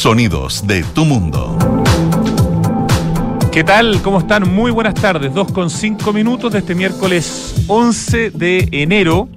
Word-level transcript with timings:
Sonidos 0.00 0.66
de 0.66 0.82
tu 0.82 1.04
mundo. 1.04 1.58
¿Qué 3.52 3.62
tal? 3.62 4.00
¿Cómo 4.00 4.18
están? 4.18 4.50
Muy 4.50 4.70
buenas 4.70 4.94
tardes. 4.94 5.34
Dos 5.34 5.52
con 5.52 5.68
cinco 5.68 6.14
minutos 6.14 6.54
de 6.54 6.60
este 6.60 6.74
miércoles 6.74 7.66
11 7.66 8.30
de 8.30 8.66
enero 8.72 9.28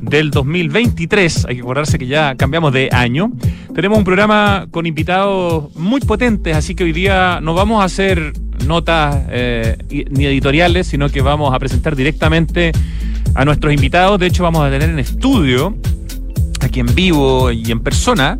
del 0.00 0.32
2023. 0.32 1.44
Hay 1.44 1.54
que 1.54 1.60
acordarse 1.60 2.00
que 2.00 2.08
ya 2.08 2.34
cambiamos 2.34 2.72
de 2.72 2.88
año. 2.90 3.30
Tenemos 3.72 3.96
un 3.96 4.02
programa 4.02 4.66
con 4.72 4.86
invitados 4.86 5.72
muy 5.76 6.00
potentes, 6.00 6.56
así 6.56 6.74
que 6.74 6.82
hoy 6.82 6.92
día 6.92 7.38
no 7.40 7.54
vamos 7.54 7.80
a 7.80 7.84
hacer 7.84 8.32
notas 8.66 9.22
eh, 9.30 9.76
ni 10.10 10.26
editoriales, 10.26 10.88
sino 10.88 11.10
que 11.10 11.22
vamos 11.22 11.54
a 11.54 11.60
presentar 11.60 11.94
directamente 11.94 12.72
a 13.36 13.44
nuestros 13.44 13.72
invitados. 13.72 14.18
De 14.18 14.26
hecho, 14.26 14.42
vamos 14.42 14.66
a 14.66 14.68
tener 14.68 14.90
en 14.90 14.98
estudio, 14.98 15.76
aquí 16.60 16.80
en 16.80 16.92
vivo 16.92 17.52
y 17.52 17.70
en 17.70 17.78
persona, 17.78 18.36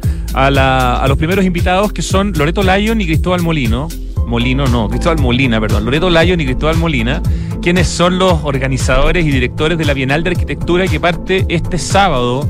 a, 0.47 1.05
los 1.09 1.19
primeros 1.19 1.45
invitados 1.45 1.93
que 1.93 2.03
son 2.03 2.33
Loreto 2.37 2.63
Lyon 2.63 3.01
y 3.01 3.07
Cristóbal 3.07 3.43
Molino. 3.43 3.89
Molino, 4.27 4.67
no, 4.67 4.89
Cristóbal 4.89 5.19
Molina, 5.19 5.61
perdón. 5.61 5.85
Loreto 5.85 6.11
Lyon 6.11 6.41
y 6.41 6.45
Cristóbal 6.45 6.77
Molina, 6.77 7.23
quienes 7.61 7.89
son 7.89 8.19
los 8.19 8.45
organizadores 8.45 9.27
y 9.27 9.31
directores 9.31 9.79
de 9.79 9.85
la 9.85 9.95
Bienal 9.95 10.23
de 10.23 10.31
Arquitectura 10.31 10.87
que 10.87 11.01
parte 11.01 11.45
este 11.49 11.79
sábado. 11.79 12.49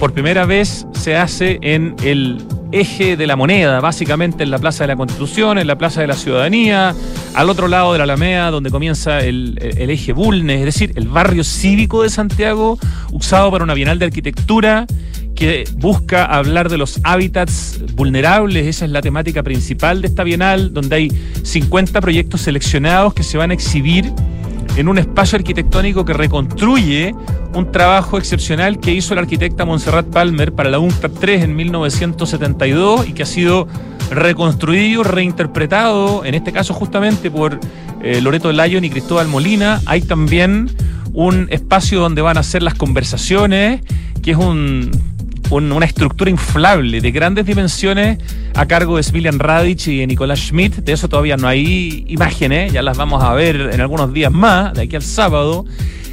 Por 0.00 0.12
primera 0.12 0.46
vez 0.46 0.86
se 0.92 1.16
hace 1.16 1.58
en 1.62 1.94
el 2.02 2.42
eje 2.80 3.16
de 3.16 3.26
la 3.26 3.36
moneda, 3.36 3.80
básicamente 3.80 4.42
en 4.42 4.50
la 4.50 4.58
Plaza 4.58 4.84
de 4.84 4.88
la 4.88 4.96
Constitución, 4.96 5.58
en 5.58 5.66
la 5.66 5.78
Plaza 5.78 6.00
de 6.00 6.06
la 6.06 6.14
Ciudadanía, 6.14 6.94
al 7.34 7.50
otro 7.50 7.68
lado 7.68 7.92
de 7.92 7.98
la 7.98 8.04
Alameda, 8.04 8.50
donde 8.50 8.70
comienza 8.70 9.20
el, 9.20 9.58
eje 9.60 10.12
Bulnes, 10.12 10.60
es 10.60 10.64
decir, 10.66 10.92
el 10.96 11.08
barrio 11.08 11.44
cívico 11.44 12.02
de 12.02 12.10
Santiago, 12.10 12.78
usado 13.12 13.50
para 13.50 13.64
una 13.64 13.74
bienal 13.74 13.98
de 13.98 14.06
arquitectura 14.06 14.86
que 15.34 15.64
busca 15.74 16.24
hablar 16.24 16.70
de 16.70 16.78
los 16.78 17.00
hábitats 17.04 17.80
vulnerables, 17.94 18.66
esa 18.66 18.84
es 18.84 18.90
la 18.90 19.02
temática 19.02 19.42
principal 19.42 20.00
de 20.00 20.08
esta 20.08 20.24
bienal, 20.24 20.72
donde 20.72 20.96
hay 20.96 21.12
50 21.42 22.00
proyectos 22.00 22.42
seleccionados 22.42 23.12
que 23.12 23.22
se 23.22 23.36
van 23.36 23.50
a 23.50 23.54
exhibir 23.54 24.12
en 24.76 24.88
un 24.88 24.98
espacio 24.98 25.36
arquitectónico 25.36 26.04
que 26.04 26.12
reconstruye 26.12 27.14
un 27.54 27.72
trabajo 27.72 28.18
excepcional 28.18 28.78
que 28.78 28.92
hizo 28.92 29.14
la 29.14 29.22
arquitecta 29.22 29.64
Montserrat 29.64 30.06
Palmer 30.06 30.52
para 30.52 30.70
la 30.70 30.78
UNCTAD 30.78 31.10
3 31.12 31.44
en 31.44 31.56
1972 31.56 33.08
y 33.08 33.12
que 33.12 33.22
ha 33.22 33.26
sido 33.26 33.66
reconstruido, 34.10 35.02
reinterpretado, 35.02 36.24
en 36.24 36.34
este 36.34 36.52
caso 36.52 36.74
justamente 36.74 37.30
por 37.30 37.58
eh, 38.02 38.20
Loreto 38.20 38.52
Lyon 38.52 38.84
y 38.84 38.90
Cristóbal 38.90 39.28
Molina. 39.28 39.80
Hay 39.86 40.02
también 40.02 40.70
un 41.12 41.48
espacio 41.50 42.00
donde 42.00 42.20
van 42.20 42.36
a 42.36 42.40
hacer 42.40 42.62
las 42.62 42.74
conversaciones, 42.74 43.80
que 44.22 44.32
es 44.32 44.36
un 44.36 44.90
una 45.50 45.86
estructura 45.86 46.30
inflable 46.30 47.00
de 47.00 47.10
grandes 47.10 47.46
dimensiones 47.46 48.18
a 48.54 48.66
cargo 48.66 48.96
de 48.96 49.02
Smilian 49.02 49.38
Radic 49.38 49.86
y 49.88 49.98
de 49.98 50.06
Nicolás 50.06 50.40
Schmidt. 50.40 50.76
De 50.76 50.92
eso 50.92 51.08
todavía 51.08 51.36
no 51.36 51.48
hay 51.48 52.04
imágenes, 52.08 52.72
ya 52.72 52.82
las 52.82 52.96
vamos 52.96 53.22
a 53.22 53.32
ver 53.34 53.70
en 53.72 53.80
algunos 53.80 54.12
días 54.12 54.32
más, 54.32 54.74
de 54.74 54.82
aquí 54.82 54.96
al 54.96 55.02
sábado. 55.02 55.64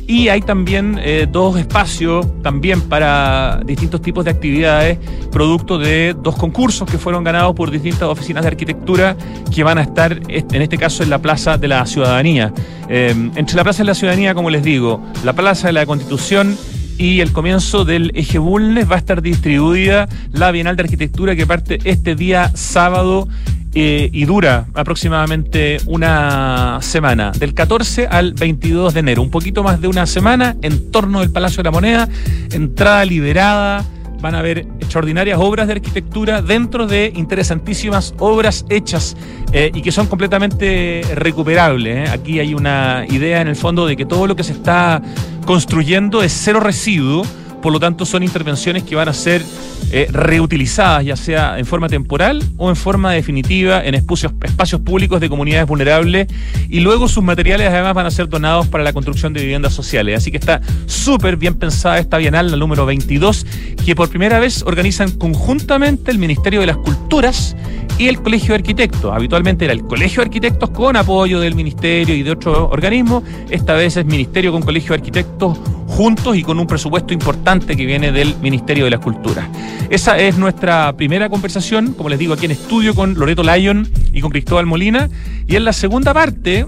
Y 0.05 0.27
hay 0.27 0.41
también 0.41 0.99
eh, 1.01 1.27
dos 1.31 1.57
espacios 1.57 2.25
también 2.41 2.81
para 2.81 3.61
distintos 3.65 4.01
tipos 4.01 4.25
de 4.25 4.31
actividades, 4.31 4.97
producto 5.31 5.77
de 5.77 6.13
dos 6.21 6.35
concursos 6.35 6.89
que 6.89 6.97
fueron 6.97 7.23
ganados 7.23 7.55
por 7.55 7.71
distintas 7.71 8.03
oficinas 8.03 8.43
de 8.43 8.49
arquitectura 8.49 9.15
que 9.53 9.63
van 9.63 9.77
a 9.77 9.83
estar, 9.83 10.19
en 10.27 10.61
este 10.61 10.77
caso, 10.77 11.03
en 11.03 11.09
la 11.09 11.19
Plaza 11.19 11.57
de 11.57 11.69
la 11.69 11.85
Ciudadanía. 11.85 12.53
Eh, 12.89 13.15
entre 13.35 13.55
la 13.55 13.63
Plaza 13.63 13.83
de 13.83 13.87
la 13.87 13.95
Ciudadanía, 13.95 14.35
como 14.35 14.49
les 14.49 14.61
digo, 14.61 15.01
la 15.23 15.31
Plaza 15.31 15.67
de 15.67 15.73
la 15.73 15.85
Constitución 15.85 16.57
y 16.97 17.21
el 17.21 17.31
comienzo 17.31 17.85
del 17.85 18.11
eje 18.15 18.37
Bulnes 18.37 18.89
va 18.89 18.95
a 18.95 18.99
estar 18.99 19.21
distribuida 19.21 20.07
la 20.31 20.51
Bienal 20.51 20.75
de 20.75 20.83
Arquitectura 20.83 21.35
que 21.35 21.45
parte 21.45 21.79
este 21.83 22.15
día 22.15 22.51
sábado 22.55 23.27
eh, 23.75 24.09
y 24.13 24.25
dura 24.25 24.67
aproximadamente 24.75 25.77
una 25.87 26.77
semana, 26.81 27.31
del 27.31 27.55
14 27.55 28.07
al 28.07 28.33
22 28.33 28.93
de 28.93 28.99
enero, 28.99 29.21
un 29.23 29.31
poquito 29.31 29.63
más 29.63 29.81
de 29.81 29.87
una 29.87 30.05
semana 30.05 30.55
en 30.61 30.91
torno 30.91 31.21
del 31.21 31.31
Palacio 31.31 31.57
de 31.57 31.63
la 31.63 31.71
Moneda, 31.71 32.09
entrada 32.51 33.03
liberada 33.03 33.83
van 34.23 34.35
a 34.35 34.39
haber 34.39 34.59
extraordinarias 34.79 35.37
obras 35.37 35.67
de 35.67 35.73
arquitectura 35.73 36.41
dentro 36.41 36.87
de 36.87 37.11
interesantísimas 37.13 38.15
obras 38.19 38.65
hechas 38.69 39.17
eh, 39.51 39.69
y 39.73 39.81
que 39.81 39.91
son 39.91 40.07
completamente 40.07 41.01
recuperables. 41.13 42.07
¿eh? 42.07 42.11
Aquí 42.11 42.39
hay 42.39 42.53
una 42.53 43.05
idea 43.09 43.41
en 43.41 43.49
el 43.49 43.57
fondo 43.57 43.85
de 43.85 43.97
que 43.97 44.05
todo 44.05 44.25
lo 44.25 44.37
que 44.37 44.45
se 44.45 44.53
está 44.53 45.01
construyendo 45.45 46.23
es 46.23 46.31
cero 46.31 46.61
residuo 46.61 47.25
por 47.63 47.71
lo 47.71 47.79
tanto 47.79 48.05
son 48.05 48.23
intervenciones 48.23 48.83
que 48.83 48.93
van 48.93 49.07
a 49.07 49.13
ser 49.13 49.41
eh, 49.89 50.07
reutilizadas, 50.11 51.05
ya 51.05 51.15
sea 51.15 51.57
en 51.57 51.65
forma 51.65 51.87
temporal 51.87 52.43
o 52.57 52.69
en 52.69 52.75
forma 52.75 53.13
definitiva 53.13 53.81
en 53.83 53.95
espacios, 53.95 54.33
públicos 54.81 55.21
de 55.21 55.29
comunidades 55.29 55.65
vulnerables 55.65 56.27
y 56.67 56.81
luego 56.81 57.07
sus 57.07 57.23
materiales 57.23 57.69
además 57.69 57.93
van 57.93 58.05
a 58.05 58.11
ser 58.11 58.27
donados 58.27 58.67
para 58.67 58.83
la 58.83 58.91
construcción 58.91 59.31
de 59.31 59.39
viviendas 59.39 59.73
sociales. 59.73 60.17
Así 60.17 60.29
que 60.29 60.37
está 60.37 60.59
súper 60.87 61.37
bien 61.37 61.53
pensada 61.53 61.99
esta 61.99 62.17
Bienal, 62.17 62.51
la 62.51 62.57
número 62.57 62.85
22, 62.85 63.45
que 63.85 63.95
por 63.95 64.09
primera 64.09 64.39
vez 64.39 64.63
organizan 64.63 65.11
conjuntamente 65.11 66.11
el 66.11 66.17
Ministerio 66.17 66.59
de 66.59 66.65
las 66.65 66.77
Culturas 66.77 67.55
y 67.97 68.07
el 68.07 68.21
Colegio 68.21 68.49
de 68.49 68.55
Arquitectos. 68.55 69.13
Habitualmente 69.13 69.63
era 69.63 69.73
el 69.73 69.83
Colegio 69.83 70.21
de 70.21 70.25
Arquitectos 70.25 70.69
con 70.71 70.97
apoyo 70.97 71.39
del 71.39 71.55
Ministerio 71.55 72.13
y 72.13 72.23
de 72.23 72.31
otros 72.31 72.57
organismos. 72.71 73.23
Esta 73.49 73.73
vez 73.73 73.95
es 73.95 74.05
Ministerio 74.05 74.51
con 74.51 74.63
Colegio 74.63 74.89
de 74.89 74.95
Arquitectos 74.95 75.57
juntos 75.87 76.35
y 76.35 76.43
con 76.43 76.59
un 76.59 76.65
presupuesto 76.65 77.13
importante 77.13 77.52
que 77.59 77.85
viene 77.85 78.11
del 78.11 78.35
Ministerio 78.41 78.85
de 78.85 78.91
la 78.91 78.97
Cultura. 78.97 79.47
Esa 79.89 80.17
es 80.17 80.37
nuestra 80.37 80.93
primera 80.97 81.29
conversación, 81.29 81.93
como 81.93 82.09
les 82.09 82.17
digo, 82.17 82.33
aquí 82.33 82.45
en 82.45 82.51
estudio 82.51 82.95
con 82.95 83.13
Loreto 83.13 83.43
Lyon 83.43 83.87
y 84.11 84.21
con 84.21 84.31
Cristóbal 84.31 84.65
Molina. 84.65 85.09
Y 85.47 85.55
en 85.55 85.65
la 85.65 85.73
segunda 85.73 86.13
parte, 86.13 86.65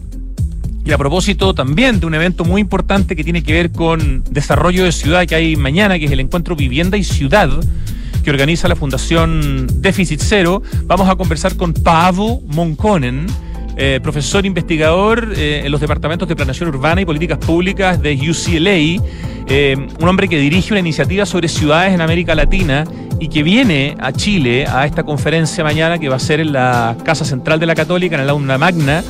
y 0.85 0.91
a 0.91 0.97
propósito 0.97 1.55
también 1.55 1.99
de 1.99 2.05
un 2.05 2.13
evento 2.13 2.45
muy 2.45 2.61
importante 2.61 3.15
que 3.15 3.23
tiene 3.23 3.41
que 3.41 3.53
ver 3.53 3.71
con 3.71 4.23
desarrollo 4.29 4.83
de 4.83 4.91
ciudad 4.91 5.25
que 5.25 5.33
hay 5.33 5.55
mañana, 5.55 5.97
que 5.97 6.05
es 6.05 6.11
el 6.11 6.19
encuentro 6.19 6.55
Vivienda 6.55 6.97
y 6.97 7.03
Ciudad, 7.03 7.49
que 8.23 8.29
organiza 8.29 8.67
la 8.67 8.75
Fundación 8.75 9.67
Déficit 9.81 10.21
Cero, 10.23 10.61
vamos 10.83 11.09
a 11.09 11.15
conversar 11.15 11.55
con 11.55 11.73
Pavo 11.73 12.41
Monconen 12.47 13.25
eh, 13.77 13.99
profesor 14.01 14.45
investigador 14.45 15.33
eh, 15.35 15.63
en 15.65 15.71
los 15.71 15.81
departamentos 15.81 16.27
de 16.27 16.35
Planación 16.35 16.69
Urbana 16.69 17.01
y 17.01 17.05
Políticas 17.05 17.37
Públicas 17.39 18.01
de 18.01 18.13
UCLA, 18.13 19.03
eh, 19.47 19.75
un 19.99 20.07
hombre 20.07 20.27
que 20.27 20.37
dirige 20.37 20.73
una 20.73 20.79
iniciativa 20.79 21.25
sobre 21.25 21.47
ciudades 21.47 21.93
en 21.93 22.01
América 22.01 22.35
Latina 22.35 22.85
y 23.19 23.27
que 23.27 23.43
viene 23.43 23.95
a 23.99 24.11
Chile 24.11 24.65
a 24.65 24.85
esta 24.85 25.03
conferencia 25.03 25.63
mañana 25.63 25.99
que 25.99 26.09
va 26.09 26.15
a 26.15 26.19
ser 26.19 26.39
en 26.39 26.53
la 26.53 26.95
Casa 27.03 27.25
Central 27.25 27.59
de 27.59 27.65
la 27.65 27.75
Católica, 27.75 28.15
en 28.15 28.21
el 28.21 28.29
Aula 28.29 28.57
Magna, 28.57 29.03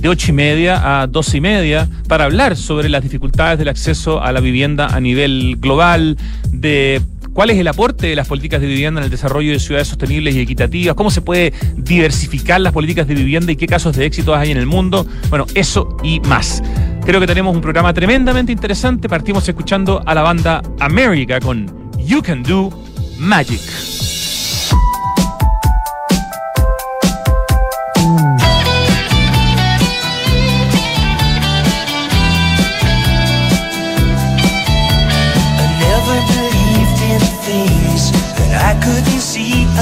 de 0.00 0.08
ocho 0.08 0.30
y 0.30 0.34
media 0.34 1.02
a 1.02 1.06
doce 1.06 1.38
y 1.38 1.40
media 1.40 1.88
para 2.08 2.24
hablar 2.24 2.56
sobre 2.56 2.88
las 2.88 3.02
dificultades 3.02 3.58
del 3.58 3.68
acceso 3.68 4.22
a 4.22 4.32
la 4.32 4.40
vivienda 4.40 4.86
a 4.86 5.00
nivel 5.00 5.56
global, 5.58 6.16
de 6.50 7.02
cuál 7.32 7.50
es 7.50 7.58
el 7.58 7.68
aporte 7.68 8.08
de 8.08 8.16
las 8.16 8.28
políticas 8.28 8.60
de 8.60 8.66
vivienda 8.66 9.00
en 9.00 9.04
el 9.04 9.10
desarrollo 9.10 9.52
de 9.52 9.58
ciudades 9.58 9.88
sostenibles 9.88 10.34
y 10.34 10.40
equitativas, 10.40 10.94
cómo 10.94 11.10
se 11.10 11.20
puede 11.20 11.52
diversificar 11.76 12.60
las 12.60 12.72
políticas 12.72 13.06
de 13.06 13.14
vivienda 13.14 13.52
y 13.52 13.56
qué 13.56 13.66
casos 13.66 13.96
de 13.96 14.06
éxito 14.06 14.34
hay 14.34 14.50
en 14.50 14.56
el 14.56 14.66
mundo. 14.66 15.06
Bueno, 15.28 15.46
eso 15.54 15.96
y 16.02 16.20
más. 16.20 16.62
Creo 17.04 17.20
que 17.20 17.26
tenemos 17.26 17.54
un 17.54 17.62
programa 17.62 17.92
tremendamente 17.94 18.52
interesante. 18.52 19.08
Partimos 19.08 19.48
escuchando 19.48 20.02
a 20.04 20.14
la 20.14 20.22
banda 20.22 20.62
America 20.80 21.40
con 21.40 21.66
You 21.98 22.22
Can 22.22 22.42
Do 22.42 22.70
Magic. 23.18 24.09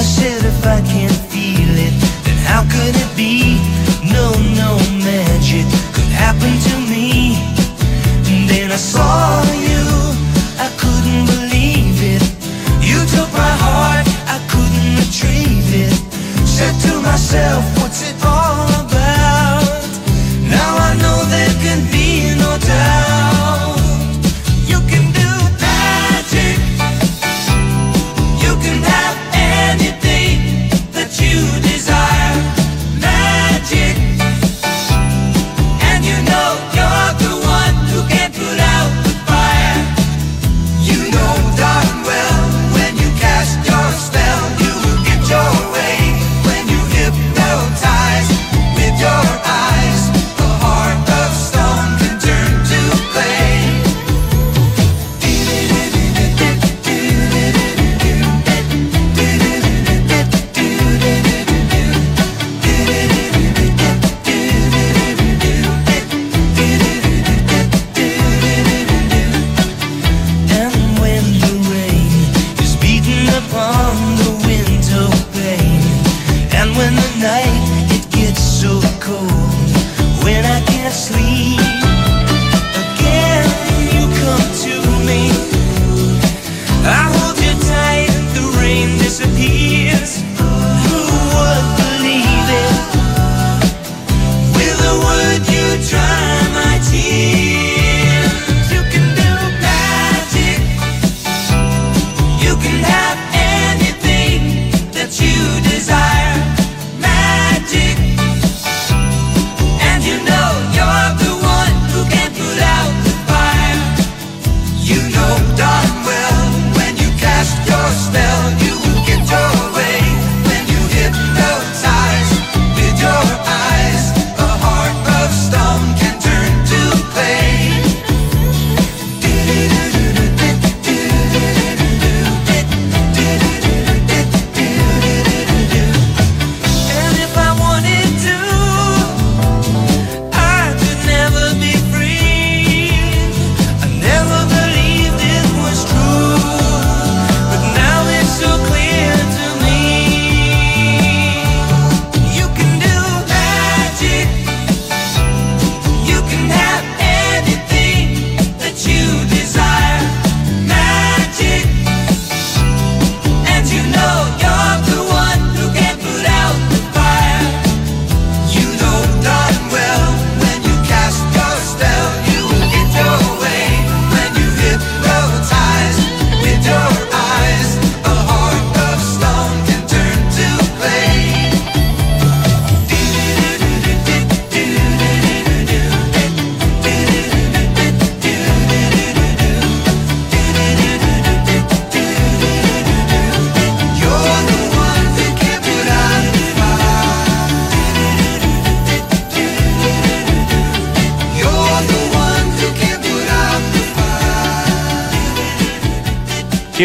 Said 0.08 0.42
if 0.42 0.64
I 0.66 0.80
can't 0.80 1.12
feel 1.30 1.72
it, 1.86 1.92
then 2.24 2.38
how 2.48 2.62
could 2.62 2.96
it 2.96 3.12
be? 3.14 3.60
No, 4.02 4.32
no 4.56 4.78
magic 5.04 5.66
could 5.92 6.12
happen 6.24 6.52
to 6.68 6.74
me. 6.90 7.36
And 8.30 8.48
then 8.48 8.72
I 8.72 8.76
saw 8.76 9.44
you, 9.52 9.84
I 10.58 10.68
couldn't 10.80 11.26
believe 11.26 12.00
it. 12.14 12.24
You 12.80 13.04
took 13.14 13.30
my 13.32 13.54
heart, 13.64 14.08
I 14.26 14.38
couldn't 14.48 14.96
retrieve 14.96 15.68
it. 15.84 15.92
Said 16.48 16.74
to 16.88 17.00
myself, 17.02 17.77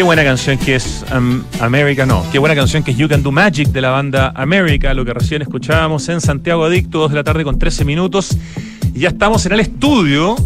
buena 0.04 0.22
canción 0.22 0.58
que 0.58 0.74
es 0.74 1.02
um, 1.16 1.42
America, 1.60 2.04
no. 2.04 2.24
Qué 2.30 2.38
buena 2.38 2.54
canción 2.54 2.82
que 2.82 2.90
es 2.90 2.96
You 2.98 3.08
Can 3.08 3.22
Do 3.22 3.32
Magic 3.32 3.68
de 3.68 3.80
la 3.80 3.88
banda 3.88 4.32
America, 4.36 4.92
lo 4.92 5.02
que 5.04 5.14
recién 5.14 5.40
escuchábamos 5.40 6.08
en 6.10 6.20
Santiago 6.20 6.64
Adicto, 6.64 6.98
2 6.98 7.10
de 7.12 7.16
la 7.16 7.24
tarde 7.24 7.42
con 7.42 7.58
13 7.58 7.86
minutos. 7.86 8.36
Y 8.94 9.00
ya 9.00 9.08
estamos 9.08 9.46
en 9.46 9.52
el 9.52 9.60
estudio 9.60 10.36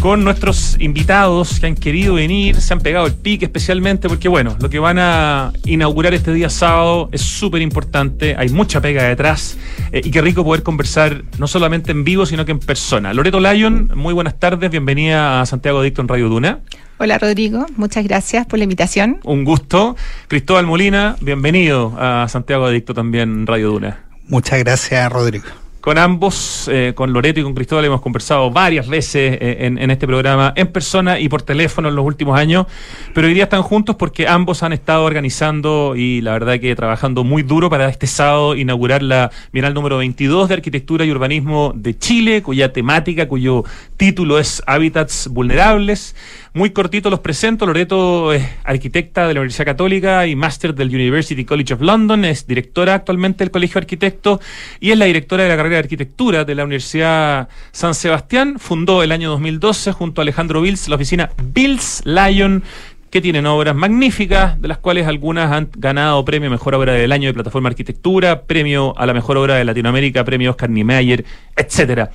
con 0.00 0.22
nuestros 0.22 0.76
invitados 0.78 1.58
que 1.58 1.66
han 1.66 1.74
querido 1.74 2.14
venir, 2.14 2.56
se 2.60 2.72
han 2.72 2.80
pegado 2.80 3.06
el 3.06 3.14
pique 3.14 3.46
especialmente 3.46 4.08
porque, 4.08 4.28
bueno, 4.28 4.56
lo 4.60 4.70
que 4.70 4.78
van 4.78 4.98
a 5.00 5.52
inaugurar 5.64 6.14
este 6.14 6.32
día 6.32 6.48
sábado 6.48 7.08
es 7.10 7.20
súper 7.20 7.62
importante, 7.62 8.36
hay 8.38 8.48
mucha 8.50 8.80
pega 8.80 9.02
detrás 9.02 9.58
eh, 9.90 10.02
y 10.04 10.10
qué 10.12 10.22
rico 10.22 10.44
poder 10.44 10.62
conversar 10.62 11.24
no 11.38 11.48
solamente 11.48 11.90
en 11.90 12.04
vivo, 12.04 12.26
sino 12.26 12.44
que 12.44 12.52
en 12.52 12.60
persona. 12.60 13.12
Loreto 13.12 13.40
Lyon, 13.40 13.90
muy 13.96 14.14
buenas 14.14 14.38
tardes, 14.38 14.70
bienvenida 14.70 15.40
a 15.40 15.46
Santiago 15.46 15.80
Adicto 15.80 16.00
en 16.00 16.08
Radio 16.08 16.28
Duna. 16.28 16.60
Hola 17.02 17.16
Rodrigo, 17.16 17.64
muchas 17.76 18.04
gracias 18.04 18.44
por 18.44 18.58
la 18.58 18.64
invitación. 18.64 19.20
Un 19.24 19.42
gusto. 19.42 19.96
Cristóbal 20.28 20.66
Molina, 20.66 21.16
bienvenido 21.22 21.94
a 21.98 22.28
Santiago 22.28 22.66
Adicto 22.66 22.92
también 22.92 23.46
Radio 23.46 23.70
Duna. 23.70 24.04
Muchas 24.28 24.58
gracias 24.58 25.10
Rodrigo. 25.10 25.46
Con 25.80 25.96
ambos, 25.96 26.68
eh, 26.70 26.92
con 26.94 27.14
Loreto 27.14 27.40
y 27.40 27.42
con 27.42 27.54
Cristóbal, 27.54 27.86
hemos 27.86 28.02
conversado 28.02 28.50
varias 28.50 28.86
veces 28.86 29.38
eh, 29.40 29.56
en, 29.60 29.90
este 29.90 30.06
programa, 30.06 30.52
en 30.54 30.66
persona 30.66 31.18
y 31.18 31.30
por 31.30 31.40
teléfono 31.40 31.88
en 31.88 31.96
los 31.96 32.04
últimos 32.04 32.38
años, 32.38 32.66
pero 33.14 33.28
hoy 33.28 33.32
día 33.32 33.44
están 33.44 33.62
juntos 33.62 33.96
porque 33.96 34.28
ambos 34.28 34.62
han 34.62 34.74
estado 34.74 35.04
organizando 35.04 35.94
y 35.96 36.20
la 36.20 36.32
verdad 36.32 36.60
que 36.60 36.76
trabajando 36.76 37.24
muy 37.24 37.42
duro 37.42 37.70
para 37.70 37.88
este 37.88 38.06
sábado 38.06 38.56
inaugurar 38.56 39.02
la 39.02 39.30
Bienal 39.54 39.72
número 39.72 39.96
22 39.96 40.50
de 40.50 40.54
Arquitectura 40.56 41.06
y 41.06 41.12
Urbanismo 41.12 41.72
de 41.74 41.96
Chile, 41.96 42.42
cuya 42.42 42.74
temática, 42.74 43.26
cuyo 43.26 43.64
título 43.96 44.38
es 44.38 44.62
Hábitats 44.66 45.28
Vulnerables. 45.28 46.14
Muy 46.52 46.70
cortito 46.70 47.10
los 47.10 47.20
presento. 47.20 47.64
Loreto 47.64 48.32
es 48.32 48.44
arquitecta 48.64 49.28
de 49.28 49.34
la 49.34 49.40
Universidad 49.40 49.66
Católica 49.66 50.26
y 50.26 50.34
máster 50.34 50.74
del 50.74 50.88
University 50.88 51.44
College 51.44 51.74
of 51.74 51.80
London. 51.80 52.24
Es 52.24 52.44
directora 52.44 52.94
actualmente 52.94 53.44
del 53.44 53.52
Colegio 53.52 53.74
de 53.74 53.84
Arquitectos 53.84 54.40
y 54.80 54.90
es 54.90 54.98
la 54.98 55.04
directora 55.04 55.44
de 55.44 55.48
la 55.48 55.56
carrera 55.56 55.74
de 55.74 55.82
arquitectura 55.84 56.44
de 56.44 56.54
la 56.56 56.64
Universidad 56.64 57.48
San 57.70 57.94
Sebastián. 57.94 58.58
Fundó 58.58 59.04
el 59.04 59.12
año 59.12 59.30
2012 59.30 59.92
junto 59.92 60.20
a 60.20 60.22
Alejandro 60.22 60.60
Bills 60.60 60.88
la 60.88 60.96
oficina 60.96 61.30
Bills 61.40 62.02
Lion 62.04 62.64
que 63.10 63.20
tienen 63.20 63.44
obras 63.46 63.74
magníficas, 63.74 64.60
de 64.60 64.68
las 64.68 64.78
cuales 64.78 65.06
algunas 65.06 65.50
han 65.50 65.68
ganado 65.76 66.24
premio 66.24 66.48
Mejor 66.48 66.76
Obra 66.76 66.92
del 66.92 67.10
Año 67.10 67.28
de 67.28 67.34
Plataforma 67.34 67.68
Arquitectura, 67.68 68.42
premio 68.42 68.96
a 68.96 69.04
la 69.04 69.12
Mejor 69.12 69.36
Obra 69.36 69.56
de 69.56 69.64
Latinoamérica, 69.64 70.24
premio 70.24 70.50
Oscar 70.50 70.70
Niemeyer, 70.70 71.24
etcétera. 71.56 72.10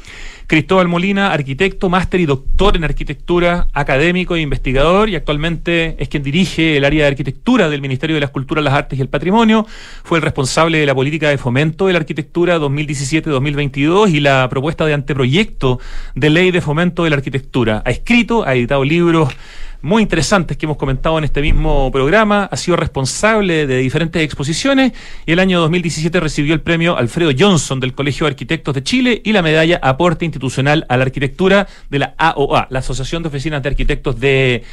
Cristóbal 0.48 0.88
Molina, 0.88 1.32
arquitecto, 1.32 1.90
máster 1.90 2.20
y 2.20 2.26
doctor 2.26 2.76
en 2.76 2.84
arquitectura, 2.84 3.68
académico 3.74 4.36
e 4.36 4.42
investigador, 4.42 5.10
y 5.10 5.16
actualmente 5.16 5.96
es 5.98 6.08
quien 6.08 6.22
dirige 6.22 6.78
el 6.78 6.86
área 6.86 7.04
de 7.04 7.08
arquitectura 7.08 7.68
del 7.68 7.82
Ministerio 7.82 8.16
de 8.16 8.20
las 8.22 8.30
Culturas, 8.30 8.64
las 8.64 8.74
Artes 8.74 9.00
y 9.00 9.02
el 9.02 9.10
Patrimonio. 9.10 9.66
Fue 10.04 10.20
el 10.20 10.22
responsable 10.22 10.78
de 10.78 10.86
la 10.86 10.94
política 10.94 11.30
de 11.30 11.38
fomento 11.38 11.88
de 11.88 11.94
la 11.94 12.00
arquitectura 12.00 12.60
2017-2022 12.60 14.12
y 14.12 14.20
la 14.20 14.48
propuesta 14.50 14.86
de 14.86 14.94
anteproyecto 14.94 15.80
de 16.14 16.30
ley 16.30 16.52
de 16.52 16.62
fomento 16.62 17.04
de 17.04 17.10
la 17.10 17.16
arquitectura. 17.16 17.82
Ha 17.86 17.90
escrito, 17.90 18.46
ha 18.46 18.54
editado 18.54 18.84
libros 18.84 19.34
muy 19.82 20.02
interesantes 20.02 20.58
que 20.58 20.66
hemos 20.66 20.78
comentado 20.78 21.18
en 21.18 21.24
este 21.24 21.42
mismo 21.42 21.92
programa. 21.92 22.50
Ha 22.52 22.58
sido 22.58 22.78
responsable 22.78 23.68
de 23.68 23.78
diferentes 23.78 24.22
exposiciones 24.22 24.94
y 25.26 25.32
el 25.32 25.40
año 25.40 25.60
2017 25.60 26.20
recibió 26.20 26.54
el 26.54 26.62
premio 26.62 26.98
Alfredo 26.98 27.32
Johnson 27.38 27.80
del 27.80 27.94
Colegio 27.94 28.26
de 28.26 28.32
Arquitectos 28.32 28.74
de 28.76 28.84
Chile 28.84 29.22
y 29.24 29.32
la 29.32 29.42
medalla 29.42 29.80
Aporte 29.82 30.26
Institucional 30.26 30.86
a 30.90 30.98
la 30.98 31.04
Arquitectura 31.04 31.68
de 31.90 32.00
la 32.00 32.16
AOA, 32.18 32.68
la 32.70 32.80
Asociación 32.80 33.24
de 33.24 33.30
Oficinas 33.30 33.64
de 33.64 33.70
Arquitectos 33.70 34.20
de 34.20 34.64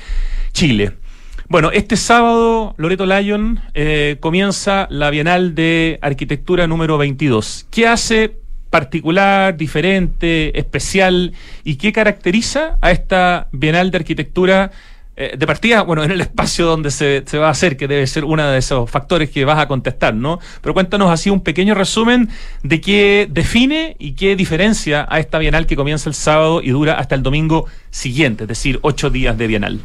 Chile. 0.52 0.92
Bueno, 1.48 1.70
este 1.70 1.96
sábado, 1.96 2.74
Loreto 2.78 3.04
Lyon, 3.04 3.60
eh, 3.74 4.16
comienza 4.20 4.86
la 4.90 5.10
Bienal 5.10 5.54
de 5.54 5.98
Arquitectura 6.00 6.66
número 6.66 6.96
22. 6.96 7.66
¿Qué 7.70 7.86
hace 7.86 8.36
particular, 8.72 9.54
diferente, 9.58 10.58
especial 10.58 11.34
y 11.62 11.76
qué 11.76 11.92
caracteriza 11.92 12.78
a 12.80 12.90
esta 12.90 13.48
Bienal 13.52 13.90
de 13.90 13.98
Arquitectura 13.98 14.72
eh, 15.14 15.34
de 15.36 15.46
partida, 15.46 15.82
bueno, 15.82 16.02
en 16.02 16.10
el 16.10 16.22
espacio 16.22 16.64
donde 16.66 16.90
se, 16.90 17.22
se, 17.26 17.36
va 17.36 17.48
a 17.48 17.50
hacer, 17.50 17.76
que 17.76 17.86
debe 17.86 18.06
ser 18.06 18.24
uno 18.24 18.48
de 18.48 18.58
esos 18.58 18.90
factores 18.90 19.28
que 19.28 19.44
vas 19.44 19.58
a 19.58 19.68
contestar, 19.68 20.14
¿no? 20.14 20.40
Pero 20.62 20.72
cuéntanos 20.72 21.10
así 21.10 21.28
un 21.28 21.42
pequeño 21.42 21.74
resumen 21.74 22.30
de 22.62 22.80
qué 22.80 23.28
define 23.30 23.94
y 23.98 24.12
qué 24.12 24.36
diferencia 24.36 25.06
a 25.10 25.20
esta 25.20 25.38
Bienal 25.38 25.66
que 25.66 25.76
comienza 25.76 26.08
el 26.08 26.14
sábado 26.14 26.62
y 26.62 26.70
dura 26.70 26.94
hasta 26.94 27.14
el 27.14 27.22
domingo 27.22 27.66
siguiente, 27.90 28.44
es 28.44 28.48
decir, 28.48 28.78
ocho 28.82 29.10
días 29.10 29.36
de 29.36 29.46
Bienal. 29.46 29.80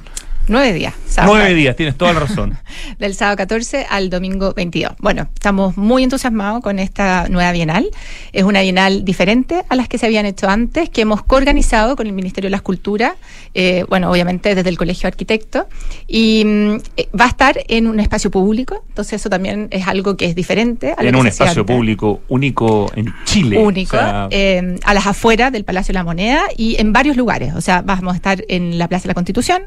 Nueve 0.49 0.71
días. 0.71 0.93
Nueve 1.25 1.53
días, 1.53 1.75
tienes 1.75 1.97
toda 1.97 2.13
la 2.13 2.21
razón. 2.21 2.57
Del 2.99 3.15
sábado 3.15 3.35
14 3.35 3.85
al 3.89 4.09
domingo 4.09 4.53
22. 4.53 4.93
Bueno, 4.99 5.27
estamos 5.33 5.75
muy 5.75 6.03
entusiasmados 6.03 6.61
con 6.61 6.79
esta 6.79 7.27
nueva 7.27 7.51
Bienal. 7.51 7.89
Es 8.31 8.43
una 8.43 8.61
Bienal 8.61 9.03
diferente 9.03 9.65
a 9.67 9.75
las 9.75 9.89
que 9.89 9.97
se 9.97 10.05
habían 10.05 10.25
hecho 10.25 10.47
antes, 10.47 10.89
que 10.89 11.01
hemos 11.01 11.23
coorganizado 11.23 11.97
con 11.97 12.07
el 12.07 12.13
Ministerio 12.13 12.47
de 12.47 12.51
las 12.51 12.61
Culturas, 12.61 13.13
eh, 13.53 13.83
bueno, 13.89 14.09
obviamente 14.09 14.55
desde 14.55 14.69
el 14.69 14.77
Colegio 14.77 15.01
de 15.03 15.07
Arquitectos, 15.09 15.65
y 16.07 16.43
mm, 16.45 16.75
eh, 16.95 17.09
va 17.19 17.25
a 17.25 17.29
estar 17.29 17.59
en 17.67 17.87
un 17.87 17.99
espacio 17.99 18.31
público, 18.31 18.83
entonces 18.87 19.19
eso 19.19 19.29
también 19.29 19.67
es 19.71 19.85
algo 19.85 20.15
que 20.15 20.25
es 20.25 20.35
diferente. 20.35 20.95
A 20.97 21.03
en 21.03 21.15
un 21.15 21.27
espacio 21.27 21.65
público 21.65 22.21
único 22.29 22.89
en 22.95 23.13
Chile. 23.25 23.57
Único, 23.57 23.97
eh, 24.29 24.77
a 24.85 24.93
las 24.93 25.07
afueras 25.07 25.51
del 25.51 25.65
Palacio 25.65 25.91
de 25.91 25.99
la 25.99 26.05
Moneda 26.05 26.43
y 26.55 26.79
en 26.79 26.93
varios 26.93 27.17
lugares. 27.17 27.53
O 27.53 27.61
sea, 27.61 27.81
vamos 27.81 28.13
a 28.13 28.15
estar 28.15 28.45
en 28.47 28.77
la 28.77 28.87
Plaza 28.87 29.03
de 29.03 29.09
la 29.09 29.13
Constitución, 29.13 29.63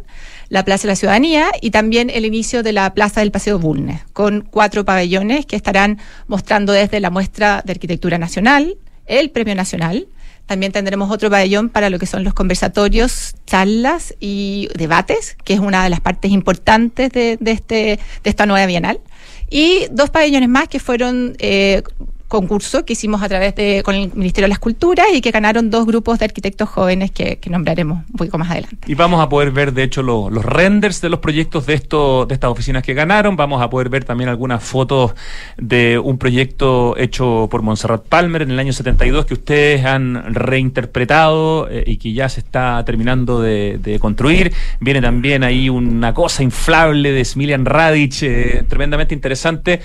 la 0.50 0.64
Plaza 0.64 0.82
de 0.82 0.88
la 0.88 0.96
Ciudadanía 0.96 1.50
y 1.62 1.70
también 1.70 2.10
el 2.10 2.26
inicio 2.26 2.62
de 2.62 2.72
la 2.72 2.92
Plaza 2.92 3.20
del 3.20 3.30
Paseo 3.30 3.58
Bulnes, 3.58 4.02
con 4.12 4.42
cuatro 4.42 4.84
pabellones 4.84 5.46
que 5.46 5.56
estarán 5.56 5.98
mostrando 6.26 6.72
desde 6.72 7.00
la 7.00 7.08
muestra 7.08 7.62
de 7.64 7.72
arquitectura 7.72 8.18
nacional, 8.18 8.76
el 9.06 9.30
premio 9.30 9.54
nacional. 9.54 10.08
También 10.46 10.72
tendremos 10.72 11.12
otro 11.12 11.30
pabellón 11.30 11.68
para 11.68 11.88
lo 11.88 12.00
que 12.00 12.06
son 12.06 12.24
los 12.24 12.34
conversatorios, 12.34 13.36
charlas 13.46 14.16
y 14.18 14.68
debates, 14.74 15.36
que 15.44 15.54
es 15.54 15.60
una 15.60 15.84
de 15.84 15.90
las 15.90 16.00
partes 16.00 16.32
importantes 16.32 17.10
de, 17.12 17.38
este, 17.46 18.00
de 18.24 18.30
esta 18.30 18.46
nueva 18.46 18.66
bienal. 18.66 19.00
Y 19.48 19.86
dos 19.92 20.10
pabellones 20.10 20.48
más 20.48 20.66
que 20.66 20.80
fueron 20.80 21.36
eh, 21.38 21.84
concurso 22.30 22.84
que 22.86 22.94
hicimos 22.94 23.22
a 23.22 23.28
través 23.28 23.54
de 23.56 23.82
con 23.84 23.94
el 23.94 24.10
Ministerio 24.14 24.46
de 24.46 24.50
las 24.50 24.60
Culturas 24.60 25.08
y 25.12 25.20
que 25.20 25.32
ganaron 25.32 25.68
dos 25.68 25.84
grupos 25.84 26.20
de 26.20 26.26
arquitectos 26.26 26.68
jóvenes 26.68 27.10
que, 27.10 27.38
nombraremos 27.50 28.04
un 28.08 28.16
poco 28.16 28.38
más 28.38 28.50
adelante. 28.50 28.78
Y 28.86 28.94
vamos 28.94 29.20
a 29.20 29.28
poder 29.28 29.50
ver, 29.50 29.72
de 29.72 29.82
hecho, 29.82 30.02
los 30.02 30.44
renders 30.44 31.00
de 31.00 31.08
los 31.08 31.18
proyectos 31.18 31.66
de, 31.66 31.74
esto, 31.74 32.26
de 32.26 32.34
estas 32.34 32.50
oficinas 32.50 32.84
que 32.84 32.94
ganaron. 32.94 33.36
Vamos 33.36 33.60
a 33.60 33.68
poder 33.68 33.88
ver 33.88 34.04
también 34.04 34.30
algunas 34.30 34.62
fotos 34.62 35.14
de 35.58 35.98
un 35.98 36.16
proyecto 36.16 36.96
hecho 36.96 37.48
por 37.50 37.62
Montserrat 37.62 38.04
Palmer 38.06 38.42
en 38.42 38.52
el 38.52 38.58
año 38.60 38.72
72 38.72 39.26
que 39.26 39.34
ustedes 39.34 39.84
han 39.84 40.32
reinterpretado 40.32 41.68
eh, 41.68 41.82
y 41.84 41.96
que 41.96 42.12
ya 42.12 42.28
se 42.28 42.38
está 42.38 42.84
terminando 42.84 43.40
de, 43.42 43.98
construir. 44.00 44.52
Viene 44.78 45.00
también 45.00 45.42
ahí 45.42 45.68
una 45.68 46.14
cosa 46.14 46.44
inflable 46.44 47.10
de 47.10 47.24
Smilian 47.24 47.66
Radic, 47.66 48.22
eh, 48.22 48.64
tremendamente 48.68 49.14
interesante. 49.14 49.80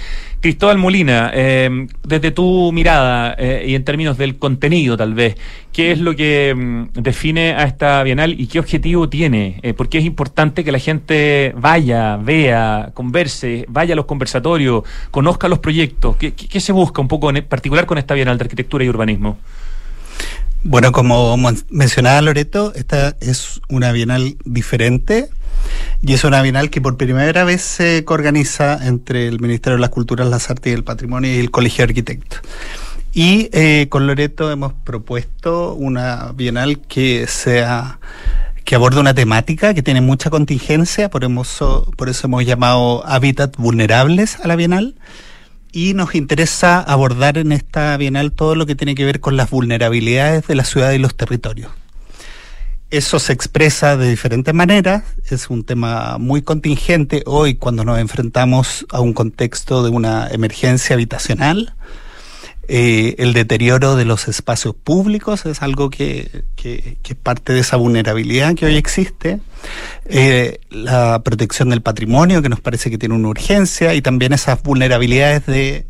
Cristóbal 0.46 0.78
Molina, 0.78 1.32
eh, 1.34 1.88
desde 2.04 2.30
tu 2.30 2.72
mirada 2.72 3.34
eh, 3.36 3.66
y 3.68 3.74
en 3.74 3.84
términos 3.84 4.16
del 4.16 4.38
contenido 4.38 4.96
tal 4.96 5.16
vez, 5.16 5.38
¿qué 5.74 5.92
es 5.92 6.00
lo 6.00 6.16
que 6.16 6.54
mm, 6.56 7.02
define 7.02 7.56
a 7.56 7.64
esta 7.64 8.04
Bienal 8.04 8.40
y 8.40 8.46
qué 8.46 8.60
objetivo 8.60 9.10
tiene? 9.10 9.60
Eh, 9.64 9.74
porque 9.74 9.98
es 9.98 10.06
importante 10.06 10.64
que 10.64 10.72
la 10.72 10.78
gente 10.78 11.52
vaya, 11.58 12.18
vea, 12.18 12.92
converse, 12.94 13.66
vaya 13.70 13.94
a 13.94 13.96
los 13.96 14.06
conversatorios, 14.06 14.84
conozca 15.10 15.48
los 15.48 15.58
proyectos. 15.58 16.16
¿Qué, 16.18 16.34
qué 16.34 16.60
se 16.60 16.72
busca 16.72 17.02
un 17.02 17.08
poco 17.08 17.32
en 17.32 17.44
particular 17.44 17.88
con 17.88 17.98
esta 17.98 18.14
Bienal 18.14 18.38
de 18.38 18.44
Arquitectura 18.44 18.86
y 18.86 18.90
Urbanismo? 18.90 19.40
Bueno, 20.64 20.92
como 20.92 21.36
mencionaba 21.72 22.22
Loreto, 22.22 22.72
esta 22.76 23.18
es 23.20 23.62
una 23.68 23.92
Bienal 23.92 24.38
diferente 24.46 25.28
y 26.02 26.14
es 26.14 26.24
una 26.24 26.42
bienal 26.42 26.70
que 26.70 26.82
por 26.82 26.98
primera 26.98 27.44
vez 27.44 27.62
se 27.62 28.04
coorganiza 28.06 28.86
entre 28.86 29.28
el 29.28 29.40
Ministerio 29.40 29.78
de 29.78 29.82
las 29.82 29.90
Culturas, 29.90 30.28
las 30.28 30.50
Artes 30.50 30.72
y 30.72 30.76
el 30.76 30.84
Patrimonio 30.84 31.34
y 31.34 31.40
el 31.40 31.52
Colegio 31.52 31.86
de 31.86 31.92
Arquitectos. 31.92 32.42
Y 33.14 33.50
eh, 33.54 33.88
con 33.90 34.08
Loreto 34.08 34.52
hemos 34.52 34.74
propuesto 34.74 35.74
una 35.74 36.34
bienal 36.34 36.80
que 36.82 37.28
sea 37.28 38.00
que 38.66 38.76
aborda 38.76 39.00
una 39.00 39.14
temática 39.14 39.74
que 39.74 39.84
tiene 39.84 40.02
mucha 40.02 40.30
contingencia, 40.30 41.10
por, 41.10 41.26
por 41.96 42.10
eso 42.10 42.28
hemos 42.28 42.46
llamado 42.46 43.06
Hábitat 43.06 43.56
Vulnerables 43.58 44.40
a 44.42 44.48
la 44.48 44.56
Bienal. 44.56 44.96
Y 45.72 45.94
nos 45.94 46.16
interesa 46.16 46.80
abordar 46.82 47.38
en 47.38 47.52
esta 47.52 47.96
Bienal 47.98 48.32
todo 48.32 48.56
lo 48.56 48.66
que 48.66 48.76
tiene 48.76 48.96
que 48.96 49.06
ver 49.06 49.20
con 49.20 49.38
las 49.38 49.50
vulnerabilidades 49.50 50.48
de 50.48 50.56
la 50.56 50.64
ciudad 50.64 50.92
y 50.92 50.98
los 50.98 51.16
territorios. 51.16 51.72
Eso 52.96 53.20
se 53.20 53.34
expresa 53.34 53.98
de 53.98 54.10
diferentes 54.10 54.54
maneras, 54.54 55.04
es 55.30 55.50
un 55.50 55.66
tema 55.66 56.18
muy 56.18 56.44
contingente 56.44 57.24
hoy 57.26 57.56
cuando 57.56 57.84
nos 57.84 58.00
enfrentamos 58.00 58.86
a 58.90 59.02
un 59.02 59.12
contexto 59.12 59.84
de 59.84 59.90
una 59.90 60.30
emergencia 60.30 60.94
habitacional. 60.94 61.76
Eh, 62.70 63.16
el 63.18 63.34
deterioro 63.34 63.98
de 63.98 64.06
los 64.06 64.30
espacios 64.30 64.76
públicos 64.76 65.46
es 65.46 65.62
algo 65.62 65.90
que, 65.90 66.46
es 66.64 67.16
parte 67.22 67.52
de 67.52 67.60
esa 67.60 67.76
vulnerabilidad 67.76 68.56
que 68.56 68.66
hoy 68.66 68.78
existe. 68.78 69.42
Eh, 70.06 70.62
la 70.70 71.22
protección 71.22 71.72
del 71.72 71.82
patrimonio, 71.82 72.42
que 72.42 72.48
nos 72.48 72.62
parece 72.62 72.90
que 72.90 72.98
tiene 72.98 73.14
una 73.16 73.28
urgencia, 73.28 73.94
y 73.94 74.02
también 74.02 74.32
esas 74.32 74.64
vulnerabilidades 74.64 75.46
de 75.48 75.86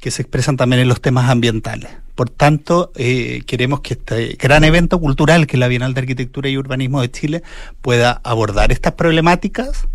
que 0.00 0.10
se 0.10 0.22
expresan 0.22 0.56
también 0.56 0.82
en 0.82 0.88
los 0.88 1.00
temas 1.00 1.30
ambientales. 1.30 1.92
Por 2.20 2.28
tanto, 2.28 2.92
eh, 2.96 3.44
queremos 3.46 3.80
que 3.80 3.94
este 3.94 4.36
gran 4.38 4.62
evento 4.62 5.00
cultural 5.00 5.46
que 5.46 5.56
es 5.56 5.58
la 5.58 5.68
Bienal 5.68 5.94
de 5.94 6.00
Arquitectura 6.00 6.50
y 6.50 6.58
Urbanismo 6.58 7.00
de 7.00 7.10
Chile 7.10 7.42
pueda 7.80 8.20
abordar 8.24 8.72
estas 8.72 8.92
problemáticas, 8.92 9.88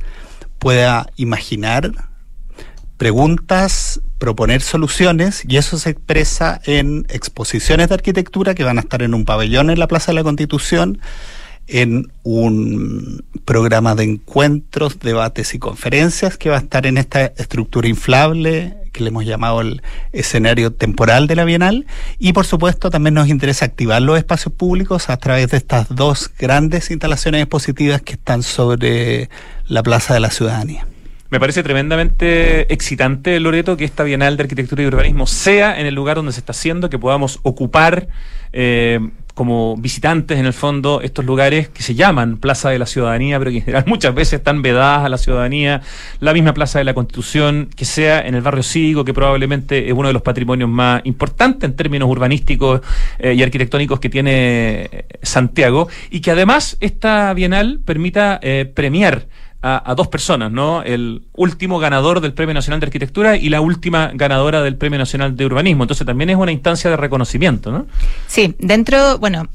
pueda 0.58 1.05
imaginar 1.17 1.91
preguntas, 2.98 4.01
proponer 4.17 4.63
soluciones 4.63 5.44
y 5.48 5.58
eso 5.58 5.77
se 5.77 5.91
expresa 5.91 6.60
en 6.65 7.05
exposiciones 7.10 7.89
de 7.89 7.94
arquitectura 7.94 8.55
que 8.55 8.63
van 8.63 8.79
a 8.79 8.82
estar 8.82 9.03
en 9.03 9.13
un 9.13 9.24
pabellón 9.24 9.70
en 9.70 9.77
la 9.77 9.88
Plaza 9.88 10.12
de 10.12 10.15
la 10.15 10.24
Constitución, 10.24 11.00
en 11.67 12.12
un 12.24 13.24
programa 13.46 13.94
de 13.94 14.03
encuentros, 14.03 14.98
debates 14.98 15.53
y 15.53 15.60
conferencias 15.60 16.39
que 16.39 16.50
va 16.50 16.55
a 16.55 16.62
estar 16.62 16.88
en 16.88 16.98
esta 16.98 17.24
estructura 17.24 17.88
inflable 17.88 18.84
que 18.95 19.03
le 19.03 19.09
hemos 19.09 19.25
llamado 19.25 19.61
el 19.61 19.81
escenario 20.13 20.71
temporal 20.71 21.27
de 21.27 21.35
la 21.35 21.43
Bienal 21.43 21.85
y 22.17 22.33
por 22.33 22.45
supuesto 22.45 22.89
también 22.89 23.13
nos 23.13 23.27
interesa 23.27 23.65
activar 23.65 24.01
los 24.01 24.17
espacios 24.17 24.53
públicos 24.53 25.09
a 25.09 25.17
través 25.17 25.51
de 25.51 25.57
estas 25.57 25.93
dos 25.93 26.31
grandes 26.39 26.89
instalaciones 26.89 27.41
expositivas 27.41 28.01
que 28.01 28.13
están 28.13 28.41
sobre 28.41 29.29
la 29.67 29.83
Plaza 29.83 30.13
de 30.13 30.21
la 30.21 30.31
Ciudadanía. 30.31 30.87
Me 31.29 31.39
parece 31.39 31.63
tremendamente 31.63 32.71
excitante, 32.73 33.39
Loreto, 33.39 33.75
que 33.75 33.83
esta 33.83 34.03
Bienal 34.03 34.37
de 34.37 34.43
Arquitectura 34.43 34.83
y 34.83 34.85
Urbanismo 34.85 35.27
sea 35.27 35.79
en 35.79 35.85
el 35.85 35.93
lugar 35.93 36.17
donde 36.17 36.31
se 36.31 36.39
está 36.39 36.51
haciendo, 36.51 36.89
que 36.89 36.97
podamos 36.97 37.39
ocupar 37.43 38.07
eh, 38.53 38.99
como 39.35 39.75
visitantes, 39.75 40.39
en 40.39 40.45
el 40.45 40.53
fondo, 40.53 41.01
estos 41.01 41.25
lugares 41.25 41.67
que 41.67 41.83
se 41.83 41.93
llaman 41.93 42.37
Plaza 42.37 42.69
de 42.69 42.79
la 42.79 42.85
Ciudadanía, 42.85 43.37
pero 43.37 43.51
que 43.51 43.57
en 43.57 43.63
general 43.63 43.83
muchas 43.87 44.15
veces 44.15 44.39
están 44.39 44.61
vedadas 44.61 45.05
a 45.05 45.09
la 45.09 45.17
ciudadanía, 45.17 45.81
la 46.21 46.33
misma 46.33 46.53
Plaza 46.53 46.79
de 46.79 46.85
la 46.85 46.93
Constitución, 46.93 47.69
que 47.75 47.83
sea 47.83 48.25
en 48.25 48.33
el 48.33 48.41
barrio 48.41 48.63
cívico, 48.63 49.03
que 49.03 49.13
probablemente 49.13 49.87
es 49.87 49.93
uno 49.93 50.07
de 50.07 50.13
los 50.13 50.21
patrimonios 50.21 50.69
más 50.69 51.01
importantes 51.03 51.69
en 51.69 51.75
términos 51.75 52.09
urbanísticos 52.09 52.81
eh, 53.19 53.33
y 53.33 53.43
arquitectónicos 53.43 53.99
que 53.99 54.09
tiene 54.09 54.89
eh, 54.89 55.05
Santiago, 55.21 55.89
y 56.09 56.21
que 56.21 56.31
además 56.31 56.77
esta 56.79 57.33
Bienal 57.33 57.81
permita 57.83 58.39
eh, 58.41 58.71
premiar 58.73 59.27
a, 59.62 59.95
dos 59.95 60.07
personas, 60.07 60.51
¿no? 60.51 60.83
El 60.83 61.24
último 61.33 61.79
ganador 61.79 62.21
del 62.21 62.33
Premio 62.33 62.53
Nacional 62.53 62.79
de 62.79 62.85
Arquitectura 62.85 63.35
y 63.35 63.50
la 63.50 63.62
última 63.62 64.12
ganadora 64.13 64.62
del 64.62 64.77
Premio 64.77 65.00
Nacional 65.00 65.35
de 65.35 65.45
Urbanismo. 65.45 65.83
Entonces 65.83 66.05
también 66.05 66.29
es 66.29 66.35
una 66.35 66.51
instancia 66.51 66.89
de 66.89 66.97
reconocimiento, 66.97 67.71
¿no? 67.71 67.88
Sí, 68.27 68.55
dentro, 68.59 69.17
bueno, 69.17 69.47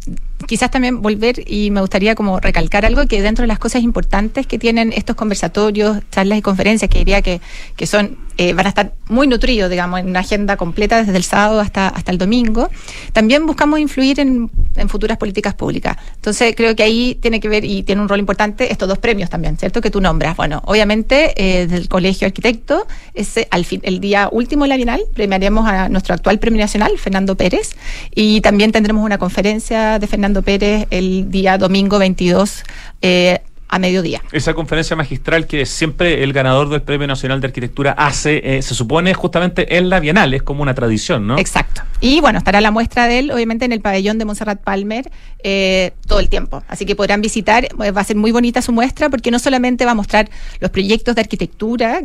quizás 0.46 0.70
también 0.70 1.02
volver 1.02 1.44
y 1.46 1.70
me 1.70 1.80
gustaría 1.80 2.14
como 2.14 2.40
recalcar 2.40 2.84
algo 2.86 3.06
que 3.06 3.22
dentro 3.22 3.42
de 3.42 3.48
las 3.48 3.58
cosas 3.58 3.82
importantes 3.82 4.46
que 4.46 4.58
tienen 4.58 4.92
estos 4.92 5.16
conversatorios, 5.16 5.98
charlas 6.10 6.38
y 6.38 6.42
conferencias, 6.42 6.90
que 6.90 6.98
diría 6.98 7.22
que, 7.22 7.40
que 7.76 7.86
son, 7.86 8.18
eh, 8.36 8.52
van 8.52 8.66
a 8.66 8.68
estar 8.70 8.94
muy 9.08 9.26
nutridos, 9.26 9.70
digamos, 9.70 10.00
en 10.00 10.08
una 10.08 10.20
agenda 10.20 10.56
completa 10.56 11.02
desde 11.02 11.16
el 11.16 11.24
sábado 11.24 11.60
hasta, 11.60 11.88
hasta 11.88 12.10
el 12.10 12.18
domingo, 12.18 12.70
también 13.12 13.46
buscamos 13.46 13.78
influir 13.80 14.20
en, 14.20 14.50
en 14.76 14.88
futuras 14.88 15.18
políticas 15.18 15.54
públicas. 15.54 15.96
Entonces 16.14 16.54
creo 16.56 16.74
que 16.74 16.82
ahí 16.82 17.18
tiene 17.20 17.40
que 17.40 17.48
ver 17.48 17.64
y 17.64 17.82
tiene 17.82 18.00
un 18.00 18.08
rol 18.08 18.18
importante 18.18 18.72
estos 18.72 18.88
dos 18.88 18.98
premios 18.98 19.30
también, 19.30 19.56
¿cierto? 19.56 19.80
Que 19.80 19.90
tú 19.90 20.00
nombras. 20.00 20.36
Bueno, 20.36 20.62
obviamente 20.64 21.32
eh, 21.36 21.66
del 21.66 21.88
Colegio 21.88 22.26
Arquitecto, 22.26 22.86
ese, 23.14 23.48
al 23.50 23.64
fin, 23.64 23.80
el 23.82 24.00
día 24.00 24.28
último 24.30 24.64
de 24.64 24.68
la 24.68 24.76
Bienal, 24.76 25.02
premiaremos 25.14 25.66
a 25.68 25.88
nuestro 25.88 26.14
actual 26.14 26.38
premio 26.38 26.60
nacional, 26.60 26.92
Fernando 26.98 27.36
Pérez, 27.36 27.76
y 28.14 28.40
también 28.40 28.72
tendremos 28.72 29.04
una 29.04 29.18
conferencia 29.18 29.98
de 29.98 30.06
Fernando 30.06 30.29
Pérez 30.42 30.86
el 30.90 31.30
día 31.30 31.58
domingo 31.58 31.98
22 31.98 32.62
eh, 33.02 33.40
a 33.70 33.78
mediodía. 33.78 34.20
Esa 34.32 34.52
conferencia 34.52 34.96
magistral 34.96 35.46
que 35.46 35.64
siempre 35.64 36.24
el 36.24 36.32
ganador 36.32 36.68
del 36.68 36.82
Premio 36.82 37.06
Nacional 37.06 37.40
de 37.40 37.46
Arquitectura 37.46 37.92
hace, 37.92 38.56
eh, 38.56 38.62
se 38.62 38.74
supone 38.74 39.14
justamente 39.14 39.76
en 39.76 39.88
la 39.88 40.00
Bienal, 40.00 40.34
es 40.34 40.42
como 40.42 40.62
una 40.62 40.74
tradición, 40.74 41.26
¿no? 41.26 41.38
Exacto. 41.38 41.82
Y 42.00 42.20
bueno, 42.20 42.38
estará 42.38 42.60
la 42.60 42.72
muestra 42.72 43.06
de 43.06 43.20
él, 43.20 43.30
obviamente, 43.30 43.64
en 43.64 43.72
el 43.72 43.80
pabellón 43.80 44.18
de 44.18 44.24
Montserrat 44.24 44.60
Palmer 44.60 45.08
eh, 45.44 45.92
todo 46.08 46.18
el 46.18 46.28
tiempo. 46.28 46.64
Así 46.66 46.84
que 46.84 46.96
podrán 46.96 47.20
visitar, 47.20 47.64
eh, 47.64 47.90
va 47.92 48.00
a 48.00 48.04
ser 48.04 48.16
muy 48.16 48.32
bonita 48.32 48.60
su 48.60 48.72
muestra 48.72 49.08
porque 49.08 49.30
no 49.30 49.38
solamente 49.38 49.84
va 49.84 49.92
a 49.92 49.94
mostrar 49.94 50.28
los 50.58 50.70
proyectos 50.70 51.14
de 51.14 51.20
arquitectura 51.20 52.00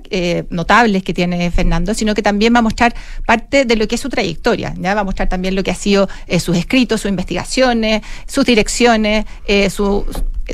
notables 0.49 1.03
que 1.03 1.13
tiene 1.13 1.49
Fernando, 1.49 1.93
sino 1.93 2.13
que 2.13 2.21
también 2.21 2.53
va 2.53 2.59
a 2.59 2.61
mostrar 2.61 2.93
parte 3.25 3.65
de 3.65 3.75
lo 3.75 3.87
que 3.87 3.95
es 3.95 4.01
su 4.01 4.09
trayectoria. 4.09 4.73
¿ya? 4.77 4.93
Va 4.93 5.01
a 5.01 5.03
mostrar 5.03 5.29
también 5.29 5.55
lo 5.55 5.63
que 5.63 5.71
ha 5.71 5.75
sido 5.75 6.07
sus 6.39 6.57
escritos, 6.57 7.01
sus 7.01 7.09
investigaciones, 7.09 8.03
sus 8.27 8.45
direcciones, 8.45 9.25
su 9.69 10.05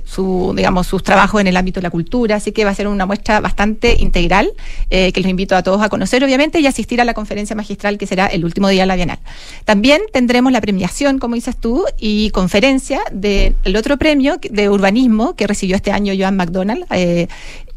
su, 0.06 0.54
digamos, 0.56 0.88
sus 0.88 1.04
trabajos 1.04 1.42
en 1.42 1.48
el 1.48 1.58
ámbito 1.58 1.80
de 1.80 1.84
la 1.84 1.90
cultura, 1.90 2.36
así 2.38 2.52
que 2.52 2.66
va 2.66 2.72
a 2.72 2.76
ser 2.76 2.88
una 2.88 3.06
muestra 3.06 3.40
bastante 3.40 3.98
integral, 4.00 4.54
eh, 4.90 5.12
que 5.12 5.22
los 5.22 5.30
invito 5.30 5.56
a 5.56 5.64
todos 5.64 5.82
a 5.82 5.90
conocer, 5.90 6.24
obviamente, 6.24 6.60
y 6.60 6.68
asistir 6.68 7.02
a 7.02 7.06
la 7.06 7.14
conferencia 7.14 7.56
magistral 7.56 7.98
que 7.98 8.08
será 8.08 8.28
el 8.28 8.46
último 8.46 8.70
día 8.70 8.84
de 8.84 8.88
la 8.88 8.96
Bienal. 8.96 9.20
También 9.66 10.02
tendremos 10.12 10.52
la 10.52 10.62
premiación, 10.62 11.20
como 11.20 11.36
dices 11.36 11.58
tú, 11.58 11.86
y 11.98 12.30
conferencia 12.32 13.02
del 13.12 13.76
otro 13.76 13.98
premio 13.98 14.38
de 14.42 14.70
urbanismo 14.70 15.36
que 15.36 15.48
recibió 15.48 15.76
este 15.76 15.92
año 15.92 16.14
Joan 16.18 16.36
McDonald. 16.36 16.86
Eh, 16.92 17.28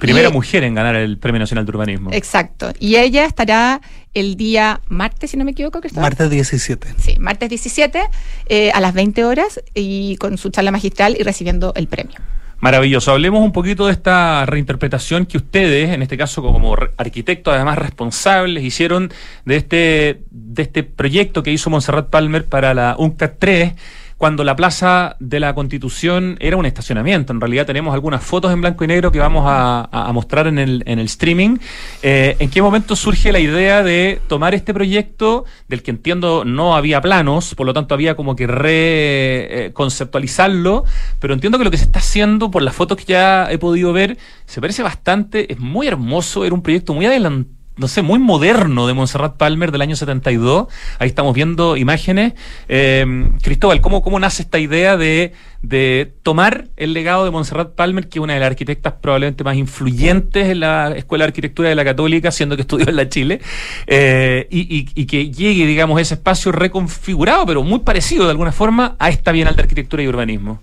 Primera 0.06 0.30
mujer 0.30 0.64
en 0.64 0.74
ganar 0.74 0.96
el 0.96 1.18
Premio 1.18 1.38
Nacional 1.38 1.64
de 1.64 1.70
Urbanismo. 1.70 2.10
Exacto. 2.12 2.72
Y 2.78 2.96
ella 2.96 3.24
estará 3.24 3.80
el 4.12 4.36
día 4.36 4.80
martes, 4.88 5.30
si 5.30 5.36
no 5.36 5.44
me 5.44 5.52
equivoco, 5.52 5.80
que 5.80 5.88
Martes 5.94 6.30
17. 6.30 6.94
Sí, 6.98 7.16
martes 7.18 7.48
17 7.48 8.02
eh, 8.46 8.70
a 8.72 8.80
las 8.80 8.94
20 8.94 9.24
horas 9.24 9.60
y 9.74 10.16
con 10.16 10.38
su 10.38 10.50
charla 10.50 10.70
magistral 10.70 11.16
y 11.18 11.22
recibiendo 11.22 11.72
el 11.74 11.88
premio. 11.88 12.16
Maravilloso. 12.60 13.12
Hablemos 13.12 13.42
un 13.42 13.52
poquito 13.52 13.86
de 13.86 13.92
esta 13.92 14.46
reinterpretación 14.46 15.26
que 15.26 15.36
ustedes, 15.36 15.90
en 15.90 16.00
este 16.00 16.16
caso 16.16 16.40
como 16.40 16.74
arquitectos, 16.96 17.52
además 17.52 17.76
responsables, 17.76 18.64
hicieron 18.64 19.12
de 19.44 19.56
este, 19.56 20.22
de 20.30 20.62
este 20.62 20.82
proyecto 20.82 21.42
que 21.42 21.52
hizo 21.52 21.68
Montserrat 21.68 22.08
Palmer 22.08 22.46
para 22.46 22.72
la 22.72 22.96
UNCTAD 22.98 23.32
3 23.38 23.72
cuando 24.18 24.44
la 24.44 24.54
Plaza 24.56 25.16
de 25.20 25.40
la 25.40 25.54
Constitución 25.54 26.36
era 26.40 26.56
un 26.56 26.66
estacionamiento. 26.66 27.32
En 27.32 27.40
realidad 27.40 27.64
tenemos 27.66 27.94
algunas 27.94 28.22
fotos 28.22 28.52
en 28.52 28.60
blanco 28.60 28.84
y 28.84 28.86
negro 28.86 29.10
que 29.12 29.18
vamos 29.18 29.44
a, 29.46 30.10
mostrar 30.12 30.46
en 30.46 30.58
el, 30.58 30.82
en 30.86 30.98
el 30.98 31.06
streaming. 31.06 31.56
Eh, 32.02 32.36
¿En 32.38 32.50
qué 32.50 32.60
momento 32.62 32.96
surge 32.96 33.32
la 33.32 33.40
idea 33.40 33.82
de 33.82 34.20
tomar 34.28 34.54
este 34.54 34.72
proyecto, 34.72 35.44
del 35.68 35.82
que 35.82 35.90
entiendo 35.90 36.44
no 36.44 36.76
había 36.76 37.00
planos, 37.00 37.54
por 37.54 37.66
lo 37.66 37.74
tanto 37.74 37.94
había 37.94 38.14
como 38.14 38.36
que 38.36 38.46
reconceptualizarlo, 38.46 40.84
pero 41.18 41.34
entiendo 41.34 41.58
que 41.58 41.64
lo 41.64 41.70
que 41.70 41.78
se 41.78 41.84
está 41.84 41.98
haciendo, 41.98 42.50
por 42.50 42.62
las 42.62 42.74
fotos 42.74 42.98
que 42.98 43.04
ya 43.04 43.50
he 43.50 43.58
podido 43.58 43.92
ver, 43.92 44.16
se 44.46 44.60
parece 44.60 44.82
bastante, 44.82 45.52
es 45.52 45.58
muy 45.58 45.86
hermoso, 45.86 46.44
era 46.44 46.54
un 46.54 46.62
proyecto 46.62 46.94
muy 46.94 47.06
adelantado 47.06 47.63
no 47.76 47.88
sé, 47.88 48.02
muy 48.02 48.18
moderno 48.18 48.86
de 48.86 48.94
Montserrat 48.94 49.36
Palmer 49.36 49.72
del 49.72 49.82
año 49.82 49.96
72. 49.96 50.68
Ahí 50.98 51.08
estamos 51.08 51.34
viendo 51.34 51.76
imágenes. 51.76 52.34
Eh, 52.68 53.30
Cristóbal, 53.42 53.80
¿cómo, 53.80 54.02
¿cómo 54.02 54.20
nace 54.20 54.42
esta 54.42 54.60
idea 54.60 54.96
de, 54.96 55.32
de 55.62 56.12
tomar 56.22 56.66
el 56.76 56.92
legado 56.92 57.24
de 57.24 57.32
Montserrat 57.32 57.74
Palmer, 57.74 58.08
que 58.08 58.18
es 58.18 58.22
una 58.22 58.34
de 58.34 58.40
las 58.40 58.48
arquitectas 58.48 58.94
probablemente 59.00 59.42
más 59.42 59.56
influyentes 59.56 60.48
en 60.48 60.60
la 60.60 60.92
Escuela 60.96 61.24
de 61.24 61.28
Arquitectura 61.28 61.68
de 61.68 61.74
la 61.74 61.84
Católica, 61.84 62.30
siendo 62.30 62.54
que 62.54 62.62
estudió 62.62 62.88
en 62.88 62.96
la 62.96 63.08
Chile, 63.08 63.40
eh, 63.86 64.46
y, 64.50 64.88
y, 64.94 65.06
que 65.06 65.30
llegue, 65.30 65.66
digamos, 65.66 66.00
ese 66.00 66.14
espacio 66.14 66.52
reconfigurado, 66.52 67.44
pero 67.44 67.62
muy 67.64 67.80
parecido 67.80 68.24
de 68.24 68.30
alguna 68.30 68.52
forma 68.52 68.94
a 68.98 69.08
esta 69.08 69.32
Bienal 69.32 69.56
de 69.56 69.62
Arquitectura 69.62 70.02
y 70.02 70.08
Urbanismo? 70.08 70.60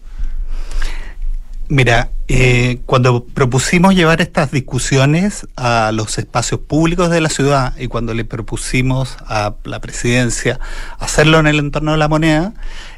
Mira, 1.71 2.11
eh, 2.27 2.81
cuando 2.85 3.23
propusimos 3.23 3.95
llevar 3.95 4.19
estas 4.19 4.51
discusiones 4.51 5.47
a 5.55 5.93
los 5.93 6.17
espacios 6.17 6.59
públicos 6.59 7.09
de 7.09 7.21
la 7.21 7.29
ciudad 7.29 7.77
y 7.79 7.87
cuando 7.87 8.13
le 8.13 8.25
propusimos 8.25 9.15
a 9.25 9.55
la 9.63 9.79
presidencia 9.79 10.59
hacerlo 10.99 11.39
en 11.39 11.47
el 11.47 11.59
entorno 11.59 11.93
de 11.93 11.97
la 11.97 12.09
moneda, 12.09 12.53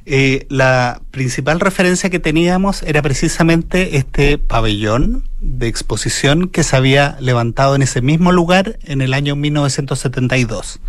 eh, 0.07 0.47
la 0.49 1.03
principal 1.11 1.59
referencia 1.59 2.09
que 2.09 2.17
teníamos 2.17 2.81
era 2.81 3.03
precisamente 3.03 3.97
este 3.97 4.39
pabellón 4.39 5.29
de 5.39 5.67
exposición 5.67 6.47
que 6.47 6.63
se 6.63 6.75
había 6.75 7.15
levantado 7.19 7.75
en 7.75 7.83
ese 7.83 8.01
mismo 8.01 8.31
lugar 8.31 8.79
en 8.85 9.03
el 9.03 9.13
año 9.13 9.35
1972. 9.35 10.79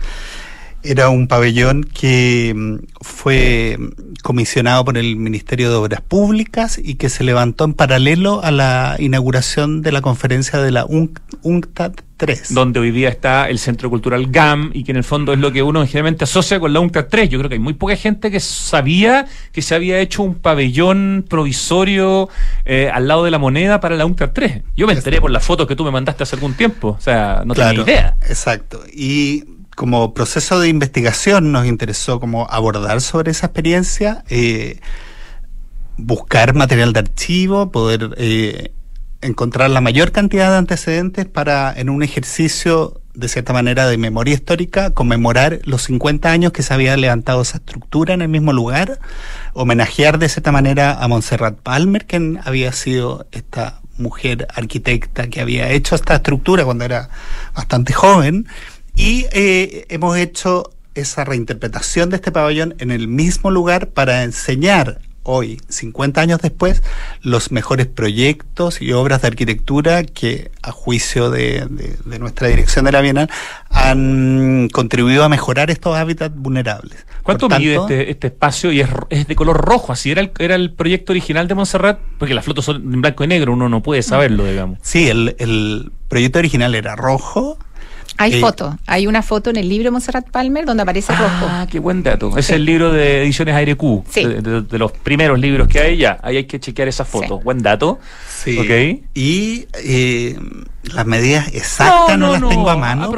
Era 0.85 1.09
un 1.09 1.29
pabellón 1.29 1.85
que 1.85 2.53
mm, 2.55 2.77
fue 3.01 3.79
comisionado 4.23 4.85
por 4.85 4.99
el 4.99 5.17
Ministerio 5.17 5.71
de 5.71 5.77
Obras 5.77 6.03
Públicas 6.03 6.79
y 6.83 6.97
que 6.97 7.09
se 7.09 7.25
levantó 7.25 7.65
en 7.65 7.73
paralelo 7.73 8.45
a 8.45 8.51
la 8.51 8.97
inauguración 8.99 9.81
de 9.81 9.93
la 9.93 10.03
conferencia 10.03 10.61
de 10.61 10.71
la 10.71 10.85
UNCTAD 10.85 11.93
3. 12.17 12.55
Donde 12.55 12.81
hoy 12.81 12.91
día 12.91 13.09
está 13.09 13.49
el 13.49 13.59
Centro 13.59 13.91
Cultural 13.91 14.27
GAM 14.31 14.71
y 14.75 14.85
que 14.85 14.93
en 14.93 14.99
el 14.99 15.05
fondo 15.05 15.33
es 15.33 15.39
lo 15.39 15.53
que 15.53 15.63
uno 15.63 15.85
generalmente 15.87 16.25
asocia 16.25 16.61
con 16.61 16.73
la 16.73 16.81
UNCTAD 16.81 17.07
3. 17.09 17.29
Yo 17.31 17.39
creo 17.39 17.49
que 17.49 17.55
hay 17.55 17.61
muy 17.61 17.75
poca 17.75 17.97
gente 17.97 18.31
que 18.31 18.41
sabía 18.41 19.27
que 19.53 19.63
se 19.63 19.75
había 19.75 19.99
hecho 20.01 20.23
un 20.23 20.35
pabellón 20.35 21.25
provisorio 21.29 22.29
eh, 22.67 22.91
al 22.93 23.09
lado 23.09 23.25
de 23.25 23.31
la 23.31 23.39
moneda 23.39 23.81
para 23.81 23.97
la 23.97 24.05
UNCTAD 24.05 24.31
3. 24.33 24.63
Yo 24.77 24.87
me 24.87 24.93
enteré 24.93 25.21
por 25.21 25.31
las 25.31 25.45
fotos 25.45 25.67
que 25.67 25.77
tú 25.77 25.85
me 25.85 25.91
mandaste 25.91 26.23
hace 26.23 26.37
algún 26.37 26.55
tiempo. 26.55 26.97
O 26.99 27.01
sea, 27.01 27.43
no 27.45 27.55
tenía 27.55 27.75
idea. 27.75 28.17
Exacto. 28.29 28.83
Y 28.93 29.45
como 29.75 30.15
proceso 30.15 30.61
de 30.61 30.69
investigación 30.69 31.53
nos 31.53 31.67
interesó 31.67 32.21
como 32.21 32.47
abordar 32.51 33.01
sobre 33.01 33.31
esa 33.31 33.47
experiencia, 33.47 34.25
eh, 34.29 34.81
buscar 35.97 36.55
material 36.55 36.93
de 36.93 37.01
archivo, 37.01 37.71
poder 37.71 38.15
eh, 38.17 38.73
encontrar 39.21 39.71
la 39.71 39.81
mayor 39.81 40.13
cantidad 40.13 40.51
de 40.51 40.59
antecedentes 40.59 41.27
para, 41.27 41.73
en 41.75 41.89
un 41.89 42.03
ejercicio 42.03 43.01
de 43.15 43.29
cierta 43.29 43.53
manera 43.53 43.87
de 43.87 43.97
memoria 43.97 44.35
histórica, 44.35 44.91
conmemorar 44.91 45.61
los 45.65 45.83
50 45.83 46.31
años 46.31 46.53
que 46.53 46.63
se 46.63 46.75
había 46.75 46.97
levantado 46.97 47.43
esa 47.43 47.59
estructura 47.59 48.13
en 48.13 48.23
el 48.23 48.29
mismo 48.29 48.53
lugar, 48.53 48.99
homenajear 49.53 50.19
de 50.19 50.29
cierta 50.29 50.51
manera 50.53 51.03
a 51.03 51.09
Montserrat 51.09 51.57
Palmer, 51.57 52.07
quien 52.07 52.41
había 52.45 52.73
sido 52.73 53.27
esta 53.31 53.81
mujer 53.97 54.49
arquitecta 54.55 55.29
que 55.29 55.41
había 55.41 55.71
hecho 55.71 55.95
esta 55.95 56.17
estructura 56.17 56.65
cuando 56.65 56.85
era 56.85 57.09
bastante 57.55 57.93
joven, 57.93 58.49
y 58.95 59.27
eh, 59.33 59.87
hemos 59.89 60.17
hecho 60.17 60.71
esa 60.95 61.25
reinterpretación 61.25 62.11
de 62.11 62.17
este 62.17 62.31
pabellón 62.31 62.75
en 62.79 62.91
el 62.91 63.09
mismo 63.09 63.51
lugar 63.51 63.89
para 63.89 64.23
enseñar 64.23 65.01
hoy, 65.25 65.61
50 65.69 66.21
años 66.21 66.41
después, 66.41 66.83
los 67.23 67.51
mejores 67.51 67.87
proyectos 67.87 68.81
y 68.81 68.93
obras 68.93 69.23
de 69.23 69.29
arquitectura 69.29 70.05
que, 70.05 70.51
a 70.63 70.71
juicio 70.71 71.31
de, 71.31 71.67
nuestra 72.21 72.49
dirección 72.49 72.85
de 72.85 72.93
la 72.93 73.01
Bienal, 73.01 73.31
han 73.71 74.69
contribuido 74.71 75.25
a 75.25 75.29
mejorar 75.29 75.71
estos 75.71 75.97
hábitats 75.97 76.37
vulnerables. 76.37 77.07
¿Cuánto 77.23 77.49
mide 77.49 77.77
este, 77.77 78.11
este, 78.11 78.27
espacio? 78.29 78.71
Y 78.71 78.83
es, 78.83 79.27
de 79.27 79.35
color 79.35 79.57
rojo, 79.57 79.93
así 79.93 80.11
era 80.11 80.21
el, 80.21 80.31
era 80.39 80.55
el 80.55 80.73
proyecto 80.73 81.13
original 81.13 81.49
de 81.49 81.55
Montserrat, 81.55 81.99
porque 82.19 82.35
las 82.35 82.45
fotos 82.45 82.67
son 82.67 82.77
en 82.77 83.01
blanco 83.01 83.25
y 83.25 83.27
negro, 83.27 83.55
uno 83.55 83.71
no 83.71 83.83
puede 83.83 84.03
saberlo, 84.03 84.45
digamos. 84.45 84.79
Sí, 84.83 85.09
el, 85.09 85.35
el 85.39 85.91
proyecto 86.09 86.39
original 86.39 86.75
era 86.75 86.97
rojo, 86.97 87.59
hay 88.17 88.41
foto, 88.41 88.79
hay 88.87 89.07
una 89.07 89.23
foto 89.23 89.51
en 89.51 89.57
el 89.57 89.69
libro 89.69 89.85
de 89.85 89.91
Monserrat 89.91 90.29
Palmer 90.31 90.65
donde 90.65 90.83
aparece 90.83 91.13
ah, 91.13 91.17
rojo. 91.17 91.47
Ah, 91.49 91.67
qué 91.71 91.79
buen 91.79 92.03
dato. 92.03 92.37
Es 92.37 92.51
el 92.51 92.65
libro 92.65 92.93
de 92.93 93.23
Ediciones 93.23 93.55
Aire 93.55 93.77
Q, 93.77 94.05
de, 94.15 94.79
los 94.79 94.93
primeros 94.93 95.39
libros 95.39 95.69
que 95.69 95.81
hay 95.81 95.97
ya. 95.97 96.19
Ahí 96.23 96.37
hay 96.37 96.45
que 96.45 96.61
chequear 96.61 96.89
esa 96.89 97.05
foto. 97.05 97.41
Buen 97.41 97.63
dato. 97.63 97.99
Sí. 98.29 99.05
Y 99.15 99.67
eh, 99.75 100.39
las 100.83 101.07
medidas 101.07 101.49
exactas 101.55 102.19
no, 102.19 102.33
las 102.33 102.49
tengo 102.49 102.71
a 102.71 102.77
mano. 102.77 103.11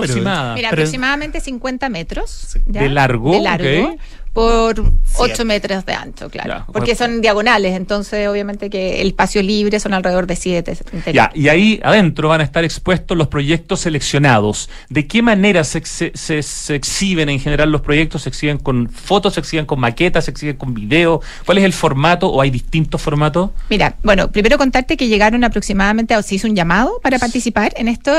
Mira, 0.54 0.68
aproximadamente 0.68 1.40
50 1.40 1.88
metros. 1.88 2.58
De 2.66 2.88
largo. 2.88 3.32
De 3.32 3.40
largo 3.40 3.96
por 4.36 4.92
8 5.16 5.44
metros 5.46 5.86
de 5.86 5.94
ancho, 5.94 6.28
claro. 6.28 6.66
porque 6.70 6.94
son 6.94 7.22
diagonales, 7.22 7.74
entonces 7.74 8.28
obviamente 8.28 8.68
que 8.68 9.00
el 9.00 9.08
espacio 9.08 9.40
libre 9.40 9.80
son 9.80 9.94
alrededor 9.94 10.26
de 10.26 10.36
7. 10.36 10.76
Ya, 11.10 11.30
y 11.34 11.48
ahí 11.48 11.80
adentro 11.82 12.28
van 12.28 12.42
a 12.42 12.44
estar 12.44 12.62
expuestos 12.62 13.16
los 13.16 13.28
proyectos 13.28 13.80
seleccionados. 13.80 14.68
¿De 14.90 15.06
qué 15.06 15.22
manera 15.22 15.64
se, 15.64 15.82
se, 15.82 16.74
exhiben 16.74 17.30
en 17.30 17.40
general 17.40 17.72
los 17.72 17.80
proyectos? 17.80 18.24
¿Se 18.24 18.28
exhiben 18.28 18.58
con 18.58 18.90
fotos, 18.90 19.32
se 19.32 19.40
exhiben 19.40 19.64
con 19.64 19.80
maquetas, 19.80 20.26
se 20.26 20.32
exhiben 20.32 20.56
con 20.56 20.74
video? 20.74 21.22
¿Cuál 21.46 21.56
es 21.56 21.64
el 21.64 21.72
formato 21.72 22.28
o 22.28 22.42
hay 22.42 22.50
distintos 22.50 23.00
formatos? 23.00 23.52
Mira, 23.70 23.96
bueno, 24.02 24.30
primero 24.30 24.58
contarte 24.58 24.98
que 24.98 25.08
llegaron 25.08 25.44
aproximadamente, 25.44 26.14
o 26.14 26.20
se 26.20 26.34
hizo 26.34 26.46
un 26.46 26.54
llamado 26.54 27.00
para 27.02 27.18
participar 27.18 27.72
en 27.78 27.88
esto, 27.88 28.12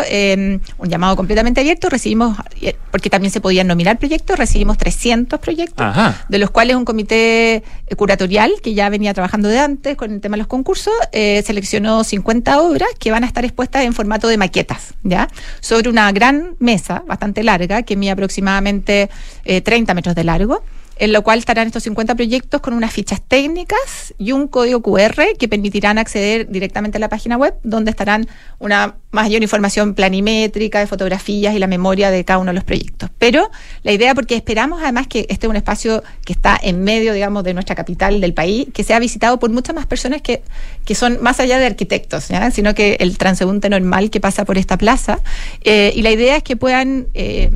un 0.80 0.90
llamado 0.90 1.16
completamente 1.16 1.62
abierto, 1.62 1.90
recibimos, 1.90 2.36
eh, 2.60 2.76
porque 2.90 3.12
también 3.12 3.30
se 3.30 3.40
podían 3.40 3.68
nominar 3.68 4.00
proyectos, 4.00 4.36
recibimos 4.40 4.80
300 4.80 5.40
proyectos. 5.40 5.86
Ajá 5.86 6.07
de 6.30 6.38
los 6.38 6.50
cuales 6.50 6.76
un 6.76 6.86
comité 6.86 7.64
curatorial 7.96 8.54
que 8.62 8.74
ya 8.74 8.90
venía 8.90 9.14
trabajando 9.14 9.48
de 9.48 9.60
antes 9.60 9.96
con 9.96 10.12
el 10.12 10.22
tema 10.22 10.36
de 10.36 10.40
los 10.40 10.48
concursos 10.48 10.94
eh, 11.12 11.44
seleccionó 11.46 12.04
50 12.04 12.62
obras 12.62 12.90
que 13.00 13.12
van 13.12 13.24
a 13.24 13.28
estar 13.28 13.44
expuestas 13.46 13.84
en 13.84 13.94
formato 13.94 14.28
de 14.28 14.38
maquetas, 14.38 14.94
¿ya? 15.04 15.28
Sobre 15.60 15.90
una 15.90 16.12
gran 16.12 16.56
mesa 16.60 17.04
bastante 17.08 17.44
larga 17.44 17.84
que 17.84 17.96
mide 17.96 18.12
aproximadamente 18.12 19.10
30 19.44 19.92
eh, 19.92 19.96
metros 19.96 20.16
de 20.16 20.24
largo 20.24 20.64
en 21.00 21.14
lo 21.14 21.24
cual 21.24 21.40
estarán 21.40 21.68
estos 21.68 21.84
50 21.84 22.16
proyectos 22.16 22.62
con 22.62 22.74
unas 22.74 22.92
fichas 22.92 23.22
técnicas 23.22 24.14
y 24.18 24.32
un 24.32 24.48
código 24.48 24.82
QR 24.82 25.38
que 25.38 25.48
permitirán 25.48 25.98
acceder 25.98 26.50
directamente 26.50 26.98
a 26.98 27.00
la 27.00 27.10
página 27.10 27.38
web, 27.38 27.56
donde 27.64 27.92
estarán 27.92 28.28
una 28.60 28.96
mayor 29.12 29.42
información 29.42 29.94
planimétrica 29.94 30.80
de 30.80 30.88
fotografías 30.88 31.56
y 31.56 31.60
la 31.60 31.68
memoria 31.68 32.12
de 32.12 32.24
cada 32.26 32.40
uno 32.40 32.52
de 32.52 32.56
los 32.56 32.64
proyectos. 32.64 33.10
Pero 33.18 33.50
la 33.84 33.92
idea, 33.92 34.14
porque 34.14 34.36
esperamos 34.36 34.82
además 34.82 35.08
que 35.08 35.26
este 35.30 35.48
es 35.48 35.50
un 35.50 35.56
espacio 35.56 36.04
que 36.26 36.34
está 36.34 36.60
en 36.62 36.84
medio, 36.84 37.14
digamos, 37.14 37.44
de 37.44 37.54
nuestra 37.54 37.76
capital, 37.76 38.22
del 38.22 38.34
país, 38.34 38.68
que 38.74 38.84
sea 38.84 39.00
visitado 39.00 39.40
por 39.40 39.50
muchas 39.50 39.76
más 39.76 39.86
personas 39.86 40.22
que, 40.22 40.44
que 40.86 40.96
son 40.96 41.20
más 41.22 41.40
allá 41.40 41.58
de 41.58 41.66
arquitectos, 41.66 42.30
sino 42.52 42.76
que 42.76 42.98
el 43.00 43.18
transeúnte 43.18 43.70
normal 43.70 44.10
que 44.10 44.20
pasa 44.20 44.46
por 44.46 44.58
esta 44.58 44.78
plaza. 44.78 45.20
Eh, 45.64 45.92
y 45.96 46.02
la 46.02 46.12
idea 46.12 46.38
es 46.38 46.44
que 46.44 46.56
puedan... 46.56 47.08
Eh, 47.14 47.52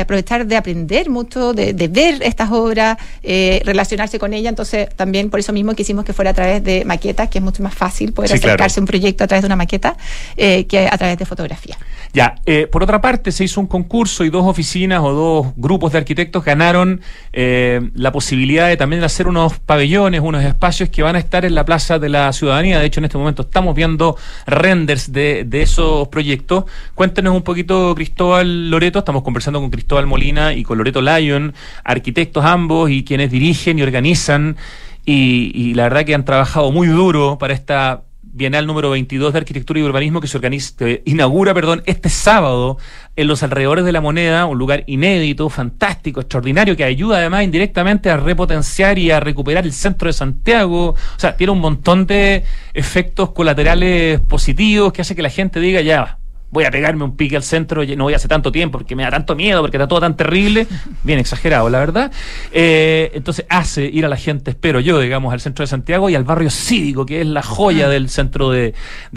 aprovechar 0.00 0.46
de 0.46 0.56
aprender 0.56 1.10
mucho, 1.10 1.52
de, 1.52 1.72
ver 1.88 2.22
estas 2.22 2.50
obras, 2.50 2.98
eh, 3.22 3.62
relacionarse 3.64 4.18
con 4.18 4.32
ellas. 4.32 4.50
Entonces, 4.50 4.88
también 4.94 5.30
por 5.30 5.40
eso 5.40 5.52
mismo 5.52 5.74
quisimos 5.74 6.04
que 6.04 6.12
fuera 6.12 6.32
a 6.32 6.34
través 6.34 6.62
de 6.64 6.84
maquetas, 6.84 7.28
que 7.28 7.38
es 7.38 7.44
mucho 7.44 7.62
más 7.62 7.74
fácil 7.74 8.12
poder 8.12 8.32
acercarse 8.32 8.80
a 8.80 8.82
un 8.82 8.86
proyecto 8.86 9.24
a 9.24 9.26
través 9.26 9.42
de 9.42 9.46
una 9.46 9.56
maqueta 9.56 9.96
eh, 10.36 10.66
que 10.66 10.86
a 10.86 10.98
través 10.98 11.18
de 11.18 11.26
fotografía. 11.26 11.76
Ya, 12.12 12.36
eh, 12.46 12.66
por 12.66 12.82
otra 12.82 13.00
parte, 13.00 13.32
se 13.32 13.44
hizo 13.44 13.60
un 13.60 13.66
concurso 13.66 14.24
y 14.24 14.30
dos 14.30 14.44
oficinas 14.44 15.00
o 15.02 15.12
dos 15.12 15.46
grupos 15.56 15.92
de 15.92 15.98
arquitectos 15.98 16.44
ganaron 16.44 17.00
la 17.32 18.12
posibilidad 18.12 18.68
de 18.68 18.76
también 18.76 19.02
hacer 19.02 19.26
unos 19.26 19.58
pabellones, 19.58 20.20
unos 20.20 20.44
espacios 20.44 20.88
que 20.88 21.02
van 21.02 21.16
a 21.16 21.18
estar 21.18 21.44
en 21.44 21.54
la 21.54 21.64
Plaza 21.64 21.98
de 21.98 22.08
la 22.08 22.32
Ciudadanía. 22.32 22.78
De 22.78 22.86
hecho, 22.86 23.00
en 23.00 23.06
este 23.06 23.18
momento 23.18 23.42
estamos 23.42 23.74
viendo 23.74 24.16
renders 24.46 25.12
de, 25.12 25.44
de 25.44 25.62
esos 25.62 26.08
proyectos. 26.08 26.64
Cuéntenos 26.94 27.34
un 27.34 27.42
poquito, 27.42 27.94
Cristóbal 27.94 28.70
Loreto, 28.70 29.00
estamos 29.00 29.22
conversando 29.22 29.60
con 29.60 29.70
Cristóbal 29.70 29.83
Cristóbal 29.84 30.06
Molina 30.06 30.54
y 30.54 30.62
con 30.62 30.78
Loreto 30.78 31.02
Lyon, 31.02 31.52
arquitectos 31.84 32.42
ambos 32.42 32.90
y 32.90 33.04
quienes 33.04 33.30
dirigen 33.30 33.78
y 33.78 33.82
organizan. 33.82 34.56
Y, 35.04 35.74
la 35.74 35.82
verdad 35.82 36.06
que 36.06 36.14
han 36.14 36.24
trabajado 36.24 36.72
muy 36.72 36.88
duro 36.88 37.36
para 37.36 37.52
esta 37.52 38.04
Bienal 38.22 38.66
número 38.66 38.90
22 38.90 39.34
de 39.34 39.38
Arquitectura 39.38 39.78
y 39.78 39.82
Urbanismo 39.82 40.20
que 40.20 40.26
se 40.26 40.38
organiza, 40.38 40.74
inaugura, 41.04 41.52
perdón, 41.52 41.82
este 41.84 42.08
sábado 42.08 42.78
en 43.14 43.28
los 43.28 43.42
alrededores 43.42 43.84
de 43.84 43.92
la 43.92 44.00
moneda, 44.00 44.46
un 44.46 44.58
lugar 44.58 44.82
inédito, 44.86 45.48
fantástico, 45.50 46.20
extraordinario, 46.20 46.76
que 46.76 46.82
ayuda 46.82 47.18
además 47.18 47.44
indirectamente 47.44 48.10
a 48.10 48.16
repotenciar 48.16 48.98
y 48.98 49.10
a 49.10 49.20
recuperar 49.20 49.64
el 49.64 49.72
centro 49.72 50.08
de 50.08 50.14
Santiago. 50.14 50.88
O 50.88 51.18
sea, 51.18 51.36
tiene 51.36 51.52
un 51.52 51.60
montón 51.60 52.06
de 52.06 52.42
efectos 52.72 53.30
colaterales 53.30 54.18
positivos 54.20 54.92
que 54.92 55.02
hace 55.02 55.14
que 55.14 55.22
la 55.22 55.30
gente 55.30 55.60
diga, 55.60 55.82
ya, 55.82 56.18
voy 56.54 56.64
a 56.64 56.70
pegarme 56.70 57.02
un 57.02 57.16
pique 57.16 57.34
al 57.34 57.42
centro, 57.42 57.84
no 57.84 58.04
voy 58.04 58.14
hace 58.14 58.28
tanto 58.28 58.52
tiempo 58.52 58.78
porque 58.78 58.94
me 58.94 59.02
da 59.02 59.10
tanto 59.10 59.34
miedo, 59.34 59.60
porque 59.60 59.76
está 59.76 59.88
todo 59.88 60.00
tan 60.00 60.16
terrible, 60.16 60.68
bien 61.02 61.18
exagerado, 61.18 61.68
la 61.68 61.80
verdad. 61.80 62.12
Eh, 62.52 63.10
entonces 63.12 63.44
hace 63.48 63.84
ir 63.84 64.06
a 64.06 64.08
la 64.08 64.16
gente, 64.16 64.52
espero 64.52 64.78
yo, 64.78 65.00
digamos, 65.00 65.32
al 65.32 65.40
centro 65.40 65.64
de 65.64 65.66
Santiago 65.66 66.08
y 66.08 66.14
al 66.14 66.22
barrio 66.22 66.50
cívico, 66.50 67.04
que 67.04 67.20
es 67.20 67.26
la 67.26 67.42
joya 67.42 67.88
del 67.88 68.08
centro 68.08 68.50
de, 68.50 68.72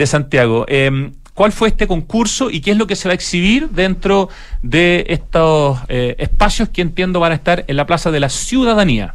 Santiago. 0.06 0.66
Em, 0.68 1.14
¿Cuál 1.36 1.52
fue 1.52 1.68
este 1.68 1.86
concurso 1.86 2.50
y 2.50 2.62
qué 2.62 2.72
es 2.72 2.78
lo 2.78 2.88
que 2.88 2.96
se 2.96 3.08
va 3.08 3.12
a 3.12 3.16
exhibir 3.16 3.70
dentro 3.70 4.30
de 4.64 5.06
estos 5.10 5.78
eh, 5.90 6.16
espacios 6.18 6.70
que 6.70 6.82
entiendo 6.82 7.20
van 7.20 7.34
a 7.34 7.36
estar 7.36 7.66
en 7.68 7.78
la 7.78 7.86
Plaza 7.86 8.10
de 8.10 8.20
la 8.20 8.30
Ciudadanía? 8.30 9.14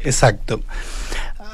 Exacto. 0.00 0.60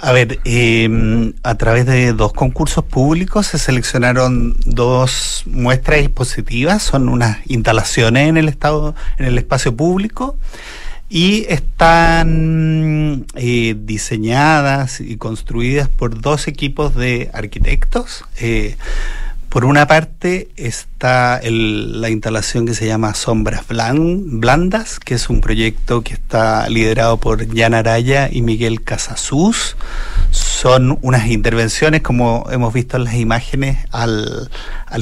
A 0.03 0.13
ver, 0.13 0.41
em, 0.45 1.35
a 1.43 1.57
través 1.57 1.85
de 1.85 2.15
dos 2.15 2.33
concursos 2.33 2.83
públicos 2.85 3.49
se 3.49 3.59
seleccionaron 3.59 4.57
dos 4.65 5.43
muestras 5.47 6.01
expositivas, 6.01 6.83
son 6.83 7.11
unas 7.11 7.39
instalaciones 7.47 8.29
en 8.29 8.39
el 8.39 8.49
estado, 8.49 8.95
en 9.19 9.27
el 9.27 9.37
espacio 9.37 9.77
público 9.77 10.39
y 11.11 11.45
están 11.51 13.27
eh, 13.35 13.75
diseñadas 13.79 15.03
y 15.03 15.17
construidas 15.19 15.89
por 15.89 16.19
dos 16.19 16.49
equipos 16.49 16.95
de 16.95 17.29
arquitectos. 17.35 18.25
Eh, 18.41 18.77
por 19.51 19.65
una 19.65 19.89
parte 19.89 20.49
está 20.55 21.41
la 21.43 22.09
instalación 22.09 22.67
que 22.67 22.75
se 22.75 22.87
llama 22.87 23.15
Sombras 23.15 23.67
Blandas, 23.67 25.01
que 25.01 25.15
es 25.15 25.29
un 25.29 25.41
proyecto 25.41 26.03
que 26.03 26.15
está 26.15 26.69
liderado 26.69 27.17
por 27.17 27.53
Jan 27.53 27.75
Araya 27.75 28.29
y 28.31 28.43
Miguel 28.43 28.85
Casasús. 28.85 29.77
Son 30.31 31.01
unas 31.03 31.27
intervenciones, 31.27 32.01
como 32.01 32.47
hemos 32.53 32.73
visto 32.73 32.97
en 32.97 33.03
las 33.03 33.15
imágenes, 33.15 33.79
al, 33.91 34.51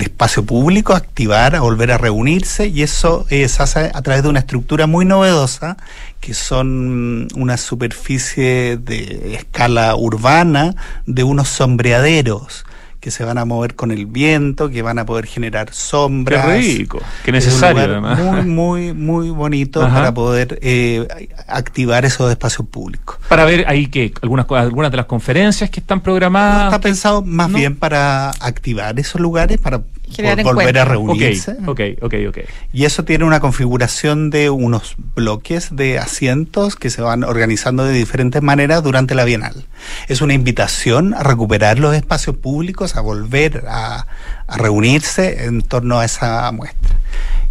espacio 0.00 0.42
público, 0.46 0.94
activar, 0.94 1.54
a 1.54 1.60
volver 1.60 1.92
a 1.92 1.98
reunirse, 1.98 2.68
y 2.68 2.82
eso 2.82 3.26
se 3.28 3.44
hace 3.44 3.90
a 3.92 4.00
través 4.00 4.22
de 4.22 4.30
una 4.30 4.38
estructura 4.38 4.86
muy 4.86 5.04
novedosa, 5.04 5.76
que 6.20 6.32
son 6.32 7.28
una 7.34 7.58
superficie 7.58 8.78
de 8.78 9.34
escala 9.34 9.94
urbana 9.94 10.74
de 11.04 11.22
unos 11.22 11.48
sombreaderos 11.48 12.64
que 13.00 13.10
se 13.10 13.24
van 13.24 13.38
a 13.38 13.44
mover 13.44 13.74
con 13.74 13.90
el 13.90 14.06
viento, 14.06 14.68
que 14.70 14.82
van 14.82 14.98
a 14.98 15.06
poder 15.06 15.26
generar 15.26 15.72
sombras. 15.72 16.46
Qué 16.46 16.58
rico, 16.58 17.00
qué 17.24 17.32
necesario 17.32 17.82
además. 17.82 18.18
Muy, 18.18 18.42
muy, 18.42 18.92
muy 18.92 19.30
bonito 19.30 19.80
para 19.80 20.12
poder 20.12 20.58
eh, 20.62 21.06
activar 21.46 22.04
esos 22.04 22.30
espacios 22.30 22.66
públicos. 22.68 23.16
Para 23.28 23.44
ver 23.44 23.64
ahí 23.68 23.86
que 23.86 24.12
algunas, 24.22 24.46
algunas 24.50 24.90
de 24.90 24.96
las 24.96 25.06
conferencias 25.06 25.70
que 25.70 25.80
están 25.80 26.00
programadas. 26.00 26.66
está 26.66 26.80
pensado 26.80 27.22
más 27.22 27.52
bien 27.52 27.76
para 27.76 28.30
activar 28.30 28.98
esos 28.98 29.20
lugares, 29.20 29.58
para 29.58 29.82
Generar 30.12 30.44
volver 30.44 30.78
a 30.78 30.84
reunirse. 30.84 31.56
Ok, 31.66 31.80
ok, 32.00 32.14
ok. 32.28 32.38
Y 32.72 32.84
eso 32.84 33.04
tiene 33.04 33.24
una 33.24 33.40
configuración 33.40 34.30
de 34.30 34.50
unos 34.50 34.94
bloques 35.14 35.74
de 35.74 35.98
asientos 35.98 36.76
que 36.76 36.90
se 36.90 37.02
van 37.02 37.24
organizando 37.24 37.84
de 37.84 37.92
diferentes 37.92 38.42
maneras 38.42 38.82
durante 38.82 39.14
la 39.14 39.24
Bienal. 39.24 39.66
Es 40.08 40.20
una 40.20 40.34
invitación 40.34 41.14
a 41.14 41.22
recuperar 41.22 41.78
los 41.78 41.94
espacios 41.94 42.36
públicos, 42.36 42.96
a 42.96 43.00
volver 43.00 43.64
a, 43.68 44.06
a 44.46 44.56
reunirse 44.56 45.44
en 45.44 45.62
torno 45.62 46.00
a 46.00 46.04
esa 46.04 46.50
muestra. 46.52 46.96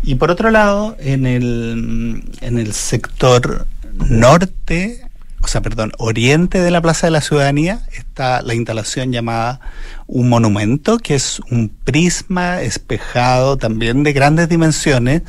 Y 0.04 0.16
por 0.16 0.32
otro 0.32 0.52
lado, 0.52 0.96
en 1.00 1.26
el, 1.26 2.24
en 2.42 2.60
el 2.60 2.74
sector 2.74 3.68
norte, 3.94 5.02
o 5.42 5.48
sea, 5.48 5.62
perdón, 5.62 5.92
oriente 5.98 6.60
de 6.60 6.72
la 6.72 6.82
Plaza 6.82 7.08
de 7.08 7.12
la 7.12 7.22
Ciudadanía 7.22 7.82
está 7.92 8.42
la 8.42 8.54
instalación 8.54 9.12
llamada 9.12 9.60
Un 10.08 10.30
Monumento, 10.30 10.98
que 11.00 11.16
es 11.16 11.42
un 11.52 11.70
prisma 11.84 12.62
espejado 12.62 13.58
también 13.58 14.04
de 14.04 14.14
grandes 14.14 14.48
dimensiones 14.50 15.22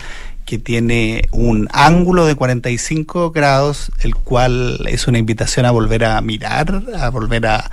que 0.45 0.59
tiene 0.59 1.29
un 1.33 1.69
ángulo 1.73 2.25
de 2.27 2.35
45 2.37 3.33
grados, 3.33 3.91
el 4.01 4.15
cual 4.15 4.79
es 4.89 5.07
una 5.09 5.19
invitación 5.19 5.67
a 5.67 5.73
volver 5.73 6.05
a 6.05 6.21
mirar, 6.23 6.81
a 6.99 7.11
volver 7.11 7.47
a, 7.49 7.71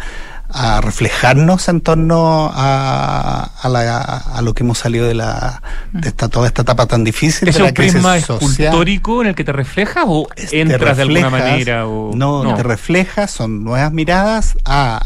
a 0.49 0.81
reflejarnos 0.81 1.69
en 1.69 1.79
torno 1.81 2.51
a, 2.53 3.49
a, 3.61 3.69
la- 3.69 4.01
a 4.17 4.41
lo 4.41 4.53
que 4.53 4.63
hemos 4.63 4.79
salido 4.79 5.07
de 5.07 5.13
la 5.13 5.61
de 5.93 6.09
esta 6.09 6.27
toda 6.27 6.47
esta 6.47 6.63
etapa 6.63 6.85
tan 6.85 7.03
difícil 7.05 7.47
¿Es 7.47 7.55
de 7.55 7.61
la 7.61 7.67
un 7.69 7.73
crisis 7.73 7.93
prisma 7.93 8.19
social. 8.19 8.67
escultórico 8.67 9.21
en 9.21 9.27
el 9.29 9.35
que 9.35 9.43
te 9.45 9.53
reflejas 9.53 10.03
o 10.07 10.27
Es- 10.35 10.51
entras 10.51 10.97
de 10.97 11.03
alguna 11.03 11.29
manera? 11.29 11.87
O... 11.87 12.11
no, 12.13 12.53
te 12.55 12.63
reflejas, 12.63 13.31
son 13.31 13.63
nuevas 13.63 13.91
miradas 13.93 14.57
a 14.65 15.01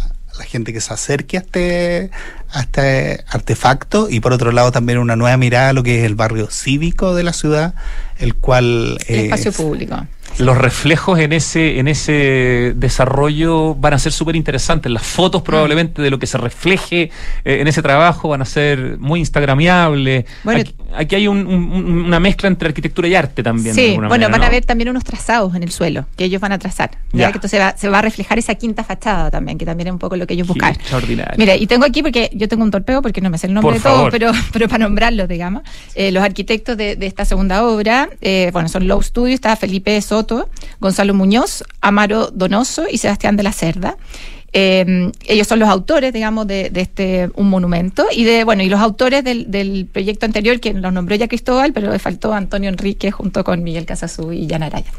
gente 0.50 0.74
que 0.74 0.82
se 0.82 0.94
acerque 0.94 1.38
a 1.38 1.42
este, 1.42 2.12
a 2.52 2.62
este 2.62 3.24
artefacto 3.28 4.10
y 4.10 4.20
por 4.20 4.34
otro 4.34 4.52
lado 4.52 4.72
también 4.72 4.98
una 4.98 5.16
nueva 5.16 5.38
mirada 5.38 5.70
a 5.70 5.74
lo 5.74 5.84
que 5.84 6.00
es 6.00 6.06
el 6.06 6.16
barrio 6.16 6.50
cívico 6.50 7.16
de 7.16 7.24
la 7.24 7.34
ciudad, 7.34 7.76
el 8.18 8.36
cual 8.36 8.98
El 9.08 9.16
eh, 9.16 9.24
espacio 9.26 9.52
público. 9.54 10.06
Los 10.40 10.58
reflejos 10.58 11.20
en 11.20 11.34
ese, 11.34 11.80
en 11.80 11.88
ese 11.88 12.74
desarrollo 12.76 13.76
van 13.76 13.94
a 13.94 14.00
ser 14.00 14.12
súper 14.12 14.36
interesantes. 14.36 14.92
Las 14.92 15.04
fotos 15.04 15.42
probablemente 15.42 16.02
de 16.02 16.10
lo 16.10 16.20
que 16.20 16.28
se 16.28 16.38
refleje 16.38 17.12
eh, 17.46 17.58
en 17.62 17.68
ese 17.68 17.82
trabajo 17.82 18.30
van 18.30 18.42
a 18.42 18.46
ser 18.46 18.98
muy 19.00 19.20
instagramiables. 19.20 20.26
Bueno, 20.44 20.62
aquí, 20.62 20.76
aquí 20.96 21.16
hay 21.16 21.28
un- 21.28 21.46
un- 21.48 22.04
una 22.06 22.20
mezcla 22.20 22.48
entre 22.48 22.68
arquitectura 22.70 23.08
y 23.08 23.16
arte 23.16 23.44
también. 23.44 23.76
Sí, 23.76 23.94
bueno, 23.96 24.10
manera, 24.10 24.30
van 24.32 24.44
a 24.44 24.50
ver 24.50 24.66
también 24.66 24.90
unos 24.90 25.04
trazados 25.04 25.56
en 25.56 25.64
el 25.64 25.72
suelo 25.72 26.06
que 26.16 26.26
ellos 26.26 26.42
van 26.42 26.52
a 26.52 26.60
trazar. 26.60 26.92
¿ya? 27.14 27.32
Que 27.32 27.38
entonces 27.38 27.60
va- 27.60 27.76
se 27.78 27.90
va 27.90 28.00
a 28.00 28.02
reflejar 28.02 28.38
esa 28.40 28.56
quinta 28.56 28.84
fachada 28.84 29.32
también, 29.32 29.58
que 29.58 29.66
también 29.66 29.88
es 29.88 29.94
un 29.94 30.00
poco 30.00 30.16
lo 30.16 30.26
que 30.28 30.34
ellos 30.36 30.48
buscan. 30.48 30.74
extraordinario. 30.74 31.34
Mira, 31.38 31.56
y 31.56 31.68
tengo 31.68 31.86
aquí 31.86 32.02
porque 32.02 32.30
yo 32.34 32.48
tengo 32.48 32.64
un 32.64 32.72
torpeo 32.72 33.02
porque 33.02 33.22
no 33.22 33.30
me 33.30 33.38
sé 33.38 33.48
el 33.48 33.54
nombre 33.54 33.74
Por 33.74 33.78
de 33.78 33.84
todo, 33.84 33.96
favor. 33.96 34.12
pero, 34.12 34.32
pero 34.54 34.68
para 34.68 34.86
nombrarlos, 34.86 35.28
digamos. 35.28 35.64
Eh, 35.96 36.12
los 36.12 36.24
arquitectos 36.24 36.78
de, 36.78 36.96
de 36.96 37.06
esta 37.08 37.26
segunda 37.26 37.64
obra, 37.66 38.10
eh, 38.22 38.50
bueno, 38.54 38.70
son 38.70 38.88
Low 38.88 39.02
Studio, 39.02 39.34
está 39.34 39.56
Felipe 39.56 40.00
Soto, 40.02 40.29
Gonzalo 40.80 41.14
Muñoz, 41.14 41.64
Amaro 41.82 42.32
Donoso 42.32 42.86
y 42.90 42.98
Sebastián 42.98 43.36
de 43.38 43.44
la 43.44 43.52
Cerda. 43.52 43.98
Eh, 44.52 45.12
ellos 45.28 45.48
son 45.48 45.60
los 45.60 45.70
autores, 45.70 46.12
digamos, 46.12 46.48
de, 46.48 46.72
de 46.72 46.82
este 46.82 47.30
un 47.36 47.50
monumento 47.50 48.06
y 48.12 48.24
de 48.24 48.44
bueno 48.44 48.64
y 48.64 48.70
los 48.70 48.80
autores 48.80 49.24
del, 49.24 49.52
del 49.52 49.88
proyecto 49.92 50.26
anterior 50.26 50.60
que 50.60 50.74
los 50.74 50.92
nombró 50.92 51.16
ya 51.16 51.28
Cristóbal, 51.28 51.72
pero 51.72 51.92
le 51.92 52.00
faltó 52.00 52.34
Antonio 52.34 52.70
Enrique 52.70 53.12
junto 53.12 53.44
con 53.44 53.62
Miguel 53.62 53.86
Casazú 53.86 54.32
y 54.32 54.48
Jan 54.50 54.64
Araya. 54.64 54.92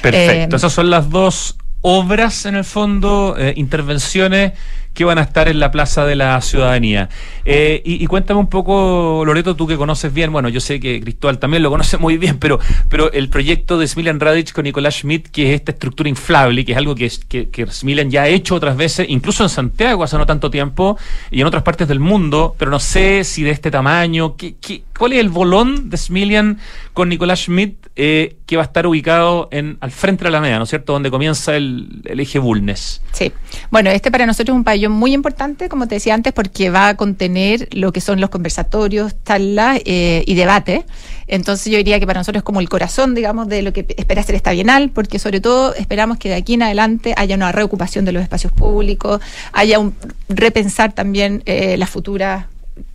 Perfecto. 0.00 0.54
Eh, 0.54 0.56
Esas 0.56 0.72
son 0.72 0.88
las 0.88 1.10
dos 1.10 1.56
obras, 1.82 2.46
en 2.46 2.54
el 2.54 2.64
fondo, 2.64 3.36
eh, 3.38 3.52
intervenciones 3.56 4.52
que 4.94 5.04
van 5.04 5.18
a 5.18 5.22
estar 5.22 5.48
en 5.48 5.58
la 5.60 5.70
Plaza 5.70 6.06
de 6.06 6.14
la 6.14 6.40
Ciudadanía. 6.40 7.08
Eh, 7.44 7.82
y, 7.84 8.06
cuéntame 8.06 8.40
un 8.40 8.46
poco, 8.46 9.24
Loreto, 9.26 9.56
tú 9.56 9.66
que 9.66 9.76
conoces 9.76 10.14
bien, 10.14 10.32
bueno, 10.32 10.48
yo 10.48 10.60
sé 10.60 10.80
que 10.80 11.00
Cristóbal 11.00 11.38
también 11.38 11.62
lo 11.62 11.70
conoce 11.70 11.98
muy 11.98 12.16
bien, 12.16 12.38
pero, 12.38 12.58
pero 12.88 13.12
el 13.12 13.28
proyecto 13.28 13.76
de 13.76 13.86
Smilian 13.86 14.20
Radic 14.20 14.52
con 14.52 14.64
Nicolás 14.64 14.94
Schmidt, 14.94 15.28
que 15.28 15.48
es 15.50 15.54
esta 15.60 15.72
estructura 15.72 16.08
inflable, 16.08 16.64
que 16.64 16.72
es 16.72 16.78
algo 16.78 16.94
que, 16.94 17.10
que, 17.28 17.50
que 17.50 17.66
ya 18.08 18.22
ha 18.22 18.28
hecho 18.28 18.54
otras 18.54 18.76
veces, 18.76 19.06
incluso 19.08 19.42
en 19.42 19.48
Santiago 19.48 20.04
hace 20.04 20.16
no 20.16 20.26
tanto 20.26 20.50
tiempo, 20.50 20.96
y 21.30 21.40
en 21.40 21.46
otras 21.46 21.62
partes 21.64 21.88
del 21.88 22.00
mundo, 22.00 22.54
pero 22.58 22.70
no 22.70 22.78
sé 22.78 23.24
si 23.24 23.42
de 23.42 23.50
este 23.50 23.70
tamaño, 23.70 24.36
¿qué, 24.36 24.54
qué- 24.60 24.82
cuál 24.98 25.12
es 25.12 25.20
el 25.20 25.28
bolón 25.28 25.90
de 25.90 25.96
Smilian 25.96 26.58
con 26.92 27.08
Nicolás 27.08 27.40
Schmidt 27.40 27.84
eh, 27.96 28.36
que 28.46 28.56
va 28.56 28.62
a 28.62 28.66
estar 28.66 28.86
ubicado 28.86 29.48
al 29.52 29.90
frente 29.90 30.24
de 30.24 30.30
la 30.30 30.38
Alameda, 30.38 30.58
¿no 30.58 30.64
es 30.64 30.70
cierto?, 30.70 30.92
donde 30.92 31.10
comienza 31.10 31.56
el, 31.56 32.02
el 32.04 32.20
eje 32.20 32.38
Bulnes. 32.38 33.02
Sí, 33.12 33.32
bueno, 33.70 33.90
este 33.90 34.10
para 34.10 34.26
nosotros 34.26 34.54
es 34.54 34.58
un 34.58 34.64
pabellón 34.64 34.92
muy 34.92 35.12
importante, 35.12 35.68
como 35.68 35.86
te 35.86 35.96
decía 35.96 36.14
antes, 36.14 36.32
porque 36.32 36.70
va 36.70 36.88
a 36.88 36.96
contener 36.96 37.68
lo 37.72 37.92
que 37.92 38.00
son 38.00 38.20
los 38.20 38.30
conversatorios, 38.30 39.14
charlas 39.24 39.80
eh, 39.84 40.24
y 40.26 40.34
debates. 40.34 40.84
Entonces 41.26 41.70
yo 41.70 41.78
diría 41.78 42.00
que 42.00 42.06
para 42.06 42.20
nosotros 42.20 42.40
es 42.40 42.44
como 42.44 42.60
el 42.60 42.68
corazón, 42.68 43.14
digamos, 43.14 43.48
de 43.48 43.62
lo 43.62 43.72
que 43.72 43.86
espera 43.96 44.22
ser 44.22 44.34
esta 44.34 44.52
Bienal, 44.52 44.90
porque 44.90 45.18
sobre 45.18 45.40
todo 45.40 45.74
esperamos 45.74 46.18
que 46.18 46.28
de 46.28 46.34
aquí 46.36 46.54
en 46.54 46.62
adelante 46.62 47.14
haya 47.16 47.36
una 47.36 47.52
reocupación 47.52 48.04
de 48.04 48.12
los 48.12 48.22
espacios 48.22 48.52
públicos, 48.52 49.20
haya 49.52 49.78
un 49.78 49.94
repensar 50.28 50.92
también 50.92 51.42
eh, 51.46 51.76
las 51.76 51.90
futuras 51.90 52.46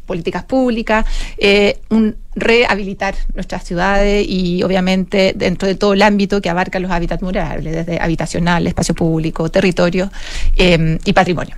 políticas 0.09 0.43
públicas, 0.43 1.05
eh, 1.37 1.79
un 1.89 2.17
rehabilitar 2.35 3.15
nuestras 3.35 3.63
ciudades 3.63 4.25
y 4.27 4.63
obviamente 4.63 5.33
dentro 5.35 5.67
de 5.67 5.75
todo 5.75 5.93
el 5.93 6.01
ámbito 6.01 6.41
que 6.41 6.49
abarca 6.49 6.79
los 6.79 6.89
hábitats 6.91 7.21
murables, 7.21 7.71
desde 7.73 7.99
habitacional, 8.01 8.65
espacio 8.67 8.95
público, 8.95 9.49
territorio 9.49 10.11
eh, 10.57 10.97
y 11.05 11.13
patrimonio. 11.13 11.55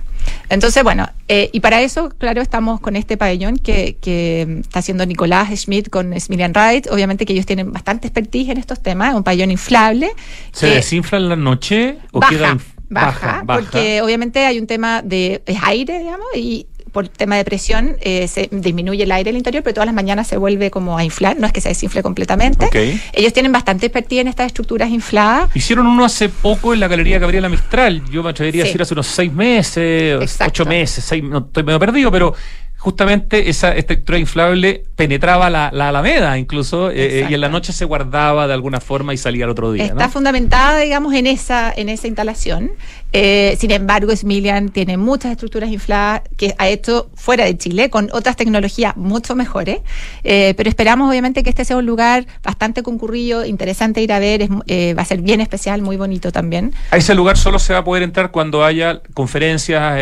Entonces, 0.48 0.84
bueno, 0.84 1.08
eh, 1.28 1.48
y 1.52 1.60
para 1.60 1.80
eso, 1.82 2.08
claro, 2.10 2.42
estamos 2.42 2.78
con 2.80 2.94
este 2.94 3.16
pabellón 3.16 3.56
que, 3.56 3.96
que 4.00 4.58
está 4.60 4.78
haciendo 4.80 5.04
Nicolás 5.06 5.48
Schmidt 5.58 5.88
con 5.88 6.18
Smilian 6.20 6.52
Wright. 6.52 6.86
Obviamente 6.90 7.24
que 7.26 7.32
ellos 7.32 7.46
tienen 7.46 7.72
bastante 7.72 8.06
expertise 8.08 8.50
en 8.50 8.58
estos 8.58 8.80
temas, 8.82 9.10
es 9.10 9.14
un 9.16 9.24
pabellón 9.24 9.50
inflable. 9.50 10.10
¿Se 10.52 10.68
que- 10.68 10.74
desinfla 10.76 11.18
en 11.18 11.28
la 11.28 11.36
noche 11.36 11.96
o 12.12 12.20
baja, 12.20 12.30
queda 12.32 12.52
inf- 12.54 12.72
baja, 12.88 13.42
porque 13.46 14.00
obviamente 14.02 14.44
hay 14.46 14.58
un 14.60 14.66
tema 14.66 15.00
de 15.02 15.42
es 15.46 15.58
aire, 15.62 15.98
digamos, 15.98 16.26
y 16.36 16.66
por 16.92 17.08
tema 17.08 17.36
de 17.36 17.44
presión 17.44 17.96
eh, 18.00 18.28
se 18.28 18.48
disminuye 18.52 19.02
el 19.04 19.12
aire 19.12 19.30
el 19.30 19.36
interior, 19.36 19.62
pero 19.62 19.74
todas 19.74 19.86
las 19.86 19.94
mañanas 19.94 20.26
se 20.28 20.36
vuelve 20.36 20.70
como 20.70 20.96
a 20.98 21.04
inflar, 21.04 21.38
no 21.38 21.46
es 21.46 21.52
que 21.52 21.60
se 21.62 21.70
desinfle 21.70 22.02
completamente. 22.02 22.68
Ellos 23.12 23.32
tienen 23.32 23.50
bastante 23.50 23.86
expertise 23.86 24.20
en 24.20 24.28
estas 24.28 24.46
estructuras 24.46 24.90
infladas. 24.90 25.50
Hicieron 25.56 25.86
uno 25.86 26.04
hace 26.04 26.28
poco 26.28 26.74
en 26.74 26.80
la 26.80 26.88
Galería 26.88 27.18
Gabriela 27.18 27.48
Mistral. 27.48 28.02
Yo 28.10 28.22
me 28.22 28.30
atrevería 28.30 28.62
a 28.62 28.66
Sí. 28.66 28.68
decir 28.68 28.82
hace 28.82 28.94
unos 28.94 29.06
seis 29.06 29.32
meses, 29.32 30.20
Exacto. 30.20 30.50
ocho 30.62 30.66
meses, 30.66 31.02
seis, 31.04 31.22
no 31.24 31.38
estoy 31.38 31.62
medio 31.62 31.78
perdido, 31.80 32.10
pero 32.12 32.34
justamente 32.82 33.48
esa 33.48 33.70
estructura 33.76 34.18
inflable 34.18 34.82
penetraba 34.96 35.48
la, 35.50 35.70
la 35.72 35.90
Alameda 35.90 36.36
incluso 36.36 36.90
eh, 36.90 37.20
eh, 37.20 37.26
y 37.30 37.34
en 37.34 37.40
la 37.40 37.48
noche 37.48 37.72
se 37.72 37.84
guardaba 37.84 38.48
de 38.48 38.54
alguna 38.54 38.80
forma 38.80 39.14
y 39.14 39.16
salía 39.16 39.44
al 39.44 39.50
otro 39.50 39.70
día. 39.70 39.84
Está 39.84 40.06
¿no? 40.06 40.10
fundamentada, 40.10 40.80
digamos, 40.80 41.14
en 41.14 41.28
esa, 41.28 41.72
en 41.74 41.88
esa 41.88 42.08
instalación. 42.08 42.72
Eh, 43.12 43.56
sin 43.60 43.70
embargo, 43.70 44.14
Smilian 44.16 44.70
tiene 44.70 44.96
muchas 44.96 45.30
estructuras 45.32 45.70
infladas 45.70 46.22
que 46.36 46.54
ha 46.58 46.68
hecho 46.68 47.08
fuera 47.14 47.44
de 47.44 47.56
Chile 47.56 47.88
con 47.88 48.08
otras 48.12 48.34
tecnologías 48.34 48.96
mucho 48.96 49.36
mejores. 49.36 49.80
Eh, 50.24 50.54
pero 50.56 50.68
esperamos, 50.68 51.08
obviamente, 51.08 51.44
que 51.44 51.50
este 51.50 51.64
sea 51.64 51.76
un 51.76 51.86
lugar 51.86 52.26
bastante 52.42 52.82
concurrido, 52.82 53.44
interesante 53.44 54.02
ir 54.02 54.12
a 54.12 54.18
ver. 54.18 54.42
es, 54.42 54.50
va 54.96 55.02
a 55.02 55.04
ser 55.04 55.20
bien 55.20 55.40
especial, 55.40 55.82
muy 55.82 55.96
bonito 55.96 56.32
también. 56.32 56.72
A 56.90 56.96
ese 56.96 57.14
lugar 57.14 57.36
solo 57.36 57.60
se 57.60 57.74
va 57.74 57.80
a 57.80 57.84
poder 57.84 58.02
entrar 58.02 58.32
cuando 58.32 58.64
haya 58.64 59.02
conferencias, 59.14 60.00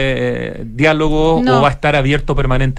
diálogos 0.64 1.43
No. 1.43 1.59
o 1.59 1.62
va 1.62 1.69
a 1.69 1.73
estar 1.73 1.97
abierto 1.97 2.35
permanentemente. 2.35 2.69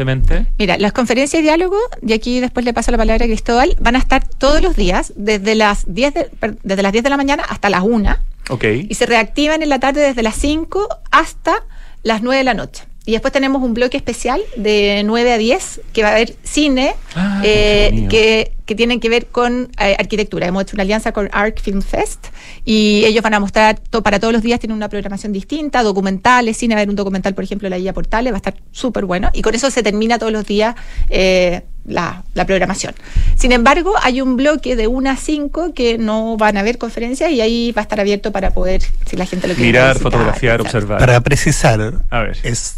Mira, 0.58 0.78
las 0.78 0.94
conferencias 0.94 1.40
y 1.40 1.44
diálogo, 1.44 1.78
y 2.06 2.14
aquí 2.14 2.40
después 2.40 2.66
le 2.66 2.74
paso 2.74 2.92
la 2.92 2.98
palabra 2.98 3.26
a 3.26 3.28
Cristóbal, 3.28 3.76
van 3.80 3.96
a 3.96 4.00
estar 4.00 4.26
todos 4.28 4.62
los 4.62 4.76
días, 4.76 5.14
desde 5.16 5.56
las 5.56 5.84
10 5.94 6.14
de, 6.14 6.30
desde 6.64 6.82
las 6.84 6.92
10 6.92 7.04
de 7.04 7.10
la 7.10 7.18
mañana 7.18 7.44
hasta 7.48 7.70
las 7.70 7.82
1, 7.84 8.16
Ok. 8.50 8.64
y 8.90 8.94
se 8.96 9.06
reactivan 9.06 9.62
en 9.64 9.70
la 9.70 9.80
tarde 9.80 10.02
desde 10.02 10.24
las 10.24 10.36
5 10.36 10.88
hasta 11.12 11.64
las 12.04 12.22
9 12.22 12.38
de 12.40 12.44
la 12.44 12.54
noche. 12.54 12.84
Y 13.06 13.14
después 13.14 13.34
tenemos 13.34 13.64
un 13.64 13.74
bloque 13.74 13.98
especial 13.98 14.42
de 14.58 15.02
9 15.06 15.34
a 15.34 15.38
10 15.40 15.82
que 15.92 16.04
va 16.04 16.10
a 16.10 16.12
haber 16.12 16.36
cine 16.44 16.94
Ah, 17.16 17.42
eh, 17.44 18.06
que, 18.10 18.54
que 18.66 18.76
tienen 18.76 19.00
que 19.00 19.10
ver 19.10 19.26
con 19.28 19.70
eh, 19.80 19.96
arquitectura. 20.00 20.46
Hemos 20.48 20.62
hecho 20.64 20.76
una 20.76 20.84
alianza 20.84 21.12
con 21.12 21.28
Arc 21.34 21.60
Film 21.60 21.82
Fest 21.82 22.28
y 22.64 23.04
ellos 23.06 23.24
van 23.24 23.34
a 23.34 23.40
mostrar, 23.40 23.80
to- 23.80 24.04
para 24.04 24.20
todos 24.20 24.32
los 24.34 24.42
días 24.44 24.60
tienen 24.60 24.78
una 24.78 24.88
programación 24.88 25.34
distinta, 25.34 25.82
documentales, 25.84 26.58
cine, 26.58 26.76
va 26.76 26.80
a 26.80 26.82
haber 26.82 26.90
un 26.90 26.96
documental, 26.96 27.34
por 27.34 27.44
ejemplo, 27.44 27.68
La 27.70 27.80
Guía 27.80 27.92
Portales, 27.94 28.32
va 28.32 28.38
a 28.38 28.38
estar 28.38 28.54
súper 28.72 29.06
bueno. 29.06 29.30
Y 29.34 29.42
con 29.42 29.56
eso 29.56 29.72
se 29.72 29.82
termina 29.84 30.20
todos 30.20 30.32
los 30.32 30.46
días 30.46 30.76
eh, 31.10 31.64
la, 31.86 32.24
la 32.34 32.46
programación. 32.46 32.94
Sin 33.36 33.52
embargo, 33.52 33.94
hay 34.04 34.22
un 34.22 34.36
bloque 34.38 34.76
de 34.76 34.88
1 34.88 35.10
a 35.10 35.16
5 35.16 35.74
que 35.74 35.98
no 35.98 36.38
van 36.38 36.58
a 36.58 36.60
haber 36.62 36.78
conferencias 36.78 37.32
y 37.32 37.42
ahí 37.42 37.72
va 37.72 37.82
a 37.82 37.84
estar 37.84 38.00
abierto 38.00 38.32
para 38.32 38.52
poder, 38.52 38.82
si 39.06 39.16
la 39.18 39.26
gente 39.26 39.48
lo 39.48 39.54
quiere 39.56 39.68
Mirar, 39.70 39.94
visitar, 39.96 40.12
fotografiar, 40.12 40.62
observar. 40.62 41.00
Para 41.00 41.22
precisar, 41.22 41.94
A 42.10 42.20
ver. 42.20 42.38
es 42.44 42.76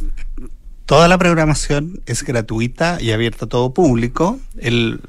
toda 0.86 1.08
la 1.08 1.18
programación 1.18 2.02
es 2.06 2.24
gratuita 2.24 2.98
y 3.02 3.12
abierta 3.12 3.46
a 3.46 3.50
todo 3.50 3.74
público. 3.74 4.40
El- 4.60 5.00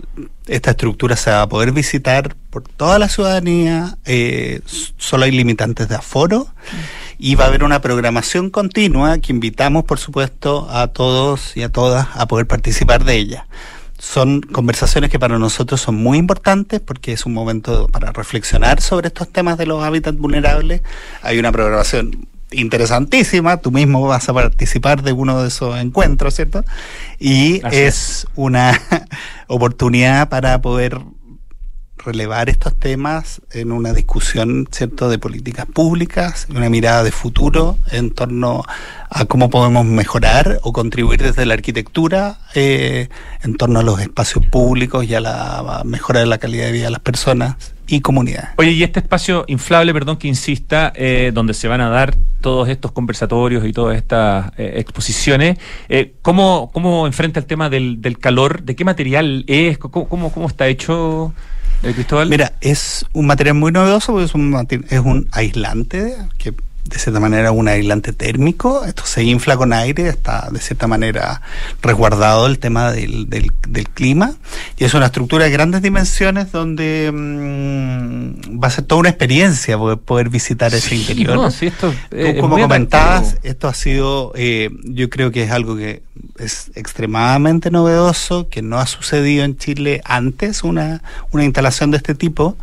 esta 0.47 0.71
estructura 0.73 1.17
se 1.17 1.31
va 1.31 1.43
a 1.43 1.49
poder 1.49 1.73
visitar 1.73 2.37
por 2.51 2.63
toda 2.63 2.99
la 2.99 3.09
ciudadanía. 3.09 3.97
eh, 4.05 4.61
solo 4.99 5.25
hay 5.25 5.31
limitantes 5.33 5.89
de 5.89 5.95
aforo 5.97 6.47
y 7.19 7.35
va 7.35 7.45
a 7.45 7.49
haber 7.49 7.65
una 7.65 7.81
programación 7.81 8.51
continua 8.51 9.19
que 9.19 9.33
invitamos, 9.33 9.85
por 9.85 9.99
supuesto, 9.99 10.69
a 10.71 10.89
todos 10.89 11.57
y 11.57 11.63
a 11.63 11.69
todas 11.71 12.09
a 12.15 12.27
poder 12.27 12.47
participar 12.47 13.05
de 13.05 13.17
ella. 13.17 13.47
Son 14.05 14.43
conversaciones 14.43 15.09
que 15.09 15.19
para 15.19 15.39
nosotros 15.39 15.81
son 15.81 15.97
muy 15.97 16.19
importantes 16.19 16.79
porque 16.79 17.13
es 17.13 17.25
un 17.25 17.33
momento 17.33 17.89
para 17.89 18.13
reflexionar 18.13 18.83
sobre 18.83 19.09
estos 19.09 19.29
temas 19.33 19.57
de 19.57 19.65
los 19.65 19.83
hábitats 19.83 20.19
vulnerables. 20.19 20.83
Hay 21.23 21.39
una 21.39 21.51
programación 21.51 22.29
interesantísima, 22.51 23.57
tú 23.57 23.73
mismo 23.73 24.07
vas 24.07 24.29
a 24.29 24.35
participar 24.35 25.03
de 25.03 25.13
uno 25.13 25.41
de 25.41 25.49
esos 25.49 25.79
encuentros, 25.79 26.35
¿cierto? 26.35 26.65
Y 27.19 27.63
es 27.73 28.27
una 28.37 28.79
oportunidad 29.49 30.29
para 30.29 30.61
poder 30.61 31.01
relevar 32.05 32.49
estos 32.49 32.75
temas 32.75 33.41
en 33.53 33.73
una 33.73 33.93
discusión, 33.93 34.69
¿cierto?, 34.71 35.09
de 35.09 35.19
políticas 35.19 35.67
públicas, 35.67 36.47
una 36.51 36.69
mirada 36.69 37.03
de 37.03 37.11
futuro 37.13 37.79
en 37.91 38.11
torno 38.11 38.65
a 39.11 39.25
cómo 39.25 39.51
podemos 39.51 39.85
mejorar 39.85 40.59
o 40.63 40.73
contribuir 40.73 41.23
desde 41.23 41.47
la 41.47 41.55
arquitectura 41.55 42.39
eh, 42.55 43.09
en 43.43 43.57
torno 43.57 43.81
a 43.81 43.83
los 43.83 44.01
espacios 44.01 44.45
públicos 44.47 45.05
y 45.05 45.15
a 45.15 45.21
la 45.21 45.83
mejora 45.85 46.21
de 46.21 46.27
la 46.27 46.39
calidad 46.39 46.67
de 46.67 46.73
vida 46.73 46.85
de 46.85 46.91
las 46.91 47.01
personas 47.01 47.57
y 47.87 48.01
comunidades. 48.01 48.51
Oye, 48.57 48.73
y 48.73 48.83
este 48.83 49.01
espacio 49.01 49.45
inflable, 49.47 49.93
perdón 49.93 50.17
que 50.17 50.29
insista, 50.29 50.93
eh, 50.95 51.33
donde 51.35 51.55
se 51.55 51.69
van 51.69 51.81
a 51.81 51.89
dar 51.89 52.15
todos 52.41 52.69
estos 52.69 52.93
conversatorios 52.93 53.65
y 53.67 53.73
todas 53.73 53.97
estas 53.97 54.53
eh, 54.57 54.75
exposiciones, 54.77 55.59
eh, 55.89 56.15
¿cómo, 56.23 56.71
¿cómo 56.73 57.07
enfrenta 57.07 57.41
el 57.41 57.47
tema 57.47 57.71
del, 57.71 58.01
del 58.01 58.19
calor? 58.19 58.63
¿De 58.63 58.75
qué 58.77 58.85
material 58.85 59.45
es? 59.47 59.79
¿Cómo, 59.79 60.09
cómo, 60.09 60.33
cómo 60.33 60.47
está 60.47 60.67
hecho? 60.69 61.33
Mira, 62.31 62.53
es 62.61 63.05
un 63.13 63.27
material 63.27 63.57
muy 63.57 63.73
novedoso 63.73 64.13
porque 64.13 64.27
es 64.27 64.35
un, 64.35 64.67
es 64.89 65.01
un 65.01 65.29
aislante 65.33 66.17
que 66.39 66.55
de 66.85 66.99
cierta 66.99 67.19
manera 67.19 67.51
un 67.51 67.67
aislante 67.67 68.13
térmico, 68.13 68.85
esto 68.85 69.05
se 69.07 69.23
infla 69.23 69.57
con 69.57 69.73
aire, 69.73 70.09
está 70.09 70.49
de 70.51 70.61
cierta 70.61 70.87
manera 70.87 71.41
resguardado 71.81 72.47
el 72.47 72.59
tema 72.59 72.93
del, 72.93 73.29
del, 73.29 73.89
clima. 73.89 74.35
Y 74.77 74.85
es 74.85 74.93
una 74.93 75.07
estructura 75.07 75.47
de 75.47 75.51
grandes 75.51 75.81
dimensiones 75.81 76.53
donde 76.53 77.11
mm, 77.13 78.63
va 78.63 78.69
a 78.69 78.71
ser 78.71 78.85
toda 78.85 79.01
una 79.01 79.09
experiencia 79.09 79.79
poder, 79.79 79.99
poder 79.99 80.29
visitar 80.29 80.75
ese 80.75 80.95
interior. 80.95 81.37
No, 81.37 81.49
esto 81.49 81.95
como 82.41 82.59
comentabas, 82.59 83.39
esto 83.43 83.69
ha 83.69 83.75
sido, 83.75 84.33
eh, 84.35 84.71
yo 84.85 85.09
creo 85.09 85.31
que 85.31 85.45
es 85.45 85.51
algo 85.51 85.77
que 85.77 86.03
es 86.39 86.71
extremadamente 86.75 87.71
novedoso, 87.71 88.49
que 88.49 88.63
no 88.63 88.79
ha 88.79 88.87
sucedido 88.87 89.45
en 89.45 89.57
Chile 89.57 90.01
antes 90.05 90.65
una, 90.65 91.03
una 91.31 91.45
instalación 91.45 91.91
de 91.91 91.97
este 91.97 92.15
tipo. 92.15 92.57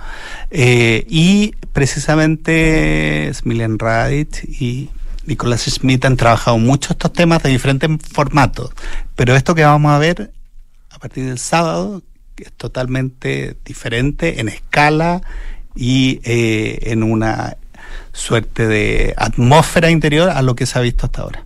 Eh, 0.52 1.06
y 1.10 1.56
precisamente 1.74 3.32
Smilian 3.34 3.78
Y 4.12 4.90
Nicolás 5.26 5.62
Smith 5.62 6.04
han 6.06 6.18
trabajado 6.18 6.58
mucho 6.58 6.94
estos 6.94 7.14
temas 7.14 7.44
de 7.44 7.50
diferentes 7.50 7.90
formatos, 8.12 8.72
pero 9.16 9.36
esto 9.36 9.56
que 9.56 9.64
vamos 9.64 9.92
a 9.92 10.00
ver 10.00 10.32
a 10.90 11.00
partir 11.00 11.26
del 11.26 11.40
sábado 11.40 12.02
es 12.38 12.52
totalmente 12.54 13.56
diferente 13.64 14.40
en 14.40 14.50
escala 14.50 15.22
y 15.76 16.20
eh, 16.24 16.92
en 16.92 17.04
una 17.04 17.58
suerte 18.14 18.68
de 18.68 19.14
atmósfera 19.18 19.90
interior 19.90 20.30
a 20.30 20.42
lo 20.42 20.56
que 20.56 20.66
se 20.66 20.78
ha 20.78 20.82
visto 20.82 21.06
hasta 21.06 21.22
ahora. 21.22 21.46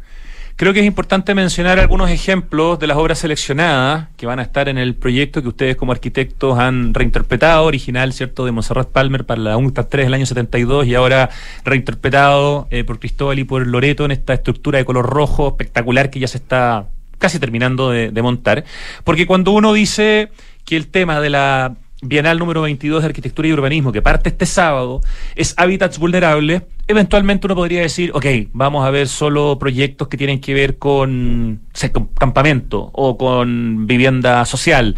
Creo 0.58 0.72
que 0.72 0.80
es 0.80 0.86
importante 0.86 1.36
mencionar 1.36 1.80
algunos 1.80 2.10
ejemplos 2.10 2.80
de 2.80 2.88
las 2.88 2.96
obras 2.96 3.20
seleccionadas 3.20 4.08
que 4.16 4.26
van 4.26 4.40
a 4.40 4.42
estar 4.42 4.70
en 4.70 4.78
el 4.78 4.96
proyecto 4.96 5.42
que 5.42 5.50
ustedes 5.50 5.76
como 5.76 5.92
arquitectos 5.92 6.58
han 6.58 6.94
reinterpretado, 6.94 7.66
original, 7.66 8.14
¿cierto?, 8.14 8.46
de 8.46 8.54
Monserrat 8.54 8.88
Palmer 8.88 9.26
para 9.26 9.42
la 9.42 9.58
UNCTAD 9.58 9.88
3 9.88 10.06
del 10.06 10.14
año 10.14 10.26
72 10.26 10.88
y 10.88 10.96
ahora 10.96 11.30
reinterpretado 11.66 12.70
eh, 12.72 12.86
por 12.86 13.00
Cristóbal 13.00 13.38
y 13.38 13.44
por 13.44 13.68
Loreto 13.68 14.06
en 14.06 14.12
esta 14.12 14.34
estructura 14.34 14.80
de 14.80 14.86
color 14.86 15.06
rojo 15.06 15.50
espectacular 15.50 16.10
que 16.10 16.20
ya 16.20 16.28
se 16.30 16.38
está 16.38 16.88
casi 17.18 17.38
terminando 17.38 17.90
de 17.90 18.22
montar. 18.22 18.64
Porque 19.04 19.28
cuando 19.28 19.52
uno 19.52 19.74
dice 19.74 20.30
que 20.64 20.78
el 20.78 20.88
tema 20.88 21.20
de 21.20 21.32
la 21.32 21.76
Bienal 22.08 22.38
número 22.38 22.62
22 22.62 23.02
de 23.02 23.08
Arquitectura 23.08 23.48
y 23.48 23.54
Urbanismo, 23.54 23.92
que 23.92 24.02
parte 24.02 24.30
este 24.30 24.46
sábado, 24.46 25.02
es 25.36 25.56
hábitats 25.58 25.98
vulnerables, 25.98 26.62
eventualmente 26.88 27.48
uno 27.48 27.56
podría 27.56 27.82
decir, 27.82 28.12
ok, 28.14 28.26
vamos 28.54 28.86
a 28.86 28.92
ver 28.92 29.08
solo 29.08 29.58
proyectos 29.58 30.08
que 30.08 30.16
tienen 30.16 30.40
que 30.40 30.54
ver 30.54 30.78
con, 30.78 31.62
con 31.92 32.08
campamento 32.10 32.92
o 32.94 33.18
con 33.18 33.88
vivienda 33.88 34.46
social 34.46 34.96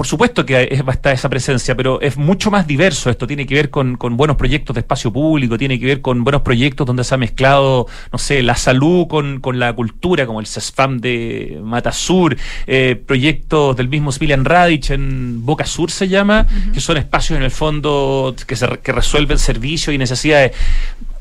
por 0.00 0.06
supuesto 0.06 0.46
que 0.46 0.82
va 0.82 0.92
a 0.92 0.94
estar 0.94 1.12
esa 1.12 1.28
presencia, 1.28 1.76
pero 1.76 2.00
es 2.00 2.16
mucho 2.16 2.50
más 2.50 2.66
diverso 2.66 3.10
esto. 3.10 3.26
Tiene 3.26 3.44
que 3.44 3.54
ver 3.54 3.68
con, 3.68 3.98
buenos 4.16 4.38
proyectos 4.38 4.72
de 4.72 4.80
espacio 4.80 5.12
público, 5.12 5.58
tiene 5.58 5.78
que 5.78 5.84
ver 5.84 6.00
con 6.00 6.24
buenos 6.24 6.40
proyectos 6.40 6.86
donde 6.86 7.04
se 7.04 7.14
ha 7.14 7.18
mezclado, 7.18 7.86
no 8.10 8.18
sé, 8.18 8.42
la 8.42 8.54
salud 8.54 9.06
con, 9.08 9.58
la 9.58 9.74
cultura, 9.74 10.24
como 10.24 10.40
el 10.40 10.46
CESFAM 10.46 11.00
de 11.00 11.60
Matasur, 11.62 12.34
eh, 12.66 12.98
proyectos 13.06 13.76
del 13.76 13.90
mismo 13.90 14.10
Smilian 14.10 14.46
Radic 14.46 14.88
en 14.88 15.44
Boca 15.44 15.66
Sur 15.66 15.90
se 15.90 16.08
llama, 16.08 16.46
que 16.72 16.80
son 16.80 16.96
espacios 16.96 17.36
en 17.36 17.42
el 17.42 17.50
fondo 17.50 18.34
que, 18.46 18.56
se, 18.56 18.66
que 18.78 18.92
resuelven 18.92 19.36
servicios 19.36 19.94
y 19.94 19.98
necesidades 19.98 20.52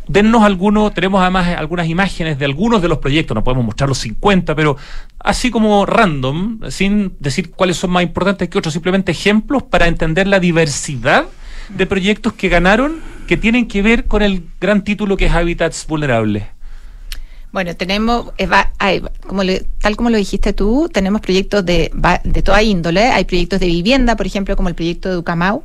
dennos 0.10 0.42
algunos, 0.42 0.94
tenemos 0.94 1.22
además 1.22 1.56
algunas 1.56 1.88
imágenes 1.88 2.40
de 2.40 2.46
algunos 2.46 2.82
de 2.82 2.88
los 2.88 2.98
proyectos, 2.98 3.36
no 3.36 3.44
podemos 3.44 3.64
mostrar 3.64 3.88
los 3.88 4.00
50, 4.00 4.56
pero 4.56 4.76
así 5.20 5.52
como 5.52 5.86
random, 5.86 6.60
sin 6.70 7.14
decir 7.20 7.52
cuáles 7.52 7.78
son 7.78 7.92
más 7.92 8.04
importantes 8.04 8.50
que 8.50 8.58
otros, 8.58 8.74
simplemente 8.74 9.12
ejemplos 9.12 9.64
para 9.64 9.88
entender 9.88 10.28
la 10.28 10.40
diversidad 10.40 11.26
de 11.70 11.86
proyectos 11.86 12.34
que 12.34 12.50
ganaron 12.50 12.98
que 13.28 13.38
tienen 13.38 13.68
que 13.68 13.84
ver 13.84 14.06
con 14.06 14.24
el 14.24 14.44
gran 14.60 14.84
título 14.84 15.16
que 15.16 15.28
es 15.28 15.32
Hábitats 15.32 15.86
Vulnerables. 15.86 16.44
Bueno, 17.52 17.76
tenemos, 17.76 18.32
como 19.28 19.42
tal 19.80 19.96
como 19.96 20.10
lo 20.10 20.18
dijiste 20.18 20.54
tú, 20.54 20.90
tenemos 20.92 21.22
proyectos 21.22 21.66
de, 21.66 21.92
de 22.24 22.42
toda 22.44 22.62
índole. 22.62 23.06
Hay 23.06 23.26
proyectos 23.26 23.60
de 23.60 23.68
vivienda, 23.68 24.16
por 24.16 24.26
ejemplo, 24.28 24.56
como 24.56 24.70
el 24.70 24.76
proyecto 24.76 25.10
de 25.10 25.18
Ucamau, 25.18 25.64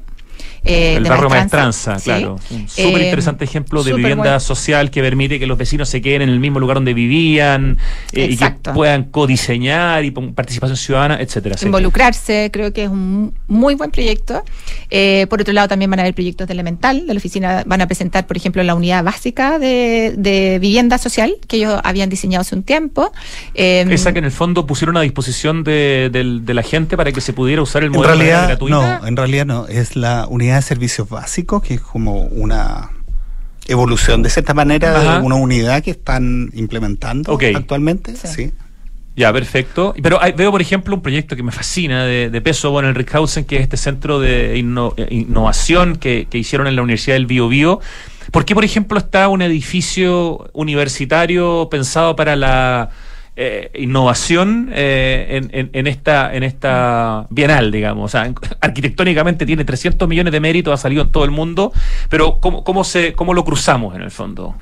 eh, 0.65 0.97
el 0.97 1.05
barrio 1.05 1.29
Maestranza, 1.29 1.97
claro. 2.03 2.39
Un 2.51 2.69
súper 2.69 3.03
interesante 3.03 3.45
eh, 3.45 3.49
ejemplo 3.49 3.83
de 3.83 3.93
vivienda 3.93 4.41
social 4.41 4.91
que 4.91 5.03
permite 5.03 5.39
que 5.39 5.47
los 5.47 5.59
vecinos 5.59 5.91
se 5.91 6.01
queden 6.01 6.23
en 6.23 6.31
el 6.31 6.41
mismo 6.41 6.59
lugar 6.59 6.77
donde 6.77 6.95
vivían 6.95 7.79
eh, 8.13 8.29
y 8.31 8.37
que 8.37 8.51
puedan 8.73 9.05
codiseñar 9.05 10.05
y 10.05 10.11
participación 10.11 10.77
ciudadana, 10.77 11.21
etcétera. 11.21 11.57
Involucrarse, 11.63 12.51
creo 12.51 12.73
que 12.73 12.85
es 12.85 12.89
un 12.89 13.35
muy 13.47 13.75
buen 13.75 13.91
proyecto. 13.91 14.43
por 15.29 15.41
otro 15.41 15.53
lado, 15.53 15.69
también 15.69 15.91
van 15.91 16.01
a 16.01 16.03
haber 16.03 16.15
proyectos 16.15 16.49
de 16.49 16.55
elemental, 16.55 17.07
de 17.07 17.13
la 17.13 17.19
oficina 17.19 17.63
van 17.67 17.83
a 17.83 17.87
presentar, 17.87 18.27
por 18.27 18.37
ejemplo, 18.37 18.63
la 18.63 18.75
unidad 18.75 19.05
básica 19.05 19.59
de, 19.59 20.59
vivienda 20.61 20.97
social 20.99 21.37
que 21.47 21.57
ellos 21.57 21.81
habían 21.85 22.09
diseñado 22.09 22.41
hace 22.41 22.55
un 22.55 22.63
tiempo. 22.63 23.13
Esa 23.55 24.13
que 24.13 24.19
en 24.21 24.25
el 24.25 24.33
fondo 24.33 24.67
pusieron 24.67 24.97
a 24.97 25.03
disposición 25.03 25.63
de, 25.63 26.11
la 26.47 26.63
gente 26.63 26.97
para 26.97 27.13
que 27.13 27.21
se 27.21 27.33
pudiera 27.35 27.61
usar 27.61 27.85
el 27.85 27.91
modelo 27.91 28.15
en 28.15 28.19
realidad, 28.19 28.47
gratuita. 28.47 29.01
No, 29.01 29.07
en 29.07 29.17
realidad 29.17 29.45
no, 29.47 29.67
es 29.67 29.97
la 29.97 30.24
unidad 30.29 30.57
de 30.57 30.63
servicios 30.63 31.09
básicos, 31.09 31.63
que 31.63 31.75
es 31.75 31.81
como 31.81 32.23
una 32.23 32.91
evolución 33.67 34.23
de 34.23 34.31
cierta 34.31 34.55
manera 34.55 35.19
de 35.19 35.25
una 35.25 35.37
unidad 35.37 35.83
que 35.83 35.93
están 35.93 36.51
implementando 36.55 37.39
actualmente. 37.55 38.15
Sí. 38.17 38.53
Ya, 39.17 39.33
perfecto. 39.33 39.95
Pero 40.03 40.19
veo, 40.37 40.51
por 40.51 40.61
ejemplo, 40.61 40.95
un 40.95 41.01
proyecto 41.01 41.37
que 41.37 41.43
me 41.43 41.53
fascina 41.53 42.05
de, 42.05 42.41
peso 42.41 42.71
bueno, 42.71 42.89
en 42.89 42.95
Rickhausen, 42.97 43.45
que 43.45 43.57
es 43.57 43.63
este 43.63 43.77
centro 43.77 44.19
de 44.19 44.59
innovación 44.59 45.97
que, 45.97 46.27
hicieron 46.33 46.67
en 46.67 46.77
la 46.77 46.83
Universidad 46.83 47.15
del 47.15 47.27
Bio 47.27 47.49
Bio. 47.49 47.81
¿Por 48.33 48.45
qué, 48.45 48.55
por 48.55 48.65
ejemplo, 48.65 48.99
está 48.99 49.29
un 49.29 49.43
edificio 49.43 50.51
universitario 50.53 51.69
pensado 51.71 52.17
para 52.17 52.35
la 52.35 52.91
eh, 53.37 53.71
innovación 53.75 54.71
eh, 54.73 55.49
en, 55.53 55.71
en, 55.73 55.87
esta 55.87 56.35
en 56.35 56.45
esta 56.45 57.27
bienal, 57.31 57.73
digamos. 57.73 58.05
O 58.05 58.09
sea, 58.09 58.33
arquitectónicamente 58.61 59.45
tiene 59.45 59.65
300 59.65 60.09
millones 60.09 60.33
de 60.33 60.41
méritos, 60.41 60.73
ha 60.73 60.77
salido 60.77 61.03
en 61.03 61.11
todo 61.11 61.25
el 61.25 61.31
mundo, 61.31 61.73
pero 62.09 62.39
¿cómo, 62.41 62.63
cómo, 62.63 62.85
se, 62.85 63.13
cómo 63.15 63.35
lo 63.35 63.45
cruzamos 63.45 63.95
en 63.97 64.03
el 64.03 64.11
fondo? 64.11 64.55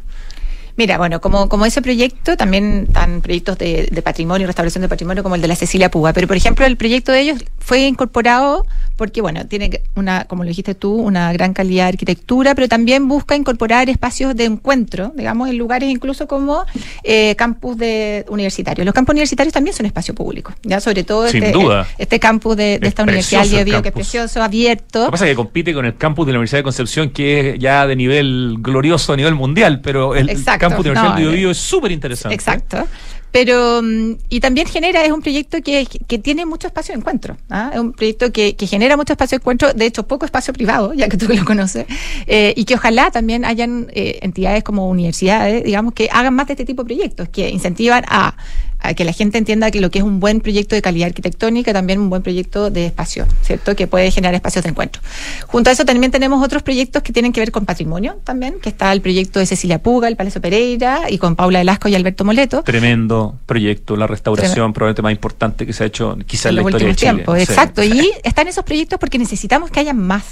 Mira, 0.82 0.98
bueno, 0.98 1.20
como, 1.20 1.48
como 1.48 1.64
ese 1.64 1.80
proyecto, 1.80 2.36
también 2.36 2.86
están 2.88 3.20
proyectos 3.20 3.56
de, 3.56 3.88
de 3.92 4.02
patrimonio, 4.02 4.48
restauración 4.48 4.82
de 4.82 4.88
patrimonio, 4.88 5.22
como 5.22 5.36
el 5.36 5.40
de 5.40 5.46
la 5.46 5.54
Cecilia 5.54 5.92
Puga. 5.92 6.12
Pero, 6.12 6.26
por 6.26 6.36
ejemplo, 6.36 6.66
el 6.66 6.76
proyecto 6.76 7.12
de 7.12 7.20
ellos 7.20 7.44
fue 7.60 7.86
incorporado 7.86 8.66
porque, 8.96 9.20
bueno, 9.20 9.46
tiene 9.46 9.82
una, 9.96 10.24
como 10.24 10.44
lo 10.44 10.48
dijiste 10.48 10.74
tú, 10.74 10.94
una 10.94 11.32
gran 11.32 11.54
calidad 11.54 11.84
de 11.84 11.88
arquitectura, 11.90 12.54
pero 12.54 12.68
también 12.68 13.08
busca 13.08 13.34
incorporar 13.34 13.88
espacios 13.88 14.36
de 14.36 14.44
encuentro, 14.44 15.12
digamos, 15.16 15.48
en 15.48 15.58
lugares 15.58 15.90
incluso 15.90 16.28
como 16.28 16.64
eh, 17.02 17.34
campus 17.36 17.76
de 17.78 18.24
universitarios. 18.28 18.84
Los 18.84 18.94
campus 18.94 19.14
universitarios 19.14 19.52
también 19.52 19.74
son 19.74 19.86
espacio 19.86 20.14
público, 20.14 20.52
ya 20.62 20.80
sobre 20.80 21.04
todo 21.04 21.26
este, 21.26 21.52
este, 21.98 22.20
campus 22.20 22.56
de, 22.56 22.78
esta 22.82 23.02
universidad 23.02 23.44
de 23.44 23.82
que 23.82 23.88
es 23.88 23.94
precioso, 23.94 24.42
abierto. 24.42 25.00
Lo 25.00 25.06
que 25.06 25.10
pasa 25.12 25.24
es 25.24 25.32
que 25.32 25.36
compite 25.36 25.74
con 25.74 25.84
el 25.84 25.96
campus 25.96 26.26
de 26.26 26.32
la 26.32 26.38
Universidad 26.38 26.60
de 26.60 26.64
Concepción, 26.64 27.10
que 27.10 27.50
es 27.50 27.58
ya 27.58 27.86
de 27.86 27.96
nivel 27.96 28.58
glorioso 28.60 29.14
a 29.14 29.16
nivel 29.16 29.34
mundial, 29.34 29.80
pero 29.80 30.14
el 30.14 30.30
campus 30.76 30.84
de 30.84 30.94
la 30.94 31.00
Universidad 31.00 31.30
de 31.30 31.36
Bio, 31.36 31.50
es 31.50 31.58
súper 31.58 31.92
interesante. 31.92 32.34
Exacto. 32.34 32.86
Pero, 33.32 33.80
mm, 33.82 34.16
y 34.28 34.40
también 34.40 34.66
genera, 34.66 35.02
es 35.04 35.10
un 35.10 35.22
proyecto 35.22 35.62
que, 35.62 35.86
que 35.86 36.18
tiene 36.18 36.44
mucho 36.44 36.66
espacio 36.66 36.92
de 36.92 37.00
encuentro. 37.00 37.38
¿ah? 37.48 37.70
Es 37.72 37.80
un 37.80 37.92
proyecto 37.92 38.30
que, 38.30 38.54
que, 38.56 38.66
genera 38.66 38.96
mucho 38.96 39.14
espacio 39.14 39.38
de 39.38 39.42
encuentro, 39.42 39.72
de 39.72 39.86
hecho, 39.86 40.06
poco 40.06 40.26
espacio 40.26 40.52
privado, 40.52 40.92
ya 40.92 41.08
que 41.08 41.16
tú 41.16 41.26
lo 41.28 41.42
conoces, 41.44 41.86
eh, 42.26 42.52
y 42.54 42.66
que 42.66 42.74
ojalá 42.74 43.10
también 43.10 43.46
hayan 43.46 43.88
eh, 43.94 44.18
entidades 44.20 44.62
como 44.62 44.88
universidades, 44.88 45.64
digamos, 45.64 45.94
que 45.94 46.10
hagan 46.12 46.34
más 46.34 46.46
de 46.46 46.52
este 46.52 46.66
tipo 46.66 46.82
de 46.84 46.94
proyectos, 46.94 47.28
que 47.30 47.48
incentivan 47.48 48.04
a 48.06 48.36
a 48.82 48.94
que 48.94 49.04
la 49.04 49.12
gente 49.12 49.38
entienda 49.38 49.70
que 49.70 49.80
lo 49.80 49.90
que 49.90 49.98
es 49.98 50.04
un 50.04 50.20
buen 50.20 50.40
proyecto 50.40 50.74
de 50.74 50.82
calidad 50.82 51.08
arquitectónica, 51.08 51.72
también 51.72 52.00
un 52.00 52.10
buen 52.10 52.22
proyecto 52.22 52.70
de 52.70 52.86
espacio, 52.86 53.26
¿cierto? 53.42 53.76
Que 53.76 53.86
puede 53.86 54.10
generar 54.10 54.34
espacios 54.34 54.64
de 54.64 54.70
encuentro. 54.70 55.02
Junto 55.46 55.70
a 55.70 55.72
eso 55.72 55.84
también 55.84 56.10
tenemos 56.10 56.44
otros 56.44 56.62
proyectos 56.62 57.02
que 57.02 57.12
tienen 57.12 57.32
que 57.32 57.40
ver 57.40 57.52
con 57.52 57.64
patrimonio 57.64 58.18
también, 58.24 58.56
que 58.60 58.68
está 58.68 58.92
el 58.92 59.00
proyecto 59.00 59.38
de 59.38 59.46
Cecilia 59.46 59.80
Puga, 59.80 60.08
el 60.08 60.16
Palacio 60.16 60.40
Pereira, 60.40 61.02
y 61.08 61.18
con 61.18 61.36
Paula 61.36 61.60
Velasco 61.60 61.88
y 61.88 61.94
Alberto 61.94 62.24
Moleto. 62.24 62.62
Tremendo 62.62 63.38
proyecto, 63.46 63.96
la 63.96 64.06
restauración 64.06 64.72
probablemente 64.72 65.02
más 65.02 65.12
importante 65.12 65.66
que 65.66 65.72
se 65.72 65.84
ha 65.84 65.86
hecho 65.86 66.16
quizás 66.26 66.46
en, 66.46 66.56
la 66.56 66.62
historia 66.62 66.88
de 66.88 66.94
Chile. 66.94 67.12
Tiempos, 67.12 67.38
exacto, 67.38 67.82
y 67.82 68.10
están 68.24 68.48
esos 68.48 68.64
proyectos 68.64 68.98
porque 68.98 69.18
necesitamos 69.18 69.70
que 69.70 69.80
haya 69.80 69.94
más, 69.94 70.24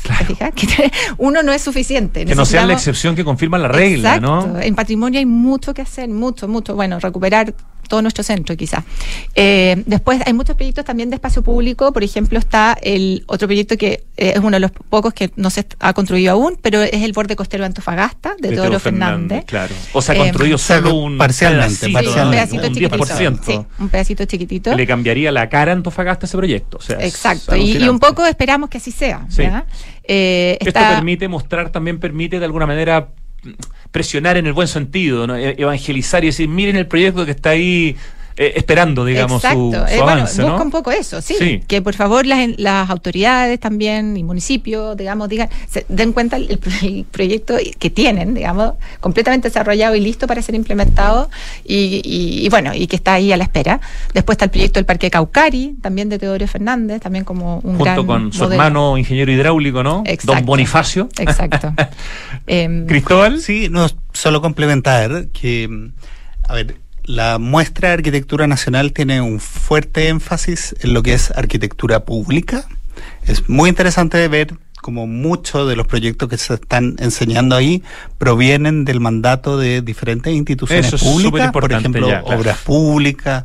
Que 0.54 0.90
uno 1.18 1.42
no 1.42 1.52
es 1.52 1.62
suficiente. 1.62 2.24
Que 2.24 2.34
no 2.34 2.44
sea 2.44 2.66
la 2.66 2.74
excepción 2.74 3.14
que 3.14 3.24
confirma 3.24 3.58
la 3.58 3.68
regla, 3.68 4.20
¿no? 4.20 4.58
En 4.60 4.74
patrimonio 4.74 5.18
hay 5.18 5.26
mucho 5.26 5.74
que 5.74 5.82
hacer, 5.82 6.08
mucho, 6.08 6.48
mucho. 6.48 6.74
Bueno, 6.74 6.98
recuperar 6.98 7.54
todo 7.90 8.00
nuestro 8.02 8.22
centro, 8.22 8.56
quizás. 8.56 8.84
Eh, 9.34 9.82
después 9.84 10.22
hay 10.24 10.32
muchos 10.32 10.54
proyectos 10.54 10.84
también 10.84 11.10
de 11.10 11.16
espacio 11.16 11.42
público. 11.42 11.92
Por 11.92 12.04
ejemplo, 12.04 12.38
está 12.38 12.78
el 12.80 13.24
otro 13.26 13.48
proyecto 13.48 13.76
que 13.76 14.04
eh, 14.16 14.32
es 14.36 14.38
uno 14.38 14.52
de 14.52 14.60
los 14.60 14.70
pocos 14.70 15.12
que 15.12 15.32
no 15.34 15.50
se 15.50 15.66
ha 15.80 15.92
construido 15.92 16.32
aún, 16.32 16.56
pero 16.62 16.82
es 16.82 17.02
el 17.02 17.12
borde 17.12 17.34
costero 17.34 17.64
de 17.64 17.66
Antofagasta, 17.66 18.36
de, 18.40 18.50
Teodoro 18.50 18.78
Fernández. 18.78 19.44
Claro. 19.44 19.74
O 19.92 20.00
sea, 20.00 20.14
construyó 20.14 20.54
eh, 20.54 20.58
solo 20.58 20.94
un 20.94 21.18
parcialmente, 21.18 21.88
pedacito, 21.88 22.24
un 22.24 22.30
pedacito 22.30 22.68
chiquitito. 22.68 23.44
Sí, 23.44 23.60
un 23.80 23.88
pedacito 23.88 24.24
chiquitito. 24.24 24.76
Le 24.76 24.86
cambiaría 24.86 25.32
la 25.32 25.48
cara 25.48 25.72
a 25.72 25.74
Antofagasta 25.74 26.26
ese 26.26 26.36
proyecto. 26.36 26.78
O 26.78 26.80
sea, 26.80 27.04
Exacto. 27.04 27.56
Y, 27.56 27.88
un 27.88 27.98
poco 27.98 28.24
esperamos 28.24 28.70
que 28.70 28.78
así 28.78 28.92
sea. 28.92 29.26
Esto 30.04 30.80
permite 30.80 31.26
mostrar, 31.26 31.70
también 31.70 31.98
permite 31.98 32.38
de 32.38 32.44
alguna 32.44 32.66
manera 32.66 33.08
presionar 33.90 34.36
en 34.36 34.46
el 34.46 34.52
buen 34.52 34.68
sentido, 34.68 35.26
¿no? 35.26 35.36
E-, 35.36 35.60
evangelizar 35.60 36.24
y 36.24 36.28
decir, 36.28 36.48
miren 36.48 36.76
el 36.76 36.86
proyecto 36.86 37.24
que 37.24 37.32
está 37.32 37.50
ahí 37.50 37.96
eh, 38.40 38.54
esperando, 38.56 39.04
digamos, 39.04 39.42
su, 39.42 39.70
su 39.70 39.76
eh, 39.76 40.00
avance, 40.00 40.42
busca 40.42 40.62
un 40.62 40.70
poco 40.70 40.90
eso, 40.90 41.20
sí, 41.20 41.60
Que 41.68 41.82
por 41.82 41.92
favor 41.92 42.24
las, 42.24 42.48
las 42.56 42.88
autoridades 42.88 43.60
también 43.60 44.16
y 44.16 44.24
municipios, 44.24 44.96
digamos, 44.96 45.28
digan, 45.28 45.50
se 45.68 45.84
den 45.90 46.14
cuenta 46.14 46.38
el, 46.38 46.58
proyecto 47.10 47.56
que 47.78 47.90
tienen, 47.90 48.32
digamos, 48.32 48.76
completamente 49.00 49.48
desarrollado 49.48 49.94
y 49.94 50.00
listo 50.00 50.26
para 50.26 50.40
ser 50.40 50.54
implementado 50.54 51.28
y, 51.66 52.00
y, 52.02 52.48
bueno, 52.48 52.72
y 52.72 52.86
que 52.86 52.96
está 52.96 53.12
ahí 53.12 53.30
a 53.30 53.36
la 53.36 53.44
espera. 53.44 53.78
Después 54.14 54.36
está 54.36 54.46
el 54.46 54.52
proyecto 54.52 54.78
del 54.78 54.86
Parque 54.86 55.10
Caucari, 55.10 55.76
también 55.82 56.08
de 56.08 56.18
Teodoro 56.18 56.48
Fernández, 56.48 57.02
también 57.02 57.26
como 57.26 57.58
un 57.58 57.76
Junto 57.76 58.06
con 58.06 58.32
su 58.32 58.44
hermano 58.44 58.96
ingeniero 58.96 59.30
hidráulico, 59.30 59.82
¿no? 59.82 60.02
Don 60.24 60.46
Bonifacio. 60.46 61.10
Exacto. 61.18 61.74
Em, 62.46 62.86
Cristóbal. 62.86 63.38
Sí, 63.38 63.68
no, 63.70 63.86
solo 64.14 64.40
complementar 64.40 65.26
que, 65.28 65.68
a 66.48 66.54
ver, 66.54 66.76
la 67.10 67.38
muestra 67.38 67.88
de 67.88 67.94
arquitectura 67.94 68.46
nacional 68.46 68.92
tiene 68.92 69.20
un 69.20 69.40
fuerte 69.40 70.08
énfasis 70.08 70.76
en 70.80 70.94
lo 70.94 71.02
que 71.02 71.14
es 71.14 71.32
arquitectura 71.32 72.04
pública. 72.04 72.64
Es 73.26 73.48
muy 73.48 73.68
interesante 73.68 74.26
ver 74.28 74.54
cómo 74.80 75.06
muchos 75.06 75.68
de 75.68 75.76
los 75.76 75.86
proyectos 75.86 76.28
que 76.28 76.38
se 76.38 76.54
están 76.54 76.96
enseñando 76.98 77.56
ahí 77.56 77.82
provienen 78.18 78.84
del 78.84 79.00
mandato 79.00 79.58
de 79.58 79.82
diferentes 79.82 80.32
instituciones 80.32 81.02
públicas, 81.02 81.52
por 81.52 81.70
ejemplo, 81.70 82.08
obras 82.24 82.58
públicas, 82.58 83.44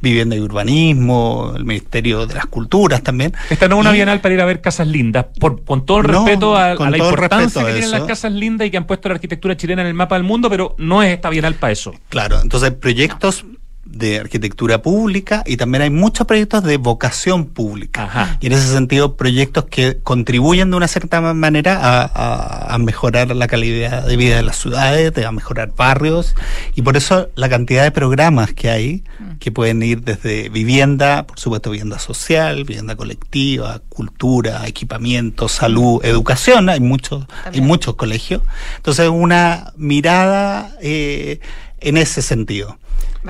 vivienda 0.00 0.36
y 0.36 0.40
urbanismo, 0.40 1.52
el 1.56 1.64
Ministerio 1.64 2.26
de 2.26 2.34
las 2.34 2.46
Culturas 2.46 3.02
también. 3.02 3.32
Esta 3.50 3.68
no 3.68 3.76
es 3.76 3.80
una 3.80 3.92
bienal 3.92 4.20
para 4.20 4.34
ir 4.34 4.40
a 4.40 4.44
ver 4.44 4.60
casas 4.60 4.86
lindas, 4.86 5.26
por, 5.40 5.64
con 5.64 5.86
todo 5.86 5.98
el 5.98 6.04
respeto 6.04 6.56
a, 6.56 6.74
la 6.74 6.98
importancia 6.98 7.64
que 7.64 7.72
tienen 7.72 7.90
las 7.90 8.02
casas 8.02 8.32
lindas 8.32 8.66
y 8.66 8.70
que 8.70 8.76
han 8.76 8.86
puesto 8.86 9.08
la 9.08 9.14
arquitectura 9.14 9.56
chilena 9.56 9.82
en 9.82 9.88
el 9.88 9.94
mapa 9.94 10.16
del 10.16 10.24
mundo, 10.24 10.50
pero 10.50 10.74
no 10.78 11.02
es 11.02 11.12
esta 11.12 11.30
bienal 11.30 11.54
para 11.54 11.72
eso. 11.72 11.94
Claro, 12.08 12.40
entonces 12.40 12.72
proyectos 12.72 13.44
de 13.86 14.18
arquitectura 14.18 14.82
pública 14.82 15.42
y 15.46 15.56
también 15.56 15.82
hay 15.82 15.90
muchos 15.90 16.26
proyectos 16.26 16.64
de 16.64 16.76
vocación 16.76 17.46
pública. 17.46 18.36
Y 18.40 18.46
en 18.46 18.52
ese 18.52 18.68
sentido, 18.68 19.16
proyectos 19.16 19.64
que 19.64 19.98
contribuyen 20.02 20.70
de 20.70 20.76
una 20.76 20.88
cierta 20.88 21.20
manera 21.20 21.78
a, 21.82 22.76
mejorar 22.78 23.34
la 23.34 23.46
calidad 23.46 24.06
de 24.06 24.16
vida 24.16 24.36
de 24.36 24.42
las 24.42 24.56
ciudades, 24.58 25.12
a 25.24 25.32
mejorar 25.32 25.72
barrios. 25.74 26.34
Y 26.74 26.82
por 26.82 26.96
eso 26.96 27.30
la 27.34 27.48
cantidad 27.48 27.82
de 27.82 27.90
programas 27.90 28.52
que 28.52 28.68
hay, 28.68 29.04
mm. 29.18 29.36
que 29.38 29.50
pueden 29.50 29.82
ir 29.82 30.02
desde 30.02 30.50
vivienda, 30.50 31.26
por 31.26 31.38
supuesto 31.38 31.70
vivienda 31.70 31.98
social, 31.98 32.64
vivienda 32.64 32.96
colectiva, 32.96 33.80
cultura, 33.88 34.66
equipamiento, 34.66 35.48
salud, 35.48 36.04
educación, 36.04 36.68
hay 36.68 36.80
muchos, 36.80 37.24
hay 37.44 37.60
muchos 37.60 37.94
colegios. 37.94 38.42
Entonces, 38.76 39.08
una 39.08 39.72
mirada 39.76 40.76
eh, 40.80 41.40
en 41.80 41.96
ese 41.96 42.22
sentido 42.22 42.78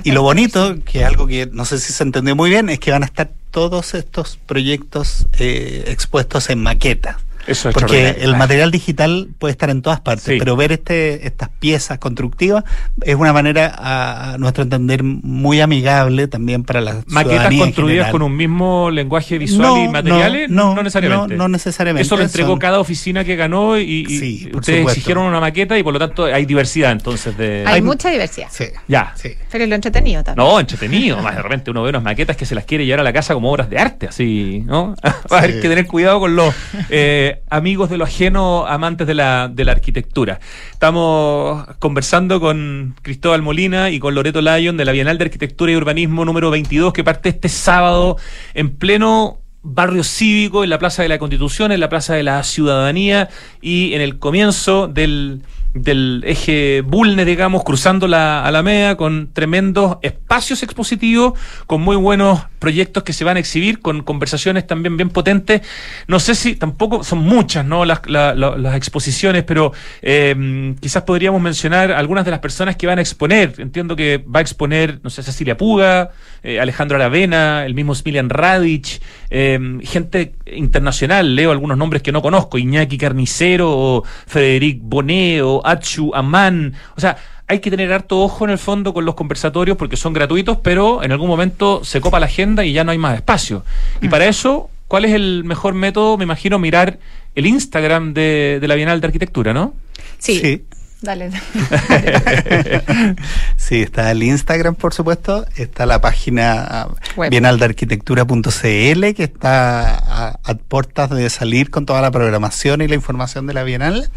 y 0.04 0.12
lo 0.12 0.22
bonito, 0.22 0.76
que 0.84 1.00
es 1.00 1.04
algo 1.04 1.26
que 1.26 1.46
no 1.46 1.64
sé 1.64 1.78
si 1.78 1.92
se 1.92 2.02
entendió 2.02 2.36
muy 2.36 2.50
bien, 2.50 2.68
es 2.68 2.78
que 2.78 2.90
van 2.90 3.02
a 3.02 3.06
estar 3.06 3.30
todos 3.50 3.94
estos 3.94 4.38
proyectos 4.46 5.26
eh, 5.38 5.84
expuestos 5.88 6.50
en 6.50 6.62
maqueta. 6.62 7.18
Eso 7.46 7.68
es 7.68 7.74
Porque 7.74 8.16
el 8.20 8.36
material 8.36 8.70
digital 8.70 9.28
puede 9.38 9.52
estar 9.52 9.70
en 9.70 9.82
todas 9.82 10.00
partes, 10.00 10.36
pero 10.38 10.56
ver 10.56 10.72
este, 10.72 11.26
estas 11.26 11.48
piezas 11.48 11.98
constructivas 11.98 12.64
es 13.02 13.14
una 13.14 13.32
manera, 13.32 13.74
a 13.76 14.36
nuestro 14.38 14.64
entender, 14.64 15.02
muy 15.02 15.60
amigable 15.60 16.28
también 16.28 16.64
para 16.64 16.80
las 16.80 17.06
¿Maquetas 17.06 17.54
construidas 17.54 18.10
con 18.10 18.22
un 18.22 18.36
mismo 18.36 18.90
lenguaje 18.90 19.38
visual 19.38 19.84
y 19.84 19.88
materiales? 19.88 20.50
No, 20.50 20.74
no, 20.74 20.82
necesariamente. 20.82 21.36
No, 21.36 21.48
necesariamente. 21.48 22.02
Eso 22.02 22.16
lo 22.16 22.22
entregó 22.22 22.58
cada 22.58 22.80
oficina 22.80 23.24
que 23.24 23.36
ganó 23.36 23.78
y, 23.78 24.50
ustedes 24.52 24.86
exigieron 24.86 25.24
una 25.24 25.40
maqueta 25.40 25.78
y 25.78 25.82
por 25.82 25.92
lo 25.92 25.98
tanto 25.98 26.24
hay 26.24 26.44
diversidad 26.44 26.92
entonces 26.92 27.36
de... 27.36 27.64
Hay, 27.66 27.82
mucha 27.82 28.10
diversidad. 28.10 28.48
Sí. 28.50 28.66
Ya. 28.88 29.12
Sí. 29.14 29.34
Pero 29.50 29.66
lo 29.66 29.74
entretenido 29.74 30.24
también. 30.24 30.46
No, 30.46 30.58
entretenido. 30.58 31.22
Más 31.22 31.36
de 31.36 31.42
repente 31.42 31.70
uno 31.70 31.82
ve 31.82 31.90
unas 31.90 32.02
maquetas 32.02 32.36
que 32.36 32.46
se 32.46 32.54
las 32.54 32.64
quiere 32.64 32.84
llevar 32.84 33.00
a 33.00 33.04
la 33.04 33.12
casa 33.12 33.34
como 33.34 33.50
obras 33.50 33.70
de 33.70 33.78
arte, 33.78 34.08
así, 34.08 34.62
¿no? 34.66 34.94
Va 35.32 35.36
a 35.36 35.38
haber 35.38 35.60
que 35.60 35.68
tener 35.68 35.86
cuidado 35.86 36.20
con 36.20 36.36
los... 36.36 36.54
Eh, 36.90 37.35
amigos 37.50 37.90
de 37.90 37.98
lo 37.98 38.04
ajeno, 38.04 38.66
amantes 38.66 39.06
de 39.06 39.14
la, 39.14 39.48
de 39.48 39.64
la 39.64 39.72
arquitectura. 39.72 40.40
Estamos 40.72 41.66
conversando 41.78 42.40
con 42.40 42.94
Cristóbal 43.02 43.42
Molina 43.42 43.90
y 43.90 43.98
con 43.98 44.14
Loreto 44.14 44.40
Lyon 44.40 44.76
de 44.76 44.84
la 44.84 44.92
Bienal 44.92 45.18
de 45.18 45.24
Arquitectura 45.24 45.72
y 45.72 45.76
Urbanismo 45.76 46.24
número 46.24 46.50
22 46.50 46.92
que 46.92 47.04
parte 47.04 47.28
este 47.28 47.48
sábado 47.48 48.16
en 48.54 48.76
pleno 48.76 49.40
barrio 49.62 50.04
cívico, 50.04 50.62
en 50.62 50.70
la 50.70 50.78
Plaza 50.78 51.02
de 51.02 51.08
la 51.08 51.18
Constitución, 51.18 51.72
en 51.72 51.80
la 51.80 51.88
Plaza 51.88 52.14
de 52.14 52.22
la 52.22 52.42
Ciudadanía 52.44 53.28
y 53.60 53.94
en 53.94 54.00
el 54.00 54.18
comienzo 54.18 54.86
del 54.86 55.42
del 55.82 56.22
eje 56.26 56.82
Bulnes, 56.82 57.26
digamos, 57.26 57.64
cruzando 57.64 58.08
la 58.08 58.44
Alameda, 58.44 58.96
con 58.96 59.32
tremendos 59.32 59.98
espacios 60.02 60.62
expositivos, 60.62 61.38
con 61.66 61.82
muy 61.82 61.96
buenos 61.96 62.42
proyectos 62.58 63.02
que 63.02 63.12
se 63.12 63.24
van 63.24 63.36
a 63.36 63.40
exhibir, 63.40 63.80
con 63.80 64.02
conversaciones 64.02 64.66
también 64.66 64.96
bien 64.96 65.10
potentes. 65.10 65.62
No 66.08 66.18
sé 66.20 66.34
si 66.34 66.56
tampoco 66.56 67.04
son 67.04 67.18
muchas, 67.18 67.64
¿no? 67.64 67.84
Las, 67.84 68.00
las 68.08 68.76
exposiciones, 68.76 69.44
pero 69.44 69.72
eh, 70.02 70.74
quizás 70.80 71.02
podríamos 71.02 71.40
mencionar 71.40 71.92
algunas 71.92 72.24
de 72.24 72.30
las 72.30 72.40
personas 72.40 72.76
que 72.76 72.86
van 72.86 72.98
a 72.98 73.02
exponer. 73.02 73.54
Entiendo 73.58 73.96
que 73.96 74.18
va 74.18 74.40
a 74.40 74.42
exponer, 74.42 75.00
no 75.02 75.10
sé, 75.10 75.22
Cecilia 75.22 75.56
Puga, 75.56 76.10
eh, 76.48 76.60
Alejandro 76.60 76.96
Aravena, 76.96 77.66
el 77.66 77.74
mismo 77.74 77.92
Smilian 77.92 78.30
Radic, 78.30 79.00
eh, 79.30 79.58
gente 79.82 80.36
internacional, 80.46 81.34
leo 81.34 81.50
algunos 81.50 81.76
nombres 81.76 82.02
que 82.02 82.12
no 82.12 82.22
conozco, 82.22 82.56
Iñaki 82.56 82.98
Carnicero, 82.98 83.68
o 83.68 84.04
Frederic 84.28 84.78
Bonet, 84.80 85.42
o 85.42 85.60
Achu 85.66 86.14
Aman. 86.14 86.72
O 86.96 87.00
sea, 87.00 87.16
hay 87.48 87.58
que 87.58 87.68
tener 87.68 87.92
harto 87.92 88.20
ojo 88.20 88.44
en 88.44 88.52
el 88.52 88.58
fondo 88.58 88.94
con 88.94 89.04
los 89.04 89.16
conversatorios 89.16 89.76
porque 89.76 89.96
son 89.96 90.12
gratuitos, 90.12 90.58
pero 90.58 91.02
en 91.02 91.10
algún 91.10 91.26
momento 91.26 91.82
se 91.82 92.00
copa 92.00 92.20
la 92.20 92.26
agenda 92.26 92.64
y 92.64 92.72
ya 92.72 92.84
no 92.84 92.92
hay 92.92 92.98
más 92.98 93.16
espacio. 93.16 93.64
Y 94.00 94.08
para 94.08 94.26
eso, 94.26 94.70
¿cuál 94.86 95.04
es 95.04 95.14
el 95.14 95.42
mejor 95.42 95.74
método? 95.74 96.16
Me 96.16 96.22
imagino 96.22 96.60
mirar 96.60 97.00
el 97.34 97.46
Instagram 97.46 98.14
de, 98.14 98.60
la 98.62 98.76
Bienal 98.76 99.00
de 99.00 99.08
Arquitectura, 99.08 99.52
¿no? 99.52 99.74
Sí. 100.18 100.62
Dale. 101.02 101.30
sí, 103.56 103.82
está 103.82 104.10
el 104.10 104.22
Instagram, 104.22 104.74
por 104.74 104.94
supuesto. 104.94 105.46
Está 105.56 105.86
la 105.86 106.00
página 106.00 106.88
bienaldearquitectura.cl, 107.30 109.14
que 109.14 109.22
está 109.24 109.94
a, 109.94 110.38
a, 110.42 110.54
puertas 110.54 111.10
de 111.10 111.28
salir 111.30 111.70
con 111.70 111.84
toda 111.86 112.00
la 112.00 112.10
programación 112.10 112.80
y 112.80 112.88
la 112.88 112.94
información 112.94 113.46
de 113.46 113.54
la 113.54 113.62
Bienal. 113.62 114.10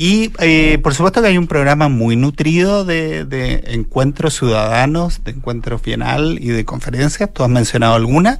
Y 0.00 0.30
eh, 0.38 0.78
por 0.80 0.94
supuesto 0.94 1.20
que 1.20 1.26
hay 1.26 1.38
un 1.38 1.48
programa 1.48 1.88
muy 1.88 2.14
nutrido 2.14 2.84
de, 2.84 3.24
de, 3.24 3.64
encuentros 3.74 4.38
ciudadanos, 4.38 5.24
de 5.24 5.32
encuentros 5.32 5.82
bienal 5.82 6.38
y 6.40 6.50
de 6.50 6.64
conferencias. 6.64 7.34
Tú 7.34 7.42
has 7.42 7.50
mencionado 7.50 7.96
alguna. 7.96 8.38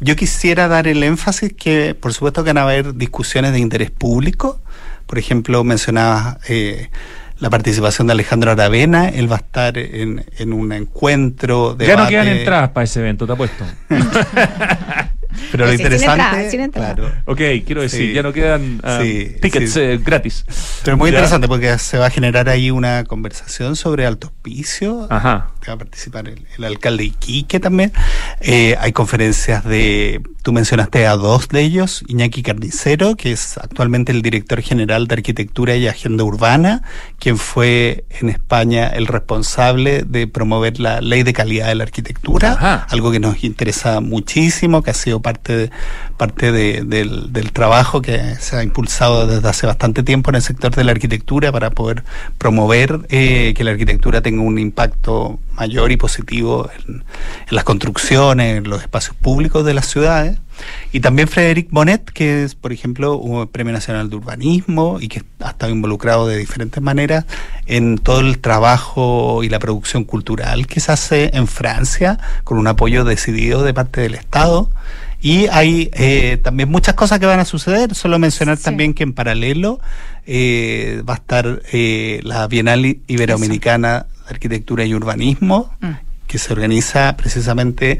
Yo 0.00 0.16
quisiera 0.16 0.66
dar 0.66 0.88
el 0.88 1.04
énfasis 1.04 1.52
que 1.52 1.94
por 1.94 2.12
supuesto 2.12 2.42
que 2.42 2.50
van 2.50 2.58
a 2.58 2.62
haber 2.62 2.96
discusiones 2.96 3.52
de 3.52 3.60
interés 3.60 3.92
público. 3.92 4.60
Por 5.06 5.18
ejemplo, 5.18 5.62
mencionabas 5.64 6.38
eh, 6.48 6.90
la 7.38 7.50
participación 7.50 8.06
de 8.06 8.14
Alejandro 8.14 8.50
Aravena. 8.50 9.08
Él 9.08 9.30
va 9.30 9.36
a 9.36 9.40
estar 9.40 9.78
en, 9.78 10.24
en 10.38 10.52
un 10.52 10.72
encuentro. 10.72 11.76
Ya 11.78 11.96
no 11.96 12.08
quedan 12.08 12.28
entradas 12.28 12.70
para 12.70 12.84
ese 12.84 13.00
evento, 13.00 13.26
te 13.26 13.32
apuesto. 13.32 13.64
Pero 15.52 15.64
lo 15.66 15.70
Sí, 15.72 15.76
sin 15.78 15.86
interesante. 15.86 16.22
entrada, 16.22 16.50
sin 16.50 16.60
entrada. 16.60 16.94
claro, 16.94 17.12
Ok, 17.26 17.40
quiero 17.66 17.82
decir, 17.82 18.08
Sí. 18.08 18.12
ya 18.12 18.22
no 18.22 18.32
quedan 18.32 18.80
Sí, 19.02 19.36
tickets 19.40 19.72
sí. 19.72 19.80
eh, 19.80 20.00
gratis. 20.04 20.44
Pero 20.82 20.96
es 20.96 20.98
muy 20.98 21.10
Ya. 21.10 21.16
interesante 21.16 21.48
porque 21.48 21.78
se 21.78 21.98
va 21.98 22.06
a 22.06 22.10
generar 22.10 22.48
ahí 22.48 22.70
una 22.70 23.04
conversación 23.04 23.76
sobre 23.76 24.06
alto 24.06 24.28
hospicio. 24.28 25.06
Ajá. 25.10 25.50
que 25.60 25.72
va 25.72 25.74
a 25.74 25.78
participar 25.78 26.28
el, 26.28 26.46
el 26.58 26.64
alcalde 26.64 27.02
de 27.02 27.08
Iquique 27.08 27.58
también. 27.58 27.92
Eh, 28.40 28.76
hay 28.78 28.92
conferencias 28.92 29.64
de, 29.64 30.20
tú 30.42 30.52
mencionaste 30.52 31.08
a 31.08 31.16
dos 31.16 31.48
de 31.48 31.60
ellos, 31.62 32.04
Iñaki 32.06 32.44
Carnicero, 32.44 33.16
que 33.16 33.32
es 33.32 33.58
actualmente 33.58 34.12
el 34.12 34.22
director 34.22 34.60
general 34.62 35.08
de 35.08 35.14
Arquitectura 35.14 35.74
y 35.74 35.88
Agenda 35.88 36.22
Urbana, 36.22 36.82
quien 37.18 37.36
fue 37.36 38.04
en 38.20 38.28
España 38.28 38.86
el 38.86 39.08
responsable 39.08 40.04
de 40.06 40.28
promover 40.28 40.78
la 40.78 41.00
ley 41.00 41.24
de 41.24 41.32
calidad 41.32 41.66
de 41.66 41.74
la 41.74 41.82
arquitectura, 41.82 42.52
Ajá. 42.52 42.86
algo 42.88 43.10
que 43.10 43.18
nos 43.18 43.42
interesa 43.42 44.00
muchísimo, 44.00 44.82
que 44.84 44.90
ha 44.92 44.94
sido 44.94 45.20
parte, 45.26 45.70
parte 46.16 46.52
de- 46.52 46.82
del, 46.84 47.32
del 47.32 47.50
trabajo 47.50 48.00
que 48.00 48.36
se 48.38 48.54
ha 48.56 48.62
impulsado 48.62 49.26
desde 49.26 49.48
hace 49.48 49.66
bastante 49.66 50.04
tiempo 50.04 50.30
en 50.30 50.36
el 50.36 50.42
sector 50.42 50.72
de 50.72 50.84
la 50.84 50.92
arquitectura 50.92 51.50
para 51.50 51.70
poder 51.70 52.04
promover 52.38 53.00
eh, 53.08 53.52
que 53.56 53.64
la 53.64 53.72
arquitectura 53.72 54.20
tenga 54.20 54.42
un 54.42 54.56
impacto 54.60 55.40
mayor 55.56 55.90
y 55.90 55.96
positivo 55.96 56.70
en, 56.86 56.94
en 57.48 57.54
las 57.56 57.64
construcciones, 57.64 58.58
en 58.58 58.68
los 58.70 58.82
espacios 58.82 59.16
públicos 59.16 59.64
de 59.64 59.74
las 59.74 59.86
ciudades. 59.86 60.38
Y 60.90 61.00
también 61.00 61.28
Frederic 61.28 61.68
Bonet, 61.70 62.04
que 62.12 62.44
es, 62.44 62.54
por 62.54 62.72
ejemplo, 62.72 63.18
un 63.18 63.46
Premio 63.48 63.72
Nacional 63.74 64.08
de 64.08 64.16
Urbanismo 64.16 64.98
y 65.00 65.08
que 65.08 65.22
ha 65.40 65.50
estado 65.50 65.70
involucrado 65.72 66.26
de 66.28 66.38
diferentes 66.38 66.82
maneras 66.82 67.26
en 67.66 67.98
todo 67.98 68.20
el 68.20 68.38
trabajo 68.38 69.42
y 69.42 69.48
la 69.50 69.58
producción 69.58 70.04
cultural 70.04 70.66
que 70.66 70.80
se 70.80 70.92
hace 70.92 71.30
en 71.34 71.46
Francia, 71.46 72.18
con 72.44 72.56
un 72.58 72.68
apoyo 72.68 73.04
decidido 73.04 73.64
de 73.64 73.74
parte 73.74 74.00
del 74.00 74.14
Estado. 74.14 74.70
Y 75.26 75.48
hay 75.50 75.90
eh, 75.94 76.38
también 76.40 76.68
muchas 76.70 76.94
cosas 76.94 77.18
que 77.18 77.26
van 77.26 77.40
a 77.40 77.44
suceder. 77.44 77.94
Solo 77.96 78.18
mencionar 78.20 78.58
Sí. 78.58 78.62
también 78.62 78.94
que 78.94 79.02
en 79.02 79.12
paralelo 79.12 79.80
eh, 80.24 81.02
va 81.08 81.14
a 81.14 81.16
estar 81.16 81.62
eh, 81.72 82.20
la 82.22 82.46
Bienal 82.46 82.98
Iberoamericana 83.08 84.06
de 84.24 84.30
Arquitectura 84.34 84.84
y 84.84 84.94
Urbanismo, 84.94 85.72
Mm. 85.80 85.90
que 86.28 86.38
se 86.38 86.52
organiza 86.52 87.16
precisamente 87.16 87.98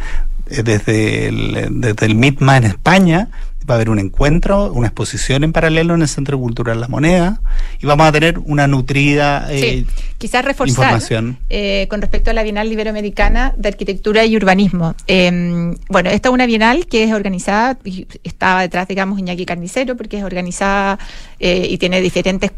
eh, 0.49 0.63
desde 0.63 1.27
el, 1.27 1.81
desde 1.81 2.07
el 2.07 2.15
MITMA 2.15 2.59
en 2.59 2.65
España. 2.65 3.29
Va 3.69 3.75
a 3.75 3.77
haber 3.77 3.91
un 3.91 3.99
encuentro, 3.99 4.73
una 4.73 4.89
exposición 4.89 5.43
en 5.43 5.53
paralelo 5.53 5.95
en 5.95 6.03
el 6.03 6.09
Centro 6.09 6.39
Cultural 6.39 6.81
La 6.81 6.87
Moneda 6.89 7.41
y 7.81 7.87
vamos 7.87 8.07
a 8.07 8.13
tener 8.13 8.39
una 8.39 8.69
nutrida 8.69 9.47
eh, 9.51 9.59
Sí, 9.59 9.87
quizás 10.19 10.45
reforzar 10.45 10.85
información. 10.85 11.39
eh, 11.51 11.87
con 11.91 12.01
respecto 12.01 12.31
a 12.31 12.33
la 12.33 12.45
Bienal 12.45 12.71
Iberoamericana 12.71 13.55
de 13.57 13.69
Arquitectura 13.69 14.25
y 14.25 14.37
Urbanismo. 14.37 14.95
Eh, 15.09 15.75
bueno, 15.89 16.11
esta 16.11 16.29
es 16.29 16.33
una 16.33 16.47
bienal 16.47 16.87
que 16.87 17.03
es 17.05 17.13
organizada, 17.13 17.77
y 17.85 18.07
estaba 18.23 18.61
detrás, 18.61 18.87
digamos, 18.87 19.19
Iñaki 19.19 19.45
Carnicero, 19.47 19.97
porque 19.97 20.19
es 20.19 20.25
organizada 20.25 20.99
eh, 21.41 21.67
y 21.69 21.79
tiene 21.79 22.01
diferentes 22.01 22.53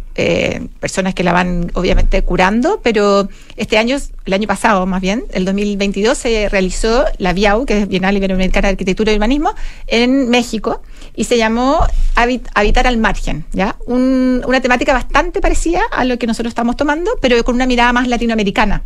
personas 0.80 1.14
que 1.14 1.22
la 1.22 1.32
van, 1.32 1.70
obviamente, 1.74 2.20
curando, 2.22 2.80
pero 2.82 3.28
este 3.56 3.78
año, 3.78 3.96
el 4.24 4.32
año 4.32 4.48
pasado 4.48 4.84
más 4.84 5.00
bien, 5.00 5.22
el 5.32 5.44
2022, 5.44 6.18
se 6.18 6.48
realizó 6.48 7.04
la 7.18 7.32
BIAU, 7.32 7.64
que 7.64 7.82
es 7.82 7.88
Bienal 7.88 8.16
Iberoamericana 8.16 8.66
de 8.66 8.72
Arquitectura 8.72 9.12
y 9.12 9.14
Urbanismo, 9.14 9.54
en 9.86 10.28
México, 10.28 10.82
y 11.14 11.24
se 11.24 11.36
llamó 11.36 11.80
Habit- 12.14 12.48
Habitar 12.54 12.86
al 12.86 12.96
Margen, 12.98 13.44
¿ya? 13.52 13.76
Un- 13.86 14.42
una 14.46 14.60
temática 14.60 14.92
bastante 14.92 15.40
parecida 15.40 15.82
a 15.90 16.04
lo 16.04 16.18
que 16.18 16.26
nosotros 16.26 16.50
estamos 16.50 16.76
tomando, 16.76 17.10
pero 17.20 17.42
con 17.44 17.54
una 17.54 17.66
mirada 17.66 17.92
más 17.92 18.06
latinoamericana. 18.08 18.82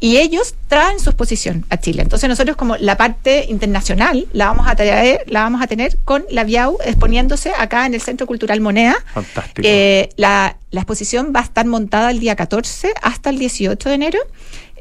Y 0.00 0.18
ellos 0.18 0.54
traen 0.68 1.00
su 1.00 1.10
exposición 1.10 1.66
a 1.70 1.76
Chile. 1.78 2.02
Entonces 2.02 2.28
nosotros 2.28 2.56
como 2.56 2.76
la 2.76 2.96
parte 2.96 3.46
internacional 3.48 4.28
la 4.32 4.46
vamos 4.46 4.68
a 4.68 4.76
traer, 4.76 5.24
la 5.26 5.42
vamos 5.42 5.60
a 5.60 5.66
tener 5.66 5.98
con 6.04 6.24
la 6.30 6.44
Biau 6.44 6.78
exponiéndose 6.84 7.50
acá 7.58 7.84
en 7.84 7.94
el 7.94 8.00
Centro 8.00 8.26
Cultural 8.28 8.60
Moneda. 8.60 8.96
Fantástico. 9.12 9.62
Eh, 9.68 10.10
la, 10.16 10.56
la 10.70 10.80
exposición 10.82 11.32
va 11.34 11.40
a 11.40 11.42
estar 11.42 11.66
montada 11.66 12.12
el 12.12 12.20
día 12.20 12.36
14 12.36 12.92
hasta 13.02 13.30
el 13.30 13.38
18 13.40 13.88
de 13.88 13.94
enero, 13.96 14.18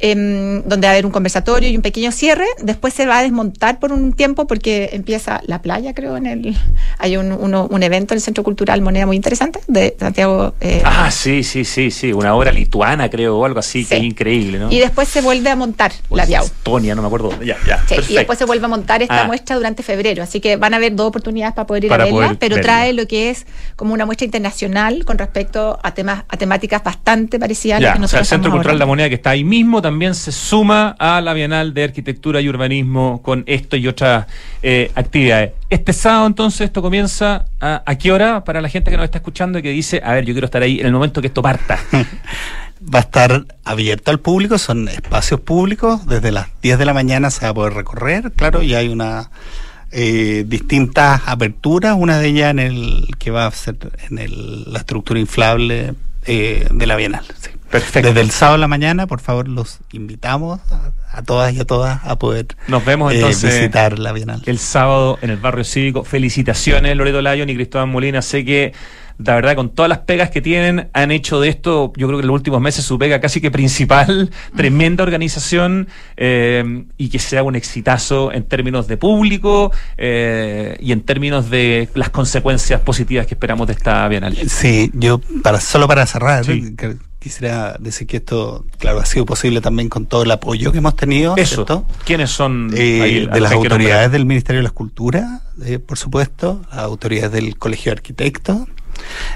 em, 0.02 0.64
donde 0.64 0.88
va 0.88 0.92
a 0.92 0.94
haber 0.94 1.06
un 1.06 1.12
conversatorio 1.12 1.70
y 1.70 1.76
un 1.76 1.82
pequeño 1.82 2.12
cierre. 2.12 2.46
Después 2.62 2.94
se 2.94 3.06
va 3.06 3.20
a 3.20 3.24
desmontar 3.24 3.80
por 3.80 3.92
un 3.92 4.14
tiempo 4.14 4.48
porque 4.48 4.90
empieza 4.94 5.42
la 5.46 5.62
playa, 5.62 5.94
creo, 5.94 6.18
en 6.18 6.26
el 6.26 6.58
hay 7.00 7.18
un, 7.18 7.32
uno- 7.32 7.68
un 7.70 7.84
evento 7.84 8.14
en 8.14 8.18
el 8.18 8.22
Centro 8.22 8.44
Cultural 8.44 8.82
Moneda 8.82 9.06
muy 9.06 9.16
interesante 9.16 9.60
de 9.68 9.96
Santiago. 10.00 10.54
eh, 10.62 10.82
Ah, 10.86 11.10
sí, 11.12 11.44
sí, 11.44 11.66
sí, 11.66 11.92
sí. 11.92 12.14
Una 12.14 12.36
obra 12.36 12.52
lituana, 12.52 13.10
creo, 13.10 13.38
o 13.38 13.46
algo 13.46 13.60
así, 13.60 13.84
que 13.86 13.96
Sí. 13.96 14.02
es 14.02 14.04
increíble, 14.04 14.60
¿no? 14.60 14.72
Y 14.72 14.80
después 14.80 15.08
se 15.08 15.22
vuelve 15.22 15.50
a 15.50 15.56
montar 15.56 15.92
O 16.10 16.16
la 16.18 16.26
Biau. 16.26 16.44
Estonia, 16.46 16.96
no 16.96 17.02
me 17.02 17.08
acuerdo. 17.08 17.32
Ya, 17.44 17.58
ya. 17.68 17.84
Sí, 17.88 17.96
y 18.14 18.16
después 18.16 18.38
se 18.40 18.46
vuelve 18.46 18.66
a 18.66 18.70
montar 18.70 19.02
esta 19.02 19.24
Ah. 19.24 19.28
muestra 19.28 19.56
durante 19.56 19.84
febrero, 19.84 20.24
así 20.24 20.40
que 20.40 20.56
van 20.58 20.74
a 20.74 20.78
haber 20.78 20.96
dos 20.96 21.08
oportunidades 21.08 21.54
para 21.56 21.66
poder 21.68 21.86
ir 21.86 21.90
Para 21.90 22.04
a 22.04 22.08
verla, 22.08 22.36
pero 22.40 22.56
verla. 22.56 22.62
trae 22.72 22.94
lo 22.94 23.08
que 23.08 23.30
es 23.30 23.46
como 23.76 23.94
una 23.94 24.06
muestra 24.06 24.26
internacional 24.26 25.06
con 25.06 25.18
respecto 25.18 25.80
a 25.82 25.94
temas 25.94 26.24
a 26.28 26.38
temáticas 26.38 26.84
bastante 26.84 27.40
parecidas 27.40 27.78
a 27.78 27.82
Ya, 27.82 27.88
las 27.90 27.98
que 28.00 28.06
o 28.06 28.08
sea, 28.08 28.20
el 28.20 28.22
nosotros 28.22 28.28
Centro 28.30 28.52
Cultural 28.52 28.78
La 28.78 28.84
abordando. 28.84 28.88
Moneda 28.88 29.10
que 29.10 29.16
está 29.16 29.30
ahí 29.32 29.44
mismo 29.44 29.82
también 29.88 30.16
se 30.16 30.34
suma 30.34 30.96
a 31.00 31.22
la 31.22 31.32
Bienal 31.34 31.74
de 31.74 31.86
Arquitectura 31.86 32.42
y 32.42 32.50
Urbanismo 32.50 33.22
con 33.22 33.44
esto 33.48 33.78
y 33.78 33.88
otras 33.88 34.28
eh, 34.62 34.92
actividades. 34.96 35.54
Este 35.70 35.94
sábado 35.94 36.28
entonces 36.28 36.62
esto 36.62 36.82
comienza 36.82 37.46
a, 37.62 37.84
¿a 37.86 37.98
qué 37.98 38.12
hora 38.12 38.44
para 38.44 38.60
la 38.60 38.68
gente 38.68 38.92
que 38.92 38.98
nos 38.98 39.06
está 39.06 39.20
escuchando 39.20 39.60
y 39.60 39.62
que 39.62 39.70
dice, 39.70 40.02
a 40.04 40.12
ver, 40.14 40.26
yo 40.26 40.34
quiero 40.34 40.46
estar 40.46 40.62
ahí 40.62 40.82
en 40.82 40.88
el 40.88 40.92
momento 40.92 41.22
que 41.22 41.28
esto 41.28 41.42
parta? 41.42 41.80
Va 42.94 43.00
a 43.00 43.02
estar 43.02 43.46
abierto 43.64 44.12
al 44.12 44.20
público, 44.20 44.58
son 44.58 44.90
espacios 44.90 45.40
públicos, 45.40 46.06
desde 46.06 46.32
las 46.34 46.48
10 46.62 46.78
de 46.78 46.86
la 46.86 46.94
mañana 46.94 47.32
se 47.32 47.46
va 47.46 47.50
a 47.52 47.54
poder 47.54 47.74
recorrer, 47.74 48.32
claro, 48.34 48.62
y 48.62 48.76
hay 48.76 48.90
una 48.90 49.32
eh, 49.92 50.44
distintas 50.46 51.22
aperturas, 51.28 51.96
una 51.98 52.20
de 52.20 52.28
ellas 52.28 52.52
en 52.52 52.60
el 52.60 53.08
que 53.18 53.32
va 53.32 53.48
a 53.48 53.52
ser 53.52 53.78
en 54.10 54.20
el- 54.20 54.72
la 54.72 54.80
estructura 54.80 55.18
inflable 55.20 55.94
eh, 56.28 56.68
de 56.72 56.86
la 56.88 56.96
Bienal. 56.96 57.26
sí. 57.40 57.50
Perfecto. 57.70 58.08
Desde 58.08 58.22
el 58.22 58.32
sábado 58.32 58.56
a 58.56 58.60
la 58.60 58.70
mañana, 58.70 59.08
por 59.08 59.20
favor, 59.20 59.50
los 59.50 59.80
invitamos 59.92 60.62
a, 60.72 60.92
a 61.12 61.22
todas 61.22 61.54
y 61.54 61.60
a 61.60 61.66
todas 61.66 62.00
a 62.06 62.18
poder 62.18 62.48
Nos 62.70 62.86
vemos 62.86 63.12
eh, 63.12 63.16
entonces 63.18 63.54
visitar 63.56 64.00
la 64.00 64.14
Bienal. 64.14 64.42
el 64.46 64.58
sábado 64.58 65.20
en 65.22 65.32
el 65.32 65.38
barrio 65.38 65.66
cívico. 65.66 66.06
Felicitaciones, 66.06 66.96
Loreto 66.96 67.22
Lyon 67.22 67.50
y 67.50 67.56
Cristóbal 67.56 67.88
Molina. 67.88 68.22
Sé 68.22 68.46
que, 68.46 68.72
la 69.20 69.36
verdad, 69.36 69.56
con 69.56 69.70
todas 69.70 69.90
las 69.90 70.00
pegas 70.00 70.30
que 70.30 70.42
tienen, 70.42 70.90
han 70.94 71.12
hecho 71.12 71.40
de 71.40 71.50
esto, 71.50 71.92
yo 71.98 72.08
creo 72.08 72.20
que 72.20 72.22
en 72.24 72.28
los 72.28 72.36
últimos 72.36 72.62
meses, 72.62 72.86
su 72.86 73.00
pega 73.00 73.20
casi 73.20 73.42
que 73.42 73.50
principal. 73.52 74.30
Tremenda 74.56 75.04
organización 75.04 75.88
eh, 76.18 76.86
y 76.98 77.10
que 77.10 77.20
sea 77.20 77.44
un 77.44 77.56
exitazo 77.56 78.32
en 78.32 78.44
términos 78.44 78.88
de 78.88 78.98
público 78.98 79.72
eh, 79.98 80.78
y 80.80 80.92
en 80.92 81.02
términos 81.02 81.50
de 81.50 81.90
las 81.96 82.10
consecuencias 82.10 82.80
positivas 82.82 83.26
que 83.28 83.34
esperamos 83.34 83.68
de 83.68 83.74
esta 83.74 84.08
Bienal. 84.08 84.36
Sí, 84.48 84.92
yo 84.94 85.20
para 85.44 85.60
solo 85.60 85.88
para 85.88 86.06
cerrar, 86.06 86.46
Sí. 86.46 86.76
que- 86.78 86.98
quisiera 87.20 87.76
decir 87.80 88.08
que 88.08 88.18
esto, 88.18 88.66
claro, 88.78 89.00
ha 89.00 89.06
sido 89.06 89.26
posible 89.26 89.60
también 89.60 89.90
con 89.90 90.06
todo 90.06 90.24
el 90.24 90.32
apoyo 90.32 90.72
que 90.72 90.78
hemos 90.78 90.96
tenido, 90.96 91.36
Eso. 91.36 91.56
¿cierto? 91.56 91.86
¿Quiénes 92.06 92.30
son? 92.30 92.72
Eh, 92.74 93.02
ahí, 93.02 93.26
de 93.26 93.42
las 93.42 93.52
autoridades 93.52 94.12
del 94.12 94.26
Ministerio 94.26 94.60
de 94.60 94.64
las 94.64 94.72
Culturas, 94.72 95.42
eh, 95.66 95.80
por 95.80 95.98
supuesto, 95.98 96.62
las 96.70 96.80
autoridades 96.80 97.32
del 97.34 97.58
Colegio 97.58 97.92
de 97.92 97.98
Arquitectos, 97.98 98.60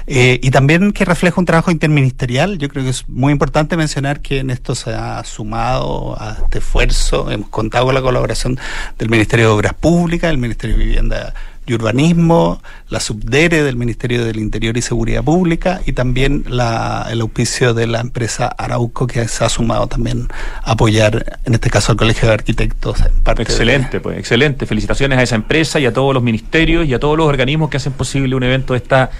eh, 0.06 0.38
y 0.42 0.50
también 0.50 0.92
que 0.92 1.04
refleja 1.04 1.40
un 1.40 1.46
trabajo 1.46 1.70
interministerial. 1.70 2.58
Yo 2.58 2.68
creo 2.68 2.84
que 2.84 2.90
es 2.90 3.08
muy 3.08 3.32
importante 3.32 3.76
mencionar 3.76 4.20
que 4.20 4.38
en 4.38 4.50
esto 4.50 4.74
se 4.74 4.92
ha 4.94 5.22
sumado 5.24 6.20
a 6.20 6.38
este 6.42 6.58
esfuerzo, 6.58 7.30
hemos 7.30 7.48
contado 7.48 7.86
con 7.86 7.94
la 7.94 8.02
colaboración 8.02 8.58
del 8.98 9.08
Ministerio 9.08 9.46
de 9.46 9.52
Obras 9.52 9.74
Públicas, 9.74 10.30
del 10.30 10.38
Ministerio 10.38 10.76
de 10.76 10.84
Vivienda 10.84 11.34
y 11.66 11.74
Urbanismo, 11.74 12.60
la 12.88 12.98
subdere 13.00 13.62
del 13.62 13.76
Ministerio 13.76 14.24
del 14.24 14.38
Interior 14.38 14.76
y 14.76 14.82
Seguridad 14.82 15.22
Pública 15.22 15.80
y 15.86 15.92
también 15.92 16.44
la, 16.48 17.06
el 17.10 17.20
auspicio 17.20 17.72
de 17.74 17.86
la 17.86 18.00
empresa 18.00 18.46
Arauco 18.48 19.06
que 19.06 19.28
se 19.28 19.44
ha 19.44 19.48
sumado 19.48 19.86
también 19.86 20.28
a 20.64 20.72
apoyar, 20.72 21.38
en 21.44 21.54
este 21.54 21.70
caso 21.70 21.92
al 21.92 21.98
Colegio 21.98 22.28
de 22.28 22.34
Arquitectos. 22.34 23.00
En 23.00 23.12
parte 23.22 23.44
de- 23.44 23.50
Excelente, 23.50 24.00
pues, 24.00 24.18
excelente. 24.18 24.66
Felicitaciones 24.66 25.18
a 25.18 25.22
esa 25.22 25.36
empresa 25.36 25.78
y 25.78 25.86
a 25.86 25.92
todos 25.92 26.12
los 26.14 26.22
ministerios 26.22 26.86
y 26.86 26.94
a 26.94 26.98
todos 26.98 27.16
los 27.16 27.26
organismos 27.26 27.70
que 27.70 27.76
hacen 27.76 27.92
posible 27.92 28.34
un 28.34 28.42
evento 28.42 28.72
de 28.74 28.78
esta 28.78 29.10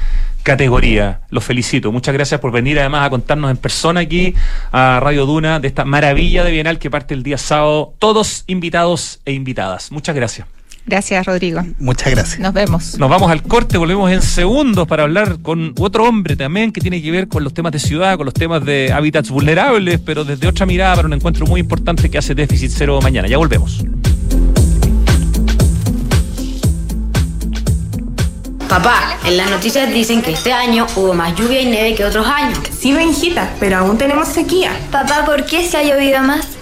categoría. 0.42 1.20
Los 1.30 1.44
felicito. 1.44 1.92
Muchas 1.92 2.12
gracias 2.14 2.40
por 2.40 2.50
venir 2.50 2.78
además 2.80 3.06
a 3.06 3.10
contarnos 3.10 3.50
en 3.50 3.56
persona 3.56 4.00
aquí 4.00 4.34
a 4.72 4.98
Radio 5.00 5.26
Duna 5.26 5.60
de 5.60 5.68
esta 5.68 5.84
maravilla 5.84 6.42
de 6.42 6.50
Bienal 6.50 6.78
que 6.80 6.90
parte 6.90 7.14
el 7.14 7.22
día 7.22 7.38
sábado. 7.38 7.94
Todos 8.00 8.42
invitados 8.48 9.20
e 9.24 9.32
invitadas. 9.32 9.92
Muchas 9.92 10.16
gracias. 10.16 10.48
Gracias, 10.84 11.24
Rodrigo. 11.26 11.62
Muchas 11.78 12.10
gracias. 12.10 12.40
Nos 12.40 12.52
vemos. 12.52 12.98
Nos 12.98 13.08
vamos 13.08 13.30
al 13.30 13.42
corte, 13.42 13.78
volvemos 13.78 14.10
en 14.10 14.20
segundos 14.20 14.88
para 14.88 15.04
hablar 15.04 15.38
con 15.40 15.74
otro 15.78 16.04
hombre 16.04 16.36
también 16.36 16.72
que 16.72 16.80
tiene 16.80 17.00
que 17.00 17.10
ver 17.10 17.28
con 17.28 17.44
los 17.44 17.54
temas 17.54 17.72
de 17.72 17.78
ciudad, 17.78 18.16
con 18.16 18.26
los 18.26 18.34
temas 18.34 18.64
de 18.64 18.92
hábitats 18.92 19.30
vulnerables, 19.30 20.00
pero 20.00 20.24
desde 20.24 20.48
otra 20.48 20.66
mirada 20.66 20.96
para 20.96 21.06
un 21.06 21.14
encuentro 21.14 21.46
muy 21.46 21.60
importante 21.60 22.10
que 22.10 22.18
hace 22.18 22.34
Déficit 22.34 22.72
Cero 22.74 22.98
mañana. 23.00 23.28
Ya 23.28 23.38
volvemos. 23.38 23.84
Papá, 28.68 29.18
en 29.26 29.36
las 29.36 29.50
noticias 29.50 29.92
dicen 29.92 30.22
que 30.22 30.32
este 30.32 30.50
año 30.50 30.86
hubo 30.96 31.12
más 31.12 31.34
lluvia 31.36 31.60
y 31.60 31.66
nieve 31.66 31.94
que 31.94 32.06
otros 32.06 32.26
años. 32.26 32.58
Sí, 32.76 32.92
Benjita, 32.92 33.54
pero 33.60 33.76
aún 33.76 33.98
tenemos 33.98 34.28
sequía. 34.28 34.72
Papá, 34.90 35.26
¿por 35.26 35.44
qué 35.44 35.68
se 35.68 35.76
ha 35.76 35.82
llovido 35.82 36.22
más? 36.22 36.61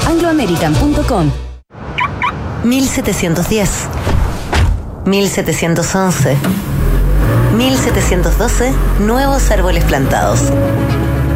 chile.angloamerican.com. 0.00 1.30
1710, 2.64 3.88
1711, 5.04 6.36
1712, 7.56 8.72
nuevos 9.00 9.50
árboles 9.50 9.84
plantados. 9.84 10.40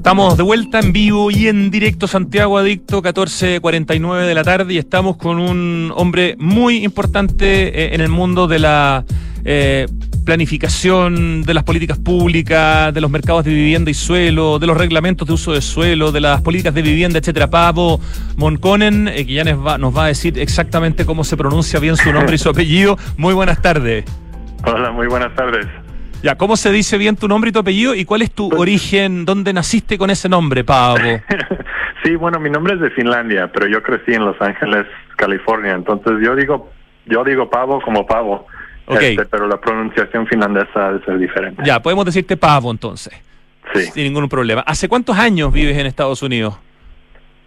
Estamos 0.00 0.38
de 0.38 0.42
vuelta 0.42 0.80
en 0.80 0.94
vivo 0.94 1.30
y 1.30 1.48
en 1.48 1.70
directo 1.70 2.08
Santiago 2.08 2.56
Adicto, 2.56 3.02
14.49 3.02 4.26
de 4.26 4.34
la 4.34 4.42
tarde 4.42 4.72
y 4.72 4.78
estamos 4.78 5.18
con 5.18 5.38
un 5.38 5.92
hombre 5.94 6.36
muy 6.38 6.82
importante 6.82 7.68
eh, 7.68 7.94
en 7.94 8.00
el 8.00 8.08
mundo 8.08 8.48
de 8.48 8.60
la 8.60 9.04
eh, 9.44 9.86
planificación, 10.24 11.42
de 11.42 11.52
las 11.52 11.64
políticas 11.64 11.98
públicas, 11.98 12.94
de 12.94 13.00
los 13.02 13.10
mercados 13.10 13.44
de 13.44 13.52
vivienda 13.52 13.90
y 13.90 13.94
suelo, 13.94 14.58
de 14.58 14.66
los 14.66 14.78
reglamentos 14.78 15.28
de 15.28 15.34
uso 15.34 15.52
de 15.52 15.60
suelo, 15.60 16.12
de 16.12 16.22
las 16.22 16.40
políticas 16.40 16.72
de 16.72 16.80
vivienda, 16.80 17.18
etcétera. 17.18 17.50
Pavo 17.50 18.00
Monconen, 18.36 19.06
eh, 19.06 19.26
que 19.26 19.34
ya 19.34 19.44
nos 19.44 19.64
va, 19.64 19.76
nos 19.76 19.94
va 19.94 20.04
a 20.04 20.08
decir 20.08 20.38
exactamente 20.38 21.04
cómo 21.04 21.24
se 21.24 21.36
pronuncia 21.36 21.78
bien 21.78 21.98
su 21.98 22.10
nombre 22.10 22.36
y 22.36 22.38
su 22.38 22.48
apellido. 22.48 22.96
Muy 23.18 23.34
buenas 23.34 23.60
tardes. 23.60 24.06
Hola, 24.64 24.92
muy 24.92 25.08
buenas 25.08 25.34
tardes. 25.34 25.66
Ya, 26.22 26.36
¿cómo 26.36 26.56
se 26.56 26.70
dice 26.70 26.98
bien 26.98 27.16
tu 27.16 27.28
nombre 27.28 27.48
y 27.48 27.52
tu 27.52 27.60
apellido? 27.60 27.94
¿Y 27.94 28.04
cuál 28.04 28.22
es 28.22 28.30
tu 28.30 28.50
origen? 28.54 29.24
¿Dónde 29.24 29.52
naciste 29.52 29.96
con 29.96 30.10
ese 30.10 30.28
nombre, 30.28 30.64
Pavo? 30.64 30.98
Sí, 32.02 32.16
bueno, 32.16 32.40
mi 32.40 32.48
nombre 32.48 32.72
es 32.72 32.80
de 32.80 32.90
Finlandia, 32.92 33.50
pero 33.52 33.66
yo 33.66 33.82
crecí 33.82 34.14
en 34.14 34.24
Los 34.24 34.40
Ángeles, 34.40 34.86
California. 35.16 35.72
Entonces 35.72 36.14
yo 36.24 36.34
digo, 36.34 36.70
yo 37.04 37.22
digo 37.24 37.50
pavo 37.50 37.78
como 37.82 38.06
pavo. 38.06 38.46
Este, 38.88 39.26
pero 39.26 39.46
la 39.46 39.60
pronunciación 39.60 40.26
finlandesa 40.26 40.92
debe 40.92 41.04
ser 41.04 41.18
diferente. 41.18 41.62
Ya, 41.64 41.80
podemos 41.80 42.06
decirte 42.06 42.38
Pavo 42.38 42.70
entonces. 42.70 43.12
Sí. 43.74 43.82
Sin 43.82 44.04
ningún 44.04 44.28
problema. 44.28 44.62
¿Hace 44.62 44.88
cuántos 44.88 45.16
años 45.16 45.52
vives 45.52 45.76
en 45.76 45.86
Estados 45.86 46.22
Unidos? 46.22 46.58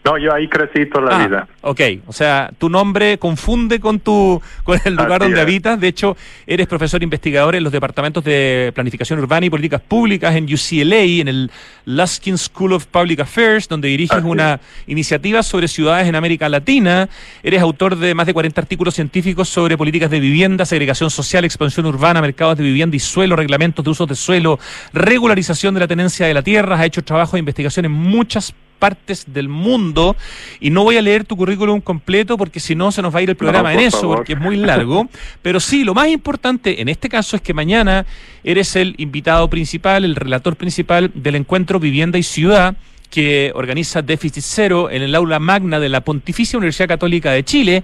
No, 0.06 0.18
yo 0.18 0.34
ahí 0.34 0.50
crecí 0.50 0.86
toda 0.88 1.06
la 1.10 1.16
Ah, 1.24 1.28
vida. 1.28 1.48
Ok, 1.62 1.80
o 2.08 2.12
sea, 2.14 2.52
tu 2.58 2.68
nombre 2.70 3.18
confunde 3.18 3.80
con 3.80 4.00
tu 4.02 4.42
con 4.66 4.78
el 4.84 4.96
lugar 4.96 5.14
Así 5.22 5.32
donde 5.32 5.38
es. 5.40 5.44
habitas. 5.44 5.80
De 5.80 5.88
hecho, 5.88 6.18
eres 6.46 6.68
profesor 6.68 7.02
investigador 7.02 7.56
en 7.56 7.64
los 7.64 7.72
departamentos 7.72 8.22
de 8.24 8.72
planificación 8.76 9.20
urbana 9.20 9.46
y 9.46 9.50
políticas 9.50 9.80
públicas 9.82 10.36
en 10.36 10.44
UCLA, 10.44 10.98
en 11.22 11.28
el 11.30 11.52
Luskin 11.86 12.38
School 12.38 12.74
of 12.74 12.86
Public 12.88 13.22
Affairs, 13.22 13.70
donde 13.70 13.88
diriges 13.88 14.18
Así 14.18 14.28
una 14.28 14.60
iniciativa 14.88 15.42
sobre 15.42 15.70
ciudades 15.70 16.08
en 16.08 16.16
América 16.16 16.50
Latina. 16.50 17.08
Eres 17.42 17.62
autor 17.62 17.96
de 17.96 18.14
más 18.14 18.26
de 18.26 18.34
40 18.34 18.60
artículos 18.60 18.96
científicos 18.96 19.48
sobre 19.48 19.78
políticas 19.78 20.10
de 20.12 20.20
vivienda, 20.20 20.66
segregación 20.66 21.10
social, 21.12 21.46
expansión 21.46 21.86
urbana, 21.86 22.20
mercados 22.22 22.58
de 22.58 22.64
vivienda 22.66 22.98
y 22.98 23.00
suelo, 23.00 23.38
reglamentos 23.38 23.86
de 23.86 23.92
usos 23.92 24.08
de 24.10 24.16
suelo, 24.16 24.60
regularización 24.92 25.74
de 25.74 25.80
la 25.80 25.88
tenencia 25.88 26.26
de 26.28 26.34
la 26.34 26.42
tierra. 26.42 26.76
Has 26.76 26.86
hecho 26.86 27.04
trabajo 27.04 27.38
de 27.38 27.40
investigación 27.40 27.86
en 27.86 27.92
muchas 27.94 28.54
partes 28.84 29.24
del 29.28 29.48
mundo 29.48 30.18
y 30.60 30.70
no 30.70 30.84
voy 30.84 30.98
a 30.98 31.02
leer 31.02 31.24
tu 31.24 31.38
currículum 31.38 31.80
completo 31.80 32.38
porque 32.38 32.60
si 32.60 32.76
no 32.76 32.92
se 32.92 33.02
nos 33.02 33.16
va 33.16 33.20
a 33.20 33.22
ir 33.22 33.30
el 33.30 33.38
programa 33.38 33.72
en 33.72 33.80
eso 33.80 34.02
favor. 34.02 34.18
porque 34.18 34.34
es 34.34 34.40
muy 34.42 34.58
largo, 34.58 35.08
pero 35.42 35.62
sí, 35.62 35.86
lo 35.86 35.94
más 35.94 36.10
importante 36.10 36.82
en 36.82 36.90
este 36.90 37.08
caso 37.08 37.38
es 37.38 37.42
que 37.42 37.54
mañana 37.54 38.06
eres 38.44 38.76
el 38.76 38.94
invitado 38.98 39.50
principal, 39.50 40.04
el 40.04 40.18
relator 40.18 40.58
principal 40.58 41.12
del 41.14 41.36
encuentro 41.36 41.80
Vivienda 41.80 42.18
y 42.18 42.24
Ciudad 42.24 42.76
que 43.10 43.54
organiza 43.56 44.02
Déficit 44.02 44.44
Cero 44.44 44.90
en 44.90 45.02
el 45.02 45.16
aula 45.16 45.40
magna 45.40 45.80
de 45.80 45.88
la 45.88 46.02
Pontificia 46.02 46.58
Universidad 46.58 46.90
Católica 46.90 47.32
de 47.32 47.46
Chile 47.46 47.84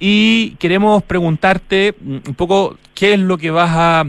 y 0.00 0.56
queremos 0.58 1.04
preguntarte 1.04 1.94
mm, 2.00 2.16
un 2.26 2.34
poco 2.34 2.76
qué 2.92 3.12
es 3.12 3.20
lo 3.20 3.38
que 3.38 3.52
vas 3.52 3.70
a 3.72 4.04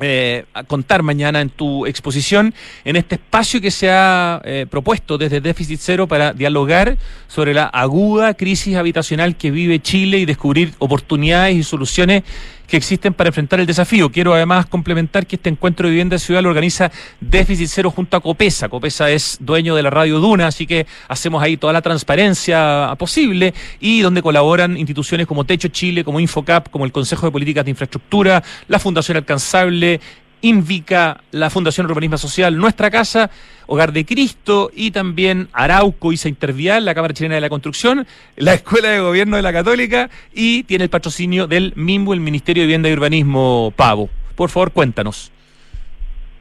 eh, 0.00 0.44
a 0.54 0.64
contar 0.64 1.02
mañana 1.02 1.40
en 1.40 1.50
tu 1.50 1.86
exposición, 1.86 2.54
en 2.84 2.96
este 2.96 3.16
espacio 3.16 3.60
que 3.60 3.70
se 3.70 3.90
ha 3.90 4.40
eh, 4.44 4.66
propuesto 4.68 5.18
desde 5.18 5.40
Déficit 5.40 5.78
Cero 5.80 6.06
para 6.06 6.32
dialogar 6.32 6.96
sobre 7.28 7.52
la 7.52 7.66
aguda 7.66 8.34
crisis 8.34 8.76
habitacional 8.76 9.36
que 9.36 9.50
vive 9.50 9.80
Chile 9.80 10.18
y 10.18 10.24
descubrir 10.24 10.72
oportunidades 10.78 11.56
y 11.56 11.62
soluciones 11.62 12.22
que 12.70 12.76
existen 12.76 13.12
para 13.12 13.28
enfrentar 13.28 13.60
el 13.60 13.66
desafío. 13.66 14.10
Quiero 14.10 14.32
además 14.32 14.66
complementar 14.66 15.26
que 15.26 15.36
este 15.36 15.50
encuentro 15.50 15.86
de 15.86 15.90
vivienda 15.90 16.18
ciudad 16.18 16.42
lo 16.42 16.48
organiza 16.48 16.90
Déficit 17.20 17.68
Cero 17.68 17.90
junto 17.90 18.16
a 18.16 18.20
Copesa. 18.20 18.68
Copesa 18.68 19.10
es 19.10 19.38
dueño 19.40 19.74
de 19.74 19.82
la 19.82 19.90
Radio 19.90 20.20
Duna, 20.20 20.46
así 20.46 20.66
que 20.66 20.86
hacemos 21.08 21.42
ahí 21.42 21.56
toda 21.56 21.72
la 21.72 21.82
transparencia 21.82 22.94
posible 22.96 23.52
y 23.80 24.00
donde 24.00 24.22
colaboran 24.22 24.76
instituciones 24.76 25.26
como 25.26 25.44
Techo 25.44 25.68
Chile, 25.68 26.04
como 26.04 26.20
Infocap, 26.20 26.70
como 26.70 26.84
el 26.84 26.92
Consejo 26.92 27.26
de 27.26 27.32
Políticas 27.32 27.64
de 27.64 27.72
Infraestructura, 27.72 28.42
la 28.68 28.78
Fundación 28.78 29.16
Alcanzable, 29.16 30.00
Invica, 30.42 31.20
la 31.30 31.50
Fundación 31.50 31.86
Urbanismo 31.86 32.18
Social, 32.18 32.56
Nuestra 32.56 32.90
Casa, 32.90 33.30
Hogar 33.66 33.92
de 33.92 34.04
Cristo 34.04 34.70
y 34.74 34.90
también 34.90 35.48
Arauco, 35.52 36.12
ISA 36.12 36.28
Intervial, 36.28 36.84
la 36.84 36.94
Cámara 36.94 37.14
Chilena 37.14 37.36
de 37.36 37.40
la 37.40 37.48
Construcción, 37.48 38.06
la 38.36 38.54
Escuela 38.54 38.88
de 38.88 39.00
Gobierno 39.00 39.36
de 39.36 39.42
la 39.42 39.52
Católica 39.52 40.10
y 40.32 40.64
tiene 40.64 40.84
el 40.84 40.90
patrocinio 40.90 41.46
del 41.46 41.72
MIMBU, 41.76 42.12
el 42.12 42.20
Ministerio 42.20 42.62
de 42.62 42.66
Vivienda 42.66 42.88
y 42.88 42.92
Urbanismo 42.92 43.72
Pavo. 43.76 44.08
Por 44.34 44.50
favor, 44.50 44.72
cuéntanos. 44.72 45.32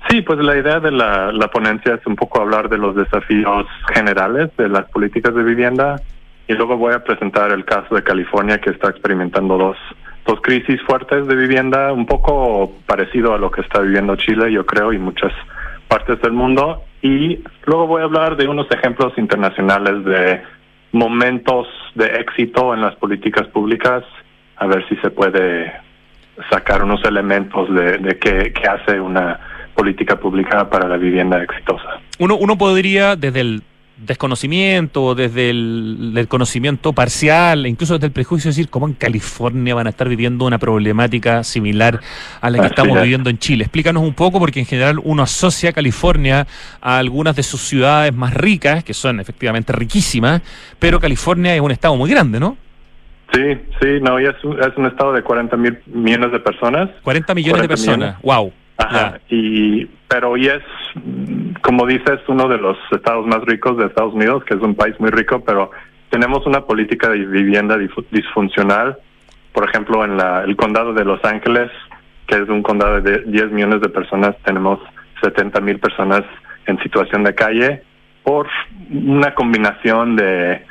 Sí, 0.10 0.22
pues 0.22 0.40
la 0.40 0.58
idea 0.58 0.80
de 0.80 0.92
la, 0.92 1.32
la 1.32 1.50
ponencia 1.50 1.96
es 1.96 2.08
un 2.08 2.16
poco 2.16 2.42
hablar 2.42 2.70
de 2.70 2.78
los 2.78 2.96
desafíos 2.96 3.68
generales 3.94 4.50
de 4.58 4.70
las 4.70 4.86
políticas 4.90 5.36
de 5.36 5.44
vivienda 5.44 6.02
y 6.48 6.54
luego 6.54 6.78
voy 6.78 6.96
a 6.96 7.04
presentar 7.04 7.52
el 7.52 7.64
caso 7.64 7.94
de 7.94 8.02
California 8.02 8.60
que 8.60 8.72
está 8.72 8.90
experimentando 8.90 9.56
dos, 9.56 9.78
dos 10.26 10.42
crisis 10.42 10.82
fuertes 10.84 11.28
de 11.28 11.36
vivienda, 11.36 11.92
un 11.92 12.06
poco 12.06 12.74
parecido 12.86 13.34
a 13.34 13.38
lo 13.38 13.52
que 13.52 13.62
está 13.62 13.80
viviendo 13.82 14.16
Chile, 14.16 14.52
yo 14.52 14.66
creo, 14.66 14.94
y 14.94 15.00
muchas 15.00 15.34
partes 15.88 16.22
del 16.22 16.34
mundo. 16.34 16.84
Y 17.02 17.40
luego 17.66 17.88
voy 17.88 18.02
a 18.02 18.06
hablar 18.06 18.36
de 18.36 18.48
unos 18.48 18.70
ejemplos 18.72 19.14
internacionales 19.18 20.04
de 20.06 20.42
momentos 20.92 21.68
de 21.96 22.06
éxito 22.06 22.74
en 22.74 22.82
las 22.82 22.96
políticas 22.96 23.48
públicas, 23.48 24.04
a 24.58 24.68
ver 24.68 24.88
si 24.90 24.96
se 24.98 25.10
puede 25.10 25.72
sacar 26.50 26.84
unos 26.84 27.04
elementos 27.06 27.74
de, 27.74 27.98
de 27.98 28.18
qué, 28.18 28.54
qué 28.54 28.68
hace 28.68 29.00
una 29.00 29.40
política 29.76 30.18
pública 30.18 30.70
para 30.70 30.88
la 30.88 30.98
vivienda 30.98 31.42
exitosa. 31.42 32.00
Uno, 32.18 32.36
uno 32.36 32.58
podría, 32.58 33.16
desde 33.16 33.42
el 33.42 33.62
desconocimiento, 34.06 35.16
desde 35.16 35.50
el, 35.50 36.26
conocimiento 36.30 36.94
parcial, 36.94 37.66
incluso 37.66 37.94
desde 37.96 38.08
el 38.08 38.14
prejuicio, 38.14 38.50
decir 38.50 38.70
cómo 38.70 38.88
en 38.88 38.94
California 38.94 39.76
van 39.76 39.88
a 39.88 39.90
estar 39.90 40.08
viviendo 40.08 40.46
una 40.46 40.58
problemática 40.58 41.44
similar 41.44 42.00
a 42.42 42.50
la 42.50 42.60
que 42.60 42.68
estamos 42.68 43.02
viviendo 43.02 43.30
en 43.30 43.38
Chile. 43.38 43.64
Explícanos 43.64 44.04
un 44.04 44.14
poco, 44.14 44.40
porque 44.40 44.60
en 44.60 44.66
general 44.66 45.00
uno 45.04 45.24
asocia 45.24 45.72
a 45.72 45.74
California 45.74 46.48
a 46.82 46.98
algunas 46.98 47.36
de 47.36 47.44
sus 47.44 47.62
ciudades 47.62 48.14
más 48.14 48.34
ricas, 48.34 48.84
que 48.84 48.94
son 48.94 49.20
efectivamente 49.20 49.74
riquísimas, 49.74 50.42
pero 50.78 51.00
California 51.00 51.56
es 51.56 51.62
un 51.62 51.72
estado 51.72 51.96
muy 51.96 52.10
grande, 52.10 52.40
¿no? 52.40 52.58
Sí, 53.34 53.58
sí, 53.80 53.88
no, 54.02 54.20
y 54.20 54.26
es 54.26 54.44
un, 54.44 54.60
es 54.60 54.76
un 54.76 54.88
estado 54.88 55.14
de 55.14 55.22
40 55.22 55.56
mil 55.58 55.78
millones 55.86 56.32
de 56.32 56.40
personas. 56.40 56.90
40 57.04 57.36
millones 57.36 57.62
de 57.62 57.68
personas, 57.68 58.22
wow. 58.22 58.52
Ajá, 58.80 59.20
y, 59.30 59.86
pero 60.08 60.38
y 60.38 60.48
es, 60.48 60.64
como 61.62 61.86
dices, 61.86 62.20
uno 62.28 62.48
de 62.48 62.58
los 62.58 62.78
estados 62.92 63.28
más 63.28 63.42
ricos 63.42 63.78
de 63.78 63.86
Estados 63.86 64.14
Unidos, 64.14 64.44
que 64.46 64.56
es 64.56 64.62
un 64.62 64.74
país 64.74 64.96
muy 65.00 65.10
rico, 65.10 65.44
pero 65.46 65.72
tenemos 66.10 66.46
una 66.46 66.62
política 66.62 67.10
de 67.10 67.26
vivienda 67.26 67.78
disfuncional. 68.12 68.98
Por 69.52 69.70
ejemplo, 69.70 70.06
en 70.06 70.16
la, 70.16 70.44
el 70.44 70.56
condado 70.56 70.94
de 70.94 71.04
Los 71.04 71.24
Ángeles, 71.26 71.70
que 72.26 72.36
es 72.36 72.48
un 72.48 72.64
condado 72.64 73.02
de 73.02 73.24
10 73.26 73.52
millones 73.52 73.82
de 73.82 73.90
personas, 73.90 74.36
tenemos 74.46 74.80
70 75.22 75.60
mil 75.60 75.80
personas 75.80 76.24
en 76.66 76.82
situación 76.82 77.24
de 77.24 77.36
calle 77.36 77.84
por 78.24 78.48
una 78.92 79.36
combinación 79.36 80.16
de, 80.16 80.64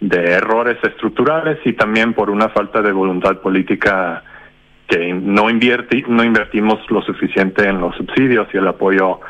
de 0.00 0.32
errores 0.32 0.78
estructurales 0.82 1.58
y 1.64 1.74
también 1.74 2.12
por 2.12 2.28
una 2.28 2.48
falta 2.48 2.82
de 2.82 2.90
voluntad 2.90 3.36
política 3.38 4.24
que 4.88 5.12
no, 5.14 5.48
no 5.48 6.24
invertimos 6.24 6.78
lo 6.90 7.02
suficiente 7.02 7.68
en 7.68 7.80
los 7.80 7.96
subsidios 7.96 8.48
y 8.52 8.58
el 8.58 8.68
apoyo 8.68 9.20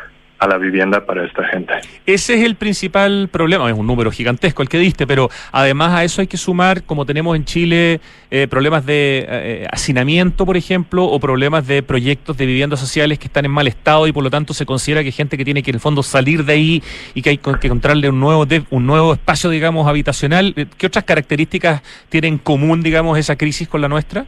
a 0.42 0.48
la 0.48 0.58
vivienda 0.58 1.06
para 1.06 1.24
esta 1.24 1.44
gente. 1.44 1.72
Ese 2.04 2.34
es 2.34 2.44
el 2.44 2.56
principal 2.56 3.28
problema, 3.30 3.70
es 3.70 3.78
un 3.78 3.86
número 3.86 4.10
gigantesco 4.10 4.62
el 4.62 4.68
que 4.68 4.78
diste, 4.78 5.06
pero 5.06 5.30
además 5.52 5.92
a 5.92 6.02
eso 6.02 6.20
hay 6.20 6.26
que 6.26 6.36
sumar, 6.36 6.82
como 6.82 7.06
tenemos 7.06 7.36
en 7.36 7.44
Chile, 7.44 8.00
eh, 8.28 8.48
problemas 8.48 8.84
de 8.84 9.24
eh, 9.28 9.66
hacinamiento, 9.70 10.44
por 10.44 10.56
ejemplo, 10.56 11.04
o 11.04 11.20
problemas 11.20 11.68
de 11.68 11.84
proyectos 11.84 12.36
de 12.36 12.46
viviendas 12.46 12.80
sociales 12.80 13.20
que 13.20 13.28
están 13.28 13.44
en 13.44 13.52
mal 13.52 13.68
estado 13.68 14.08
y 14.08 14.12
por 14.12 14.24
lo 14.24 14.30
tanto 14.30 14.52
se 14.52 14.66
considera 14.66 15.04
que 15.04 15.12
gente 15.12 15.38
que 15.38 15.44
tiene 15.44 15.62
que 15.62 15.70
en 15.70 15.76
el 15.76 15.80
fondo 15.80 16.02
salir 16.02 16.44
de 16.44 16.54
ahí 16.54 16.82
y 17.14 17.22
que 17.22 17.30
hay 17.30 17.38
que 17.38 17.68
encontrarle 17.68 18.08
un 18.08 18.18
nuevo, 18.18 18.44
un 18.70 18.84
nuevo 18.84 19.12
espacio, 19.12 19.48
digamos, 19.48 19.86
habitacional. 19.86 20.54
¿Qué 20.76 20.88
otras 20.88 21.04
características 21.04 21.82
tiene 22.08 22.26
en 22.26 22.38
común, 22.38 22.82
digamos, 22.82 23.16
esa 23.16 23.36
crisis 23.36 23.68
con 23.68 23.80
la 23.80 23.88
nuestra? 23.88 24.26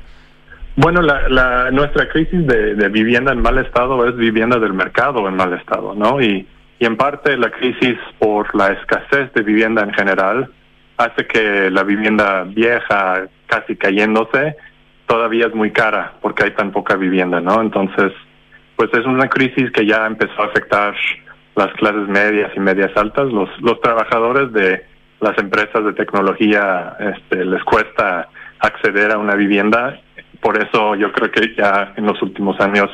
Bueno, 0.77 1.03
la, 1.03 1.29
la, 1.29 1.70
nuestra 1.70 2.09
crisis 2.09 2.47
de, 2.47 2.89
vivienda 2.89 3.33
en 3.33 3.43
mal 3.43 3.59
estado 3.59 4.09
es 4.09 4.16
vivienda 4.16 4.59
del 4.59 4.72
mercado 4.72 5.29
en 5.29 5.37
mal 5.37 5.53
estado, 5.53 5.95
¿no? 5.95 6.20
Y, 6.20 6.47
y 6.81 6.85
en 6.85 6.97
parte 6.97 7.37
la 7.37 7.51
crisis 7.51 7.97
por 8.18 8.53
la 8.57 8.72
escasez 8.72 9.33
de 9.35 9.43
vivienda 9.43 9.83
en 9.83 9.95
general 9.95 10.51
hace 10.97 11.27
que 11.29 11.70
la 11.70 11.85
vivienda 11.85 12.43
vieja, 12.43 13.27
casi 13.47 13.77
cayéndose, 13.77 14.57
todavía 15.07 15.47
es 15.47 15.55
muy 15.55 15.70
cara 15.70 16.14
porque 16.20 16.45
hay 16.45 16.51
tan 16.53 16.72
poca 16.72 16.97
vivienda, 16.97 17.41
¿no? 17.41 17.61
Entonces, 17.61 18.12
pues 18.75 18.91
es 18.95 19.07
una 19.07 19.29
crisis 19.29 19.70
que 19.70 19.87
ya 19.87 20.07
empezó 20.07 20.43
a 20.43 20.47
afectar 20.47 20.95
las 21.55 21.72
clases 21.75 22.09
medias 22.09 22.51
y 22.57 22.59
medias 22.61 22.91
altas. 22.97 23.33
Los, 23.33 23.49
los 23.61 23.81
trabajadores 23.81 24.53
de 24.53 24.85
las 25.20 25.39
empresas 25.39 25.85
de 25.85 25.93
tecnología 25.93 26.97
este, 26.99 27.45
les 27.45 27.62
cuesta 27.62 28.29
acceder 28.59 29.12
a 29.12 29.18
una 29.18 29.37
vivienda 29.37 30.01
por 30.45 30.62
eso 30.62 30.95
yo 30.95 31.11
creo 31.11 31.30
que 31.30 31.55
ya 31.57 31.95
en 31.97 32.05
los 32.05 32.20
últimos 32.20 32.61
años 32.61 32.90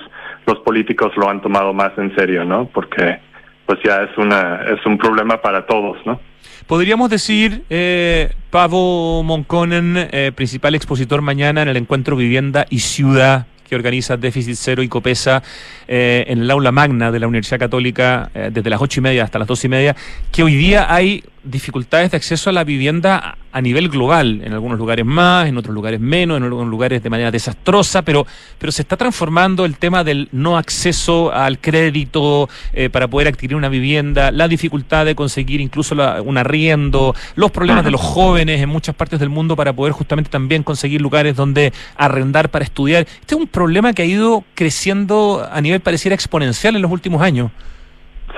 los 0.46 0.60
políticos 0.60 1.10
lo 1.16 1.28
han 1.28 1.42
tomado 1.42 1.72
más 1.72 1.90
en 1.98 2.14
serio, 2.14 2.44
¿no? 2.44 2.66
Porque 2.66 3.18
pues 3.66 3.80
ya 3.84 4.04
es 4.04 4.16
una 4.16 4.60
es 4.72 4.86
un 4.86 4.96
problema 4.96 5.42
para 5.42 5.66
todos, 5.66 5.96
¿no? 6.06 6.20
Podríamos 6.68 7.10
decir, 7.10 7.64
eh, 7.68 8.32
Pavo 8.50 9.24
Monconen, 9.24 9.96
eh, 10.12 10.30
principal 10.32 10.76
expositor 10.76 11.22
mañana 11.22 11.62
en 11.62 11.68
el 11.68 11.76
encuentro 11.76 12.14
Vivienda 12.14 12.66
y 12.70 12.78
Ciudad 12.78 13.46
que 13.70 13.76
organiza 13.76 14.16
Déficit 14.16 14.56
Cero 14.56 14.82
y 14.82 14.88
Copesa 14.88 15.44
eh, 15.86 16.24
en 16.26 16.40
el 16.40 16.50
aula 16.50 16.72
magna 16.72 17.12
de 17.12 17.20
la 17.20 17.28
Universidad 17.28 17.60
Católica 17.60 18.28
eh, 18.34 18.50
desde 18.52 18.68
las 18.68 18.82
ocho 18.82 18.98
y 18.98 19.02
media 19.04 19.22
hasta 19.22 19.38
las 19.38 19.46
dos 19.46 19.64
y 19.64 19.68
media, 19.68 19.94
que 20.32 20.42
hoy 20.42 20.56
día 20.56 20.92
hay 20.92 21.22
dificultades 21.44 22.10
de 22.10 22.16
acceso 22.16 22.50
a 22.50 22.52
la 22.52 22.64
vivienda 22.64 23.36
a 23.52 23.60
nivel 23.60 23.88
global, 23.88 24.42
en 24.44 24.52
algunos 24.52 24.78
lugares 24.78 25.04
más, 25.04 25.48
en 25.48 25.56
otros 25.56 25.74
lugares 25.74 25.98
menos, 25.98 26.36
en 26.36 26.44
algunos 26.44 26.68
lugares 26.68 27.02
de 27.02 27.10
manera 27.10 27.30
desastrosa, 27.30 28.02
pero, 28.02 28.26
pero 28.58 28.70
se 28.70 28.82
está 28.82 28.96
transformando 28.96 29.64
el 29.64 29.76
tema 29.76 30.04
del 30.04 30.28
no 30.30 30.56
acceso 30.56 31.32
al 31.32 31.58
crédito 31.58 32.48
eh, 32.72 32.90
para 32.90 33.08
poder 33.08 33.28
adquirir 33.28 33.56
una 33.56 33.68
vivienda, 33.68 34.30
la 34.30 34.46
dificultad 34.46 35.04
de 35.04 35.14
conseguir 35.14 35.60
incluso 35.60 35.96
un 36.24 36.38
arriendo, 36.38 37.14
los 37.34 37.50
problemas 37.50 37.84
de 37.84 37.90
los 37.90 38.00
jóvenes 38.00 38.60
en 38.60 38.68
muchas 38.68 38.94
partes 38.94 39.18
del 39.18 39.30
mundo 39.30 39.56
para 39.56 39.72
poder 39.72 39.92
justamente 39.92 40.30
también 40.30 40.62
conseguir 40.62 41.00
lugares 41.00 41.34
donde 41.34 41.72
arrendar 41.96 42.50
para 42.50 42.64
estudiar. 42.64 43.02
Este 43.20 43.34
es 43.34 43.40
un 43.40 43.48
problema 43.60 43.92
que 43.92 44.00
ha 44.00 44.06
ido 44.06 44.42
creciendo 44.54 45.46
a 45.52 45.60
nivel 45.60 45.80
pareciera 45.80 46.14
exponencial 46.14 46.76
en 46.76 46.80
los 46.80 46.90
últimos 46.90 47.20
años. 47.20 47.50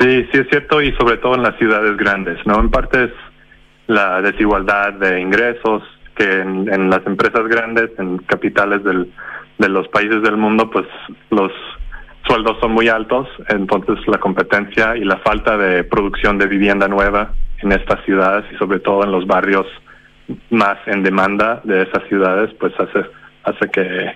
Sí, 0.00 0.26
sí 0.32 0.38
es 0.38 0.48
cierto 0.48 0.82
y 0.82 0.90
sobre 0.98 1.16
todo 1.18 1.36
en 1.36 1.44
las 1.44 1.56
ciudades 1.58 1.96
grandes, 1.96 2.44
¿no? 2.44 2.58
En 2.58 2.68
parte 2.70 3.04
es 3.04 3.10
la 3.86 4.20
desigualdad 4.20 4.94
de 4.94 5.20
ingresos 5.20 5.84
que 6.16 6.24
en, 6.24 6.90
las 6.90 7.06
empresas 7.06 7.46
grandes, 7.46 7.90
en 8.00 8.18
capitales 8.18 8.82
del, 8.82 9.12
de 9.58 9.68
los 9.68 9.86
países 9.88 10.20
del 10.24 10.36
mundo, 10.36 10.68
pues 10.68 10.86
los 11.30 11.52
sueldos 12.26 12.56
son 12.60 12.72
muy 12.72 12.88
altos, 12.88 13.28
entonces 13.48 13.96
la 14.08 14.18
competencia 14.18 14.96
y 14.96 15.04
la 15.04 15.18
falta 15.18 15.56
de 15.56 15.84
producción 15.84 16.36
de 16.36 16.48
vivienda 16.48 16.88
nueva 16.88 17.32
en 17.58 17.70
estas 17.70 18.04
ciudades 18.04 18.44
y 18.52 18.56
sobre 18.56 18.80
todo 18.80 19.04
en 19.04 19.12
los 19.12 19.24
barrios 19.24 19.66
más 20.50 20.78
en 20.86 21.04
demanda 21.04 21.60
de 21.62 21.82
esas 21.82 22.02
ciudades, 22.08 22.50
pues 22.58 22.72
hace 22.80 23.06
hace 23.44 23.70
que 23.70 24.14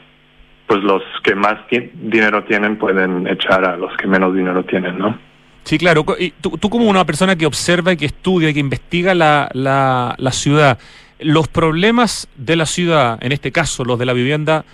pues 0.66 0.82
los 0.82 1.02
que 1.22 1.34
más 1.34 1.58
dinero 1.70 2.44
tienen 2.44 2.76
pueden 2.76 3.26
echar 3.26 3.64
a 3.64 3.76
los 3.76 3.96
que 3.96 4.06
menos 4.06 4.34
dinero 4.34 4.64
tienen, 4.64 4.98
¿no? 4.98 5.18
Sí, 5.64 5.78
claro. 5.78 6.04
Y 6.18 6.30
tú, 6.30 6.58
tú, 6.58 6.70
como 6.70 6.88
una 6.88 7.04
persona 7.04 7.36
que 7.36 7.46
observa 7.46 7.92
y 7.92 7.96
que 7.96 8.06
estudia 8.06 8.50
y 8.50 8.54
que 8.54 8.60
investiga 8.60 9.14
la, 9.14 9.48
la, 9.52 10.14
la 10.18 10.30
ciudad, 10.32 10.78
los 11.18 11.48
problemas 11.48 12.28
de 12.36 12.56
la 12.56 12.66
ciudad, 12.66 13.18
en 13.20 13.32
este 13.32 13.50
caso 13.50 13.84
los 13.84 13.98
de 13.98 14.06
la 14.06 14.12
vivienda, 14.12 14.64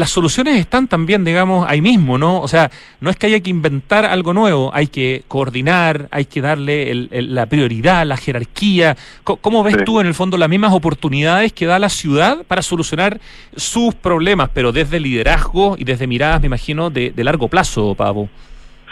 las 0.00 0.10
soluciones 0.10 0.56
están 0.56 0.88
también, 0.88 1.24
digamos, 1.24 1.66
ahí 1.68 1.82
mismo, 1.82 2.16
¿no? 2.16 2.40
O 2.40 2.48
sea, 2.48 2.70
no 3.00 3.10
es 3.10 3.16
que 3.16 3.26
haya 3.26 3.40
que 3.40 3.50
inventar 3.50 4.06
algo 4.06 4.32
nuevo, 4.32 4.70
hay 4.72 4.86
que 4.86 5.24
coordinar, 5.28 6.08
hay 6.10 6.24
que 6.24 6.40
darle 6.40 6.90
el, 6.90 7.34
la 7.34 7.44
prioridad, 7.44 8.06
la 8.06 8.16
jerarquía. 8.16 8.96
¿Cómo, 9.24 9.62
ves 9.62 9.84
tú, 9.84 10.00
en 10.00 10.06
el 10.06 10.14
fondo, 10.14 10.38
las 10.38 10.48
mismas 10.48 10.72
oportunidades 10.72 11.52
que 11.52 11.66
da 11.66 11.78
la 11.78 11.90
ciudad 11.90 12.38
para 12.48 12.62
solucionar 12.62 13.20
sus 13.54 13.94
problemas, 13.94 14.48
pero 14.54 14.72
desde 14.72 14.98
liderazgo 14.98 15.76
y 15.78 15.84
desde 15.84 16.06
miradas, 16.06 16.40
me 16.40 16.46
imagino, 16.46 16.88
de, 16.88 17.10
de 17.10 17.24
largo 17.24 17.48
plazo, 17.48 17.94
Pavo? 17.94 18.30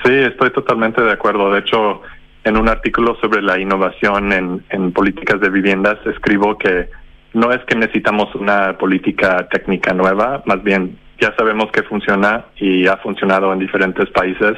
Sí, 0.05 0.13
estoy 0.13 0.53
totalmente 0.53 1.01
de 1.03 1.11
acuerdo. 1.11 1.51
De 1.51 1.61
hecho, 1.61 2.03
en 2.45 2.59
un 2.59 2.69
artículo 2.69 3.17
sobre 3.21 3.41
la 3.41 3.59
innovación 3.59 4.33
en, 4.33 4.63
en 4.69 4.93
políticas 4.93 5.41
de 5.41 5.49
viviendas 5.49 5.99
escribo 6.05 6.59
que 6.59 6.91
no 7.35 7.53
es 7.53 7.65
que 7.65 7.77
necesitamos 7.77 8.35
una 8.35 8.77
política 8.79 9.49
técnica 9.49 9.93
nueva, 9.93 10.43
más 10.47 10.63
bien 10.63 10.99
ya 11.21 11.35
sabemos 11.37 11.71
que 11.73 11.83
funciona 11.83 12.47
y 12.57 12.87
ha 12.87 12.97
funcionado 12.99 13.53
en 13.53 13.59
diferentes 13.59 14.09
países 14.11 14.57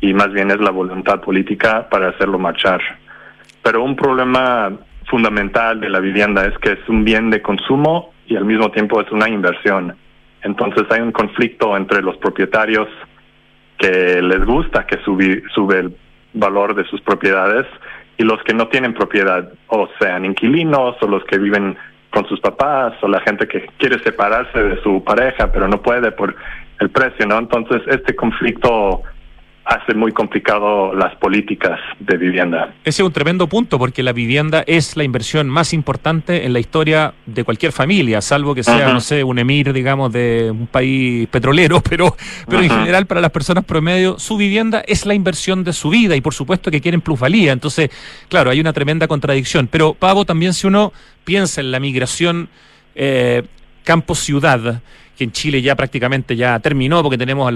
y 0.00 0.14
más 0.14 0.32
bien 0.32 0.50
es 0.50 0.60
la 0.60 0.70
voluntad 0.70 1.20
política 1.20 1.88
para 1.88 2.08
hacerlo 2.08 2.38
marchar. 2.38 2.80
Pero 3.62 3.82
un 3.82 3.96
problema 3.96 4.72
fundamental 5.06 5.80
de 5.80 5.90
la 5.90 6.00
vivienda 6.00 6.46
es 6.46 6.56
que 6.58 6.72
es 6.72 6.88
un 6.88 7.04
bien 7.04 7.30
de 7.30 7.42
consumo 7.42 8.12
y 8.26 8.36
al 8.36 8.44
mismo 8.44 8.70
tiempo 8.70 9.00
es 9.00 9.10
una 9.10 9.28
inversión. 9.28 9.96
Entonces 10.42 10.84
hay 10.90 11.00
un 11.00 11.12
conflicto 11.12 11.76
entre 11.76 12.02
los 12.02 12.16
propietarios 12.18 12.88
que 13.78 14.20
les 14.22 14.44
gusta 14.44 14.86
que 14.86 14.98
sube, 15.04 15.78
el 15.78 15.96
valor 16.34 16.74
de 16.74 16.84
sus 16.84 17.00
propiedades 17.00 17.66
y 18.16 18.24
los 18.24 18.42
que 18.42 18.52
no 18.52 18.68
tienen 18.68 18.94
propiedad, 18.94 19.52
o 19.68 19.88
sean 20.00 20.24
inquilinos 20.24 20.96
o 21.00 21.06
los 21.06 21.24
que 21.24 21.38
viven 21.38 21.76
con 22.18 22.28
sus 22.28 22.40
papás 22.40 22.94
o 23.00 23.06
la 23.06 23.20
gente 23.20 23.46
que 23.46 23.64
quiere 23.78 24.02
separarse 24.02 24.60
de 24.60 24.82
su 24.82 25.04
pareja 25.04 25.52
pero 25.52 25.68
no 25.68 25.80
puede 25.80 26.10
por 26.10 26.34
el 26.80 26.90
precio, 26.90 27.24
¿no? 27.26 27.38
Entonces 27.38 27.80
este 27.86 28.16
conflicto 28.16 29.02
hace 29.68 29.92
muy 29.94 30.12
complicado 30.12 30.94
las 30.94 31.14
políticas 31.16 31.78
de 31.98 32.16
vivienda. 32.16 32.72
Ese 32.84 33.02
es 33.02 33.06
un 33.06 33.12
tremendo 33.12 33.46
punto 33.48 33.78
porque 33.78 34.02
la 34.02 34.12
vivienda 34.12 34.64
es 34.66 34.96
la 34.96 35.04
inversión 35.04 35.48
más 35.48 35.74
importante 35.74 36.46
en 36.46 36.54
la 36.54 36.58
historia 36.58 37.12
de 37.26 37.44
cualquier 37.44 37.72
familia, 37.72 38.22
salvo 38.22 38.54
que 38.54 38.64
sea, 38.64 38.92
no 38.94 39.00
sé, 39.00 39.22
un 39.22 39.38
emir, 39.38 39.74
digamos, 39.74 40.10
de 40.10 40.50
un 40.50 40.68
país 40.68 41.28
petrolero, 41.28 41.80
pero, 41.88 42.16
pero 42.48 42.62
en 42.62 42.70
general 42.70 43.04
para 43.04 43.20
las 43.20 43.30
personas 43.30 43.64
promedio, 43.64 44.18
su 44.18 44.38
vivienda 44.38 44.82
es 44.86 45.04
la 45.04 45.12
inversión 45.12 45.64
de 45.64 45.74
su 45.74 45.90
vida 45.90 46.16
y 46.16 46.22
por 46.22 46.32
supuesto 46.32 46.70
que 46.70 46.80
quieren 46.80 47.02
plusvalía. 47.02 47.52
Entonces, 47.52 47.90
claro, 48.30 48.50
hay 48.50 48.60
una 48.60 48.72
tremenda 48.72 49.06
contradicción. 49.06 49.68
Pero, 49.70 49.92
Pavo, 49.92 50.24
también 50.24 50.54
si 50.54 50.66
uno 50.66 50.94
piensa 51.24 51.60
en 51.60 51.72
la 51.72 51.80
migración 51.80 52.48
eh, 52.94 53.42
campo-ciudad, 53.84 54.80
que 55.18 55.24
en 55.24 55.32
Chile 55.32 55.60
ya 55.60 55.74
prácticamente 55.74 56.36
ya 56.36 56.60
terminó 56.60 57.02
porque 57.02 57.18
tenemos 57.18 57.52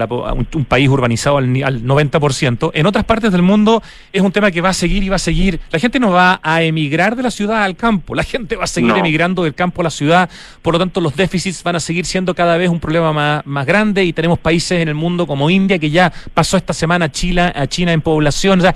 un, 0.53 0.65
país 0.65 0.89
urbanizado 0.89 1.37
al, 1.37 1.47
90%. 1.47 2.71
En 2.73 2.85
otras 2.85 3.05
partes 3.05 3.31
del 3.31 3.41
mundo 3.41 3.81
es 4.11 4.21
un 4.21 4.33
tema 4.33 4.51
que 4.51 4.59
va 4.59 4.69
a 4.69 4.73
seguir 4.73 5.01
y 5.01 5.07
va 5.07 5.15
a 5.15 5.19
seguir. 5.19 5.61
La 5.71 5.79
gente 5.79 5.97
no 5.97 6.11
va 6.11 6.41
a 6.43 6.61
emigrar 6.61 7.15
de 7.15 7.23
la 7.23 7.31
ciudad 7.31 7.63
al 7.63 7.77
campo, 7.77 8.15
la 8.15 8.23
gente 8.23 8.57
va 8.57 8.65
a 8.65 8.67
seguir 8.67 8.91
emigrando 8.97 9.45
del 9.45 9.55
campo 9.55 9.81
a 9.81 9.85
la 9.85 9.89
ciudad, 9.89 10.29
por 10.61 10.73
lo 10.73 10.79
tanto 10.79 10.99
los 10.99 11.15
déficits 11.15 11.63
van 11.63 11.77
a 11.77 11.79
seguir 11.79 12.05
siendo 12.05 12.35
cada 12.35 12.57
vez 12.57 12.69
un 12.69 12.81
problema 12.81 13.13
más, 13.13 13.45
más 13.45 13.65
grande 13.65 14.03
y 14.03 14.11
tenemos 14.11 14.39
países 14.39 14.81
en 14.81 14.89
el 14.89 14.95
mundo 14.95 15.25
como 15.25 15.49
India 15.49 15.79
que 15.79 15.89
ya 15.89 16.11
pasó 16.33 16.57
esta 16.57 16.73
semana 16.73 17.05
a 17.05 17.11
China, 17.11 17.53
a 17.55 17.65
China 17.67 17.93
en 17.93 18.01
población. 18.01 18.59
O 18.59 18.63
sea, 18.63 18.75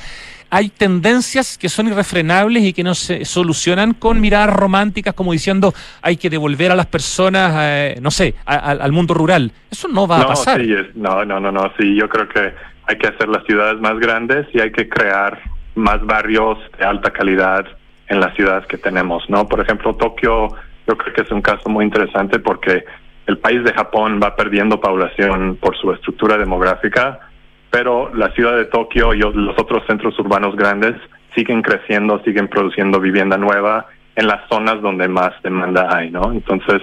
hay 0.50 0.70
tendencias 0.70 1.58
que 1.58 1.70
son 1.70 1.88
irrefrenables 1.88 2.64
y 2.64 2.74
que 2.74 2.84
no 2.84 2.96
se 2.96 3.26
solucionan 3.26 3.94
con 3.94 4.22
miradas 4.22 4.56
románticas 4.56 5.14
como 5.14 5.34
diciendo 5.34 5.74
hay 6.02 6.18
que 6.18 6.30
devolver 6.30 6.72
a 6.72 6.76
las 6.76 6.86
personas, 6.86 7.54
eh, 7.60 8.00
no 8.02 8.12
sé, 8.12 8.36
al 8.46 8.92
mundo 8.92 9.14
rural. 9.14 9.52
Eso 9.70 9.88
no 9.88 10.08
va 10.08 10.22
a 10.22 10.28
pasar. 10.28 10.62
no, 10.96 11.26
no, 11.26 11.40
no, 11.40 11.52
no, 11.52 11.72
sí, 11.78 11.96
yo 11.96 12.08
creo 12.10 12.28
que 12.30 12.54
hay 12.88 12.98
que 12.98 13.08
hacer 13.08 13.28
las 13.28 13.44
ciudades 13.44 13.80
más 13.82 14.00
grandes 14.00 14.48
y 14.54 14.62
hay 14.62 14.72
que 14.72 14.88
crear 14.88 15.40
más 15.76 16.04
barrios 16.06 16.58
de 16.80 16.86
alta 16.86 17.12
calidad 17.12 17.66
en 18.08 18.20
las 18.20 18.34
ciudades 18.36 18.66
que 18.68 18.78
tenemos, 18.78 19.30
¿no? 19.30 19.48
Por 19.48 19.60
ejemplo, 19.60 19.96
Tokio, 19.96 20.50
yo 20.88 20.98
creo 20.98 21.14
que 21.14 21.22
es 21.22 21.32
un 21.32 21.42
caso 21.42 21.70
muy 21.70 21.84
interesante 21.84 22.40
porque 22.40 22.86
el 23.28 23.38
país 23.38 23.64
de 23.64 23.74
Japón 23.74 24.20
va 24.24 24.36
perdiendo 24.36 24.80
población 24.80 25.58
por 25.60 25.78
su 25.78 25.92
estructura 25.92 26.38
demográfica, 26.38 27.27
pero 27.70 28.14
la 28.14 28.32
ciudad 28.32 28.56
de 28.56 28.66
Tokio 28.66 29.14
y 29.14 29.20
los 29.20 29.58
otros 29.60 29.84
centros 29.88 30.18
urbanos 30.20 30.56
grandes 30.56 30.96
siguen 31.36 31.62
creciendo, 31.62 32.22
siguen 32.24 32.48
produciendo 32.48 33.00
vivienda 33.00 33.38
nueva 33.38 33.88
en 34.16 34.28
las 34.28 34.48
zonas 34.50 34.82
donde 34.82 35.08
más 35.08 35.32
demanda 35.44 35.88
hay, 35.96 36.10
¿no? 36.10 36.32
Entonces, 36.32 36.82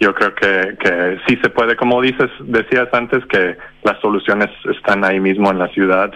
yo 0.00 0.14
creo 0.14 0.34
que, 0.34 0.76
que 0.78 1.18
sí 1.26 1.38
se 1.42 1.50
puede, 1.50 1.76
como 1.76 2.00
dices, 2.00 2.30
decías 2.40 2.88
antes, 2.92 3.24
que 3.26 3.56
las 3.82 4.00
soluciones 4.00 4.48
están 4.74 5.04
ahí 5.04 5.20
mismo 5.20 5.50
en 5.50 5.58
la 5.58 5.68
ciudad. 5.68 6.12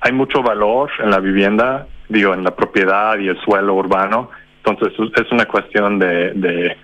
Hay 0.00 0.12
mucho 0.12 0.42
valor 0.42 0.90
en 1.02 1.10
la 1.10 1.20
vivienda, 1.20 1.86
digo, 2.08 2.32
en 2.32 2.44
la 2.44 2.56
propiedad 2.56 3.18
y 3.18 3.28
el 3.28 3.38
suelo 3.40 3.74
urbano. 3.74 4.30
Entonces, 4.64 4.98
es 5.16 5.32
una 5.32 5.44
cuestión 5.44 5.98
de, 5.98 6.32
de 6.32 6.76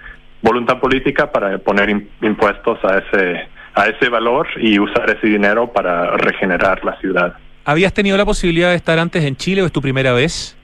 voluntad 0.42 0.78
política 0.78 1.30
para 1.30 1.58
poner 1.58 1.90
impuestos 2.20 2.78
a 2.84 2.98
ese 2.98 3.48
a 3.76 3.88
ese 3.88 4.08
valor 4.08 4.48
y 4.58 4.78
usar 4.78 5.08
ese 5.10 5.26
dinero 5.26 5.70
para 5.70 6.16
regenerar 6.16 6.82
la 6.82 6.98
ciudad. 6.98 7.34
¿Habías 7.64 7.92
tenido 7.92 8.16
la 8.16 8.24
posibilidad 8.24 8.70
de 8.70 8.76
estar 8.76 8.98
antes 8.98 9.22
en 9.22 9.36
Chile 9.36 9.62
o 9.62 9.66
es 9.66 9.72
tu 9.72 9.82
primera 9.82 10.12
vez? 10.12 10.56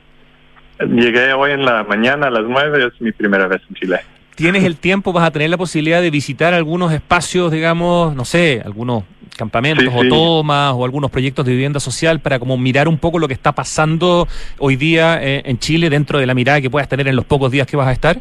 Llegué 0.80 1.32
hoy 1.34 1.52
en 1.52 1.64
la 1.64 1.84
mañana 1.84 2.28
a 2.28 2.30
las 2.30 2.44
nueve, 2.48 2.86
es 2.86 3.00
mi 3.00 3.12
primera 3.12 3.46
vez 3.46 3.60
en 3.68 3.74
Chile. 3.76 4.00
¿Tienes 4.34 4.64
el 4.64 4.76
tiempo, 4.76 5.12
vas 5.12 5.28
a 5.28 5.30
tener 5.30 5.50
la 5.50 5.58
posibilidad 5.58 6.00
de 6.00 6.10
visitar 6.10 6.54
algunos 6.54 6.90
espacios, 6.90 7.52
digamos, 7.52 8.16
no 8.16 8.24
sé, 8.24 8.62
algunos 8.64 9.04
campamentos 9.36 9.92
o 9.94 10.08
tomas 10.08 10.72
o 10.74 10.84
algunos 10.84 11.10
proyectos 11.10 11.44
de 11.44 11.52
vivienda 11.52 11.80
social 11.80 12.20
para 12.20 12.38
como 12.38 12.56
mirar 12.56 12.88
un 12.88 12.98
poco 12.98 13.18
lo 13.18 13.28
que 13.28 13.34
está 13.34 13.52
pasando 13.52 14.26
hoy 14.58 14.76
día 14.76 15.22
eh, 15.22 15.42
en 15.44 15.58
Chile 15.58 15.90
dentro 15.90 16.18
de 16.18 16.26
la 16.26 16.34
mirada 16.34 16.60
que 16.60 16.70
puedas 16.70 16.88
tener 16.88 17.08
en 17.08 17.16
los 17.16 17.26
pocos 17.26 17.50
días 17.50 17.66
que 17.66 17.76
vas 17.76 17.88
a 17.88 17.92
estar? 17.92 18.20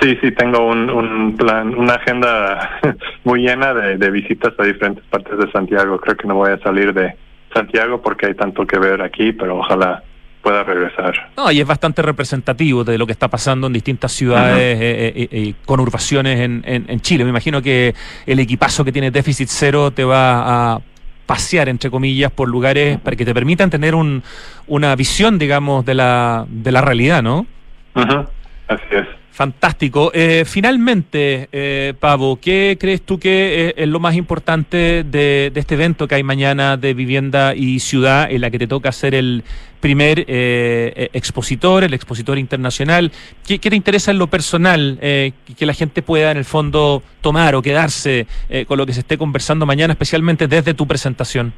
Sí, 0.00 0.16
sí, 0.20 0.30
tengo 0.32 0.66
un, 0.66 1.36
plan, 1.36 1.74
una 1.74 1.94
agenda 1.94 2.78
muy 3.24 3.42
llena 3.42 3.74
de, 3.74 4.10
visitas 4.10 4.52
a 4.58 4.64
diferentes 4.64 5.04
partes 5.06 5.38
de 5.38 5.50
Santiago. 5.50 5.98
Creo 6.00 6.16
que 6.16 6.28
no 6.28 6.36
voy 6.36 6.52
a 6.52 6.58
salir 6.58 6.94
de 6.94 7.14
Santiago 7.52 8.00
porque 8.00 8.26
hay 8.26 8.34
tanto 8.34 8.66
que 8.66 8.78
ver 8.78 9.02
aquí, 9.02 9.32
pero 9.32 9.58
ojalá 9.58 10.02
pueda 10.42 10.62
regresar. 10.62 11.30
No, 11.36 11.50
y 11.50 11.60
es 11.60 11.66
bastante 11.66 12.00
representativo 12.00 12.82
de 12.82 12.96
lo 12.96 13.04
que 13.04 13.12
está 13.12 13.28
pasando 13.28 13.66
en 13.66 13.74
distintas 13.74 14.12
ciudades 14.12 14.80
eh, 14.80 15.12
eh, 15.14 15.28
eh, 15.30 15.54
con 15.66 15.80
urbaciones 15.80 16.40
en, 16.40 16.62
en, 16.64 17.00
Chile. 17.00 17.24
Me 17.24 17.30
imagino 17.30 17.60
que 17.60 17.94
el 18.24 18.38
equipazo 18.38 18.82
que 18.84 18.92
tiene 18.92 19.10
déficit 19.10 19.48
cero 19.50 19.90
te 19.90 20.04
va 20.04 20.74
a 20.74 20.80
pasear, 21.26 21.68
entre 21.68 21.90
comillas, 21.90 22.32
por 22.32 22.48
lugares 22.48 22.98
para 23.00 23.16
que 23.16 23.24
te 23.24 23.34
permitan 23.34 23.68
tener 23.68 23.94
un, 23.94 24.22
una 24.66 24.96
visión, 24.96 25.38
digamos, 25.38 25.84
de 25.84 25.94
la, 25.94 26.46
de 26.48 26.72
la 26.72 26.80
realidad, 26.80 27.22
¿no? 27.22 27.46
Así 27.94 28.84
es. 28.92 29.19
Fantástico. 29.32 30.10
Eh, 30.12 30.44
finalmente, 30.44 31.48
eh, 31.52 31.94
Pavo, 31.98 32.38
¿qué 32.40 32.76
crees 32.78 33.02
tú 33.02 33.18
que 33.18 33.72
es, 33.76 33.88
lo 33.88 34.00
más 34.00 34.16
importante 34.16 35.04
de, 35.04 35.52
este 35.54 35.76
evento 35.76 36.08
que 36.08 36.16
hay 36.16 36.22
mañana 36.22 36.76
de 36.76 36.94
vivienda 36.94 37.54
y 37.54 37.78
ciudad, 37.78 38.30
en 38.30 38.40
la 38.40 38.50
que 38.50 38.58
te 38.58 38.66
toca 38.66 38.90
ser 38.92 39.14
el 39.14 39.44
primer 39.78 40.24
eh, 40.26 41.08
expositor, 41.12 41.84
el 41.84 41.94
expositor 41.94 42.38
internacional? 42.38 43.12
¿Qué, 43.46 43.58
te 43.58 43.76
interesa 43.76 44.10
en 44.10 44.18
lo 44.18 44.26
personal 44.26 44.98
que 45.00 45.66
la 45.66 45.74
gente 45.74 46.02
pueda, 46.02 46.32
en 46.32 46.36
el 46.36 46.44
fondo, 46.44 47.02
tomar 47.20 47.54
o 47.54 47.62
quedarse 47.62 48.26
con 48.66 48.78
lo 48.78 48.84
que 48.84 48.92
se 48.92 49.00
esté 49.00 49.16
conversando 49.16 49.64
mañana, 49.64 49.92
especialmente 49.92 50.48
desde 50.48 50.74
tu 50.74 50.86
presentación? 50.86 51.54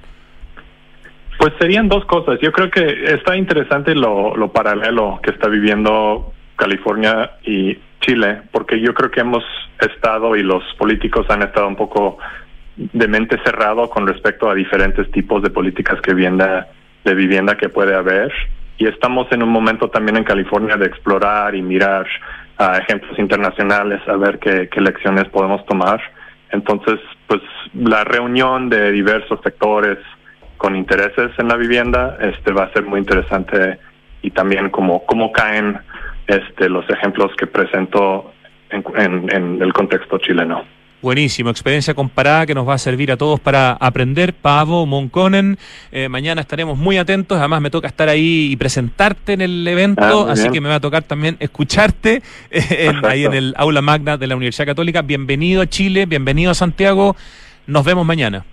Pues 1.38 1.52
serían 1.58 1.88
dos 1.88 2.04
cosas. 2.04 2.38
Yo 2.40 2.52
creo 2.52 2.70
que 2.70 3.14
está 3.14 3.36
interesante 3.36 3.94
lo 3.94 4.52
paralelo 4.52 5.18
que 5.22 5.32
está 5.32 5.48
viviendo 5.48 6.32
California 6.56 7.32
y 7.44 7.78
Chile, 8.00 8.42
porque 8.50 8.80
yo 8.80 8.94
creo 8.94 9.10
que 9.10 9.20
hemos 9.20 9.44
estado 9.80 10.36
y 10.36 10.42
los 10.42 10.62
políticos 10.78 11.26
han 11.30 11.42
estado 11.42 11.68
un 11.68 11.76
poco 11.76 12.18
de 12.76 13.08
mente 13.08 13.38
cerrado 13.44 13.88
con 13.90 14.06
respecto 14.06 14.48
a 14.50 14.54
diferentes 14.54 15.10
tipos 15.10 15.42
de 15.42 15.50
políticas 15.50 16.00
que 16.00 16.14
vivienda, 16.14 16.68
de 17.04 17.14
vivienda 17.14 17.56
que 17.56 17.68
puede 17.68 17.94
haber. 17.94 18.32
Y 18.78 18.86
estamos 18.86 19.30
en 19.30 19.42
un 19.42 19.50
momento 19.50 19.88
también 19.88 20.16
en 20.16 20.24
California 20.24 20.76
de 20.76 20.86
explorar 20.86 21.54
y 21.54 21.62
mirar 21.62 22.06
a 22.58 22.78
ejemplos 22.78 23.18
internacionales, 23.18 24.00
a 24.06 24.16
ver 24.16 24.38
qué, 24.38 24.68
lecciones 24.80 25.28
podemos 25.28 25.64
tomar. 25.66 26.00
Entonces, 26.50 26.98
pues 27.26 27.40
la 27.74 28.04
reunión 28.04 28.68
de 28.68 28.90
diversos 28.92 29.40
sectores 29.42 29.98
con 30.56 30.76
intereses 30.76 31.30
en 31.38 31.48
la 31.48 31.56
vivienda 31.56 32.18
este 32.20 32.52
va 32.52 32.64
a 32.64 32.72
ser 32.72 32.84
muy 32.84 33.00
interesante 33.00 33.78
y 34.22 34.30
también 34.30 34.70
como 34.70 35.04
cómo 35.06 35.32
caen 35.32 35.78
este, 36.26 36.68
los 36.68 36.88
ejemplos 36.90 37.32
que 37.36 37.46
presento 37.46 38.32
en, 38.70 39.62
el 39.62 39.72
contexto 39.72 40.18
chileno. 40.18 40.64
Buenísimo, 41.02 41.50
experiencia 41.50 41.94
comparada 41.94 42.46
que 42.46 42.54
nos 42.54 42.68
va 42.68 42.74
a 42.74 42.78
servir 42.78 43.10
a 43.10 43.16
todos 43.16 43.40
para 43.40 43.72
aprender. 43.72 44.34
Pavo, 44.34 44.86
Monconen, 44.86 45.58
eh, 45.90 46.08
mañana 46.08 46.40
estaremos 46.40 46.78
muy 46.78 46.96
atentos. 46.96 47.38
Además, 47.38 47.60
me 47.60 47.70
toca 47.70 47.88
estar 47.88 48.08
ahí 48.08 48.52
y 48.52 48.56
presentarte 48.56 49.32
en 49.32 49.40
el 49.40 49.66
evento, 49.66 50.28
ah, 50.28 50.32
así 50.32 50.48
que 50.50 50.60
me 50.60 50.68
va 50.68 50.76
a 50.76 50.80
tocar 50.80 51.02
también 51.02 51.36
escucharte 51.40 52.22
eh, 52.52 52.92
ahí 53.02 53.24
en 53.24 53.34
el 53.34 53.54
aula 53.56 53.82
magna 53.82 54.16
de 54.16 54.28
la 54.28 54.36
Universidad 54.36 54.66
Católica. 54.66 55.02
Bienvenido 55.02 55.62
a 55.62 55.66
Chile, 55.66 56.06
bienvenido 56.06 56.52
a 56.52 56.54
Santiago. 56.54 57.16
Nos 57.66 57.84
vemos 57.84 58.06
mañana. 58.06 58.44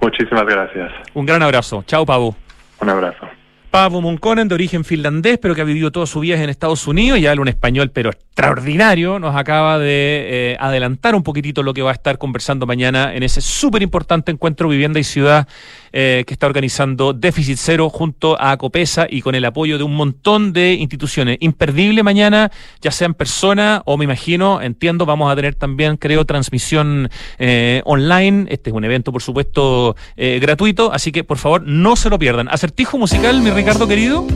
Muchísimas 0.00 0.46
gracias. 0.46 0.90
Un 1.12 1.26
gran 1.26 1.42
abrazo. 1.42 1.84
Chao, 1.86 2.06
Pavo. 2.06 2.34
Un 2.80 2.88
abrazo. 2.88 3.28
Pavo 3.70 4.00
Monconen, 4.00 4.48
de 4.48 4.54
origen 4.54 4.84
finlandés, 4.84 5.38
pero 5.38 5.54
que 5.54 5.60
ha 5.60 5.64
vivido 5.64 5.92
toda 5.92 6.06
su 6.06 6.18
vida 6.20 6.42
en 6.42 6.50
Estados 6.50 6.88
Unidos 6.88 7.20
y 7.20 7.26
habla 7.26 7.42
un 7.42 7.48
español, 7.48 7.90
pero 7.92 8.10
extraordinario, 8.10 9.20
nos 9.20 9.36
acaba 9.36 9.78
de 9.78 10.52
eh, 10.52 10.56
adelantar 10.58 11.14
un 11.14 11.22
poquitito 11.22 11.62
lo 11.62 11.72
que 11.72 11.82
va 11.82 11.90
a 11.90 11.94
estar 11.94 12.18
conversando 12.18 12.66
mañana 12.66 13.14
en 13.14 13.22
ese 13.22 13.40
súper 13.40 13.82
importante 13.82 14.32
encuentro 14.32 14.68
Vivienda 14.68 14.98
y 14.98 15.04
Ciudad 15.04 15.46
eh, 15.92 16.24
que 16.26 16.34
está 16.34 16.46
organizando 16.46 17.12
Déficit 17.12 17.58
Cero 17.58 17.90
junto 17.90 18.40
a 18.40 18.56
Copesa 18.56 19.06
y 19.08 19.22
con 19.22 19.34
el 19.34 19.44
apoyo 19.44 19.78
de 19.78 19.84
un 19.84 19.94
montón 19.94 20.52
de 20.52 20.74
instituciones. 20.74 21.38
Imperdible 21.40 22.02
mañana, 22.02 22.50
ya 22.80 22.90
sea 22.90 23.06
en 23.06 23.14
persona 23.14 23.82
o 23.84 23.96
me 23.96 24.04
imagino, 24.04 24.62
entiendo, 24.62 25.06
vamos 25.06 25.32
a 25.32 25.36
tener 25.36 25.54
también, 25.54 25.96
creo, 25.96 26.24
transmisión 26.24 27.10
eh, 27.38 27.82
online. 27.84 28.46
Este 28.50 28.70
es 28.70 28.76
un 28.76 28.84
evento, 28.84 29.12
por 29.12 29.22
supuesto, 29.22 29.96
gratuito, 30.16 30.92
así 30.92 31.12
que 31.12 31.24
por 31.24 31.38
favor 31.38 31.62
no 31.62 31.96
se 31.96 32.10
lo 32.10 32.18
pierdan. 32.18 32.48
Acertijo 32.48 32.98
musical, 32.98 33.40
mi 33.42 33.50
Ricardo 33.50 33.86
querido? 33.86 34.26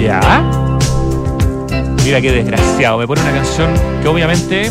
Ya. 0.00 0.20
Mira 2.04 2.20
qué 2.20 2.32
desgraciado. 2.32 2.98
Me 2.98 3.06
pone 3.06 3.20
una 3.20 3.32
canción 3.32 3.74
que 4.02 4.08
obviamente 4.08 4.70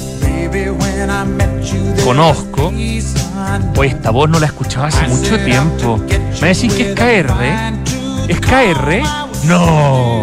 conozco. 2.04 2.72
Pues 3.74 3.94
esta 3.94 4.12
voz 4.12 4.30
no 4.30 4.40
la 4.40 4.48
escuchaba 4.48 4.88
hace 4.88 5.08
mucho 5.08 5.40
tiempo. 5.40 6.00
Me 6.42 6.50
decís 6.50 6.74
que 6.74 6.90
es 6.90 6.96
KR. 6.96 7.34
¿Es 8.28 8.40
KR? 8.40 9.02
No. 9.46 10.22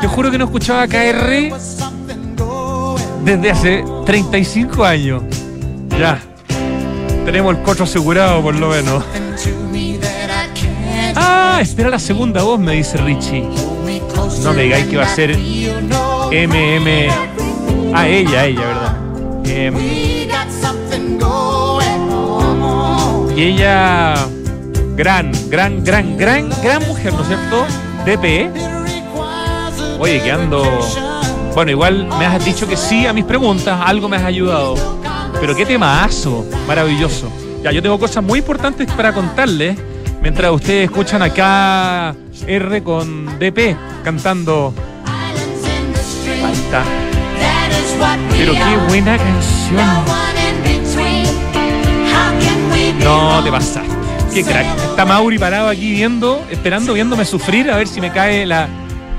Te 0.00 0.06
juro 0.06 0.30
que 0.30 0.38
no 0.38 0.44
escuchaba 0.44 0.86
KR 0.86 1.50
desde 3.24 3.50
hace 3.50 3.84
35 4.06 4.84
años. 4.84 5.22
Ya. 5.98 6.20
Tenemos 7.24 7.56
el 7.56 7.62
cocho 7.62 7.84
asegurado, 7.84 8.42
por 8.42 8.54
lo 8.54 8.68
menos. 8.70 9.04
Ah, 11.16 11.58
espera 11.60 11.90
la 11.90 11.98
segunda 11.98 12.42
voz, 12.42 12.58
me 12.58 12.72
dice 12.72 12.96
Richie. 12.98 13.48
No 14.42 14.52
me 14.54 14.62
digáis 14.62 14.86
que 14.86 14.96
va 14.96 15.04
a 15.04 15.14
ser 15.14 15.36
MM. 15.36 17.08
Ah, 17.94 18.08
ella, 18.08 18.46
ella, 18.46 18.60
¿verdad? 18.60 18.96
Em, 19.44 20.19
y 23.40 23.42
ella, 23.42 24.14
gran, 24.96 25.32
gran, 25.48 25.82
gran, 25.82 26.18
gran, 26.18 26.50
gran 26.62 26.86
mujer, 26.86 27.14
¿no 27.14 27.22
es 27.22 27.28
cierto? 27.28 27.66
DP. 28.04 28.50
Oye, 29.98 30.20
que 30.22 30.30
ando. 30.30 30.62
Bueno, 31.54 31.70
igual 31.70 32.06
me 32.18 32.26
has 32.26 32.44
dicho 32.44 32.68
que 32.68 32.76
sí 32.76 33.06
a 33.06 33.14
mis 33.14 33.24
preguntas, 33.24 33.80
algo 33.82 34.10
me 34.10 34.18
has 34.18 34.24
ayudado. 34.24 34.74
Pero 35.40 35.56
qué 35.56 35.64
temazo, 35.64 36.44
maravilloso. 36.66 37.32
Ya, 37.62 37.72
yo 37.72 37.80
tengo 37.80 37.98
cosas 37.98 38.22
muy 38.22 38.40
importantes 38.40 38.90
para 38.92 39.14
contarles 39.14 39.78
mientras 40.20 40.52
ustedes 40.52 40.90
escuchan 40.90 41.22
acá 41.22 42.14
R 42.46 42.82
con 42.82 43.38
DP 43.38 43.74
cantando. 44.04 44.74
Ahí 46.44 46.52
está. 46.52 46.84
Pero 48.30 48.52
qué 48.52 48.76
buena 48.88 49.16
canción. 49.18 49.80
No, 53.04 53.42
te 53.42 53.50
pasaste. 53.50 53.90
Qué 54.32 54.44
crack. 54.44 54.66
Está 54.90 55.04
Mauri 55.04 55.38
parado 55.38 55.68
aquí 55.68 55.90
viendo, 55.92 56.44
esperando, 56.50 56.94
viéndome 56.94 57.24
sufrir 57.24 57.70
a 57.70 57.76
ver 57.76 57.88
si 57.88 58.00
me 58.00 58.12
cae 58.12 58.46
la, 58.46 58.68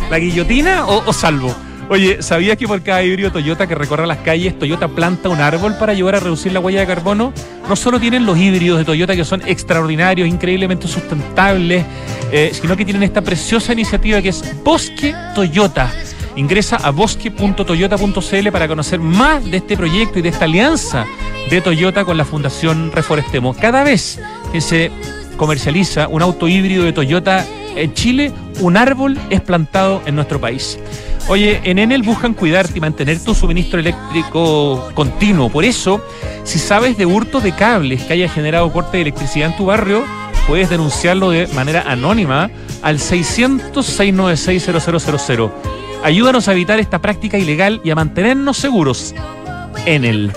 la 0.09 0.19
guillotina 0.19 0.85
o, 0.85 1.03
o 1.05 1.13
salvo. 1.13 1.53
Oye, 1.89 2.21
¿sabías 2.21 2.55
que 2.55 2.69
por 2.69 2.81
cada 2.81 3.03
híbrido 3.03 3.33
Toyota 3.33 3.67
que 3.67 3.75
recorre 3.75 4.07
las 4.07 4.19
calles, 4.19 4.57
Toyota 4.57 4.87
planta 4.87 5.27
un 5.27 5.41
árbol 5.41 5.75
para 5.77 5.91
ayudar 5.91 6.15
a 6.15 6.19
reducir 6.21 6.53
la 6.53 6.61
huella 6.61 6.79
de 6.79 6.87
carbono? 6.87 7.33
No 7.67 7.75
solo 7.75 7.99
tienen 7.99 8.25
los 8.25 8.37
híbridos 8.37 8.79
de 8.79 8.85
Toyota 8.85 9.13
que 9.13 9.25
son 9.25 9.41
extraordinarios, 9.45 10.29
increíblemente 10.29 10.87
sustentables, 10.87 11.83
eh, 12.31 12.51
sino 12.53 12.77
que 12.77 12.85
tienen 12.85 13.03
esta 13.03 13.21
preciosa 13.21 13.73
iniciativa 13.73 14.21
que 14.21 14.29
es 14.29 14.63
Bosque 14.63 15.13
Toyota. 15.35 15.91
Ingresa 16.35 16.77
a 16.77 16.91
bosque.toyota.cl 16.91 18.51
para 18.51 18.67
conocer 18.67 18.99
más 18.99 19.43
de 19.49 19.57
este 19.57 19.75
proyecto 19.75 20.19
y 20.19 20.21
de 20.21 20.29
esta 20.29 20.45
alianza 20.45 21.05
de 21.49 21.61
Toyota 21.61 22.05
con 22.05 22.17
la 22.17 22.25
Fundación 22.25 22.91
Reforestemos. 22.93 23.57
Cada 23.57 23.83
vez 23.83 24.19
que 24.51 24.61
se 24.61 24.91
comercializa 25.37 26.07
un 26.07 26.21
auto 26.21 26.47
híbrido 26.47 26.83
de 26.83 26.93
Toyota 26.93 27.43
en 27.75 27.93
Chile, 27.93 28.31
un 28.59 28.77
árbol 28.77 29.17
es 29.29 29.41
plantado 29.41 30.01
en 30.05 30.15
nuestro 30.15 30.39
país. 30.39 30.79
Oye, 31.27 31.59
en 31.63 31.79
Enel 31.79 32.03
buscan 32.03 32.33
cuidarte 32.33 32.77
y 32.77 32.81
mantener 32.81 33.23
tu 33.23 33.35
suministro 33.35 33.79
eléctrico 33.79 34.89
continuo. 34.93 35.49
Por 35.49 35.65
eso, 35.65 36.03
si 36.43 36.59
sabes 36.59 36.97
de 36.97 37.05
hurto 37.05 37.39
de 37.39 37.53
cables 37.53 38.03
que 38.03 38.13
haya 38.13 38.29
generado 38.29 38.71
corte 38.71 38.97
de 38.97 39.01
electricidad 39.01 39.49
en 39.49 39.57
tu 39.57 39.65
barrio, 39.65 40.03
puedes 40.47 40.69
denunciarlo 40.69 41.29
de 41.29 41.47
manera 41.47 41.83
anónima 41.87 42.49
al 42.81 42.99
600-696-0000. 42.99 45.51
Ayúdanos 46.03 46.47
a 46.47 46.53
evitar 46.53 46.79
esta 46.79 46.99
práctica 46.99 47.37
ilegal 47.37 47.79
y 47.83 47.91
a 47.91 47.95
mantenernos 47.95 48.57
seguros. 48.57 49.13
Enel. 49.85 50.31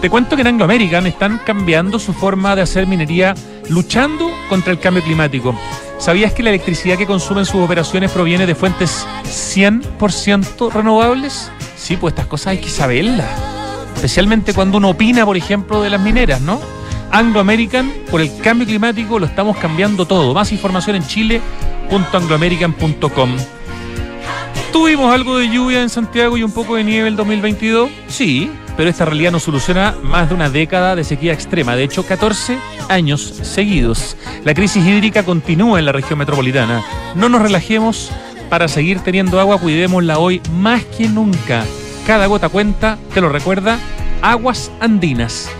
Te 0.00 0.10
cuento 0.10 0.34
que 0.34 0.42
en 0.42 0.48
Anglo 0.48 0.64
American 0.64 1.06
están 1.06 1.40
cambiando 1.44 1.98
su 1.98 2.12
forma 2.12 2.56
de 2.56 2.62
hacer 2.62 2.86
minería 2.86 3.34
luchando 3.68 4.30
contra 4.48 4.72
el 4.72 4.80
cambio 4.80 5.02
climático. 5.02 5.54
¿Sabías 5.98 6.32
que 6.32 6.42
la 6.42 6.50
electricidad 6.50 6.96
que 6.96 7.06
consumen 7.06 7.44
sus 7.44 7.62
operaciones 7.62 8.10
proviene 8.10 8.46
de 8.46 8.54
fuentes 8.54 9.06
100% 9.24 10.72
renovables? 10.72 11.50
Sí, 11.76 11.96
pues 11.96 12.12
estas 12.12 12.26
cosas 12.26 12.48
hay 12.48 12.58
que 12.58 12.70
saberlas. 12.70 13.28
Especialmente 13.94 14.54
cuando 14.54 14.78
uno 14.78 14.90
opina, 14.90 15.26
por 15.26 15.36
ejemplo, 15.36 15.82
de 15.82 15.90
las 15.90 16.00
mineras, 16.00 16.40
¿no? 16.40 16.58
Anglo 17.12 17.40
American, 17.40 17.92
por 18.10 18.22
el 18.22 18.34
cambio 18.38 18.66
climático 18.66 19.18
lo 19.18 19.26
estamos 19.26 19.58
cambiando 19.58 20.06
todo. 20.06 20.32
Más 20.32 20.52
información 20.52 20.96
en 20.96 21.06
chile.angloamerican.com. 21.06 23.36
¿Tuvimos 24.72 25.12
algo 25.12 25.38
de 25.38 25.48
lluvia 25.48 25.82
en 25.82 25.88
Santiago 25.88 26.36
y 26.36 26.44
un 26.44 26.52
poco 26.52 26.76
de 26.76 26.84
nieve 26.84 27.08
el 27.08 27.16
2022? 27.16 27.90
Sí, 28.06 28.50
pero 28.76 28.88
esta 28.88 29.04
realidad 29.04 29.32
no 29.32 29.40
soluciona 29.40 29.96
más 30.02 30.28
de 30.28 30.34
una 30.34 30.48
década 30.48 30.94
de 30.94 31.02
sequía 31.02 31.32
extrema, 31.32 31.74
de 31.74 31.84
hecho 31.84 32.04
14 32.04 32.56
años 32.88 33.20
seguidos. 33.20 34.16
La 34.44 34.54
crisis 34.54 34.84
hídrica 34.86 35.24
continúa 35.24 35.80
en 35.80 35.86
la 35.86 35.92
región 35.92 36.20
metropolitana. 36.20 36.84
No 37.16 37.28
nos 37.28 37.42
relajemos 37.42 38.12
para 38.48 38.68
seguir 38.68 39.00
teniendo 39.00 39.40
agua, 39.40 39.58
cuidémosla 39.58 40.18
hoy 40.18 40.40
más 40.54 40.84
que 40.84 41.08
nunca. 41.08 41.64
Cada 42.06 42.26
gota 42.26 42.48
cuenta, 42.48 42.96
te 43.12 43.20
lo 43.20 43.28
recuerda, 43.28 43.78
Aguas 44.22 44.70
Andinas. 44.80 45.50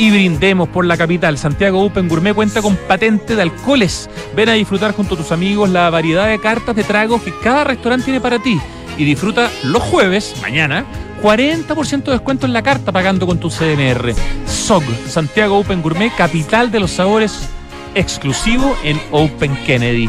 Y 0.00 0.10
brindemos 0.10 0.66
por 0.70 0.86
la 0.86 0.96
capital. 0.96 1.36
Santiago 1.36 1.84
Open 1.84 2.08
Gourmet 2.08 2.32
cuenta 2.32 2.62
con 2.62 2.74
patente 2.74 3.36
de 3.36 3.42
alcoholes. 3.42 4.08
Ven 4.34 4.48
a 4.48 4.54
disfrutar 4.54 4.94
junto 4.94 5.12
a 5.12 5.18
tus 5.18 5.30
amigos 5.30 5.68
la 5.68 5.90
variedad 5.90 6.26
de 6.26 6.38
cartas 6.38 6.74
de 6.74 6.84
tragos 6.84 7.20
que 7.20 7.34
cada 7.42 7.64
restaurante 7.64 8.06
tiene 8.06 8.18
para 8.18 8.38
ti. 8.38 8.58
Y 8.96 9.04
disfruta 9.04 9.50
los 9.62 9.82
jueves, 9.82 10.36
mañana, 10.40 10.86
40% 11.22 12.04
de 12.04 12.12
descuento 12.12 12.46
en 12.46 12.54
la 12.54 12.62
carta 12.62 12.92
pagando 12.92 13.26
con 13.26 13.38
tu 13.38 13.50
CNR. 13.50 14.14
SOG, 14.46 14.84
Santiago 15.06 15.58
Open 15.58 15.82
Gourmet, 15.82 16.16
capital 16.16 16.70
de 16.70 16.80
los 16.80 16.92
sabores 16.92 17.50
exclusivo 17.94 18.74
en 18.82 18.98
Open 19.10 19.54
Kennedy. 19.66 20.08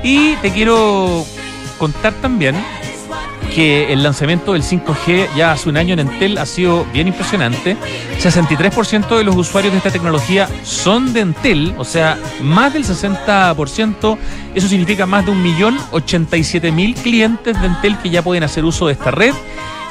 Y 0.04 0.36
te 0.36 0.52
quiero 0.52 1.26
contar 1.80 2.14
también 2.22 2.56
que 3.54 3.92
el 3.92 4.04
lanzamiento 4.04 4.54
del 4.54 4.64
5G 4.64 5.28
ya 5.36 5.52
hace 5.52 5.70
un 5.70 5.78
año 5.78 5.94
en 5.94 6.00
Entel 6.00 6.38
ha 6.38 6.46
sido 6.46 6.86
bien 6.94 7.08
impresionante. 7.08 7.78
63% 8.22 9.18
de 9.18 9.24
los 9.24 9.36
usuarios 9.36 9.74
de 9.74 9.78
esta 9.78 9.92
tecnología 9.92 10.48
son 10.64 11.14
de 11.14 11.22
Entel, 11.22 11.74
o 11.78 11.86
sea, 11.86 12.18
más 12.42 12.74
del 12.74 12.86
60%. 12.86 14.18
Eso 14.56 14.68
significa 14.68 15.06
más 15.06 15.26
de 15.26 15.32
1.087.000 15.32 16.96
clientes 16.96 17.60
de 17.60 17.68
Entel 17.68 17.98
que 17.98 18.10
ya 18.10 18.22
pueden 18.22 18.44
hacer 18.44 18.66
uso 18.66 18.88
de 18.88 18.94
esta 18.94 19.12
red. 19.12 19.34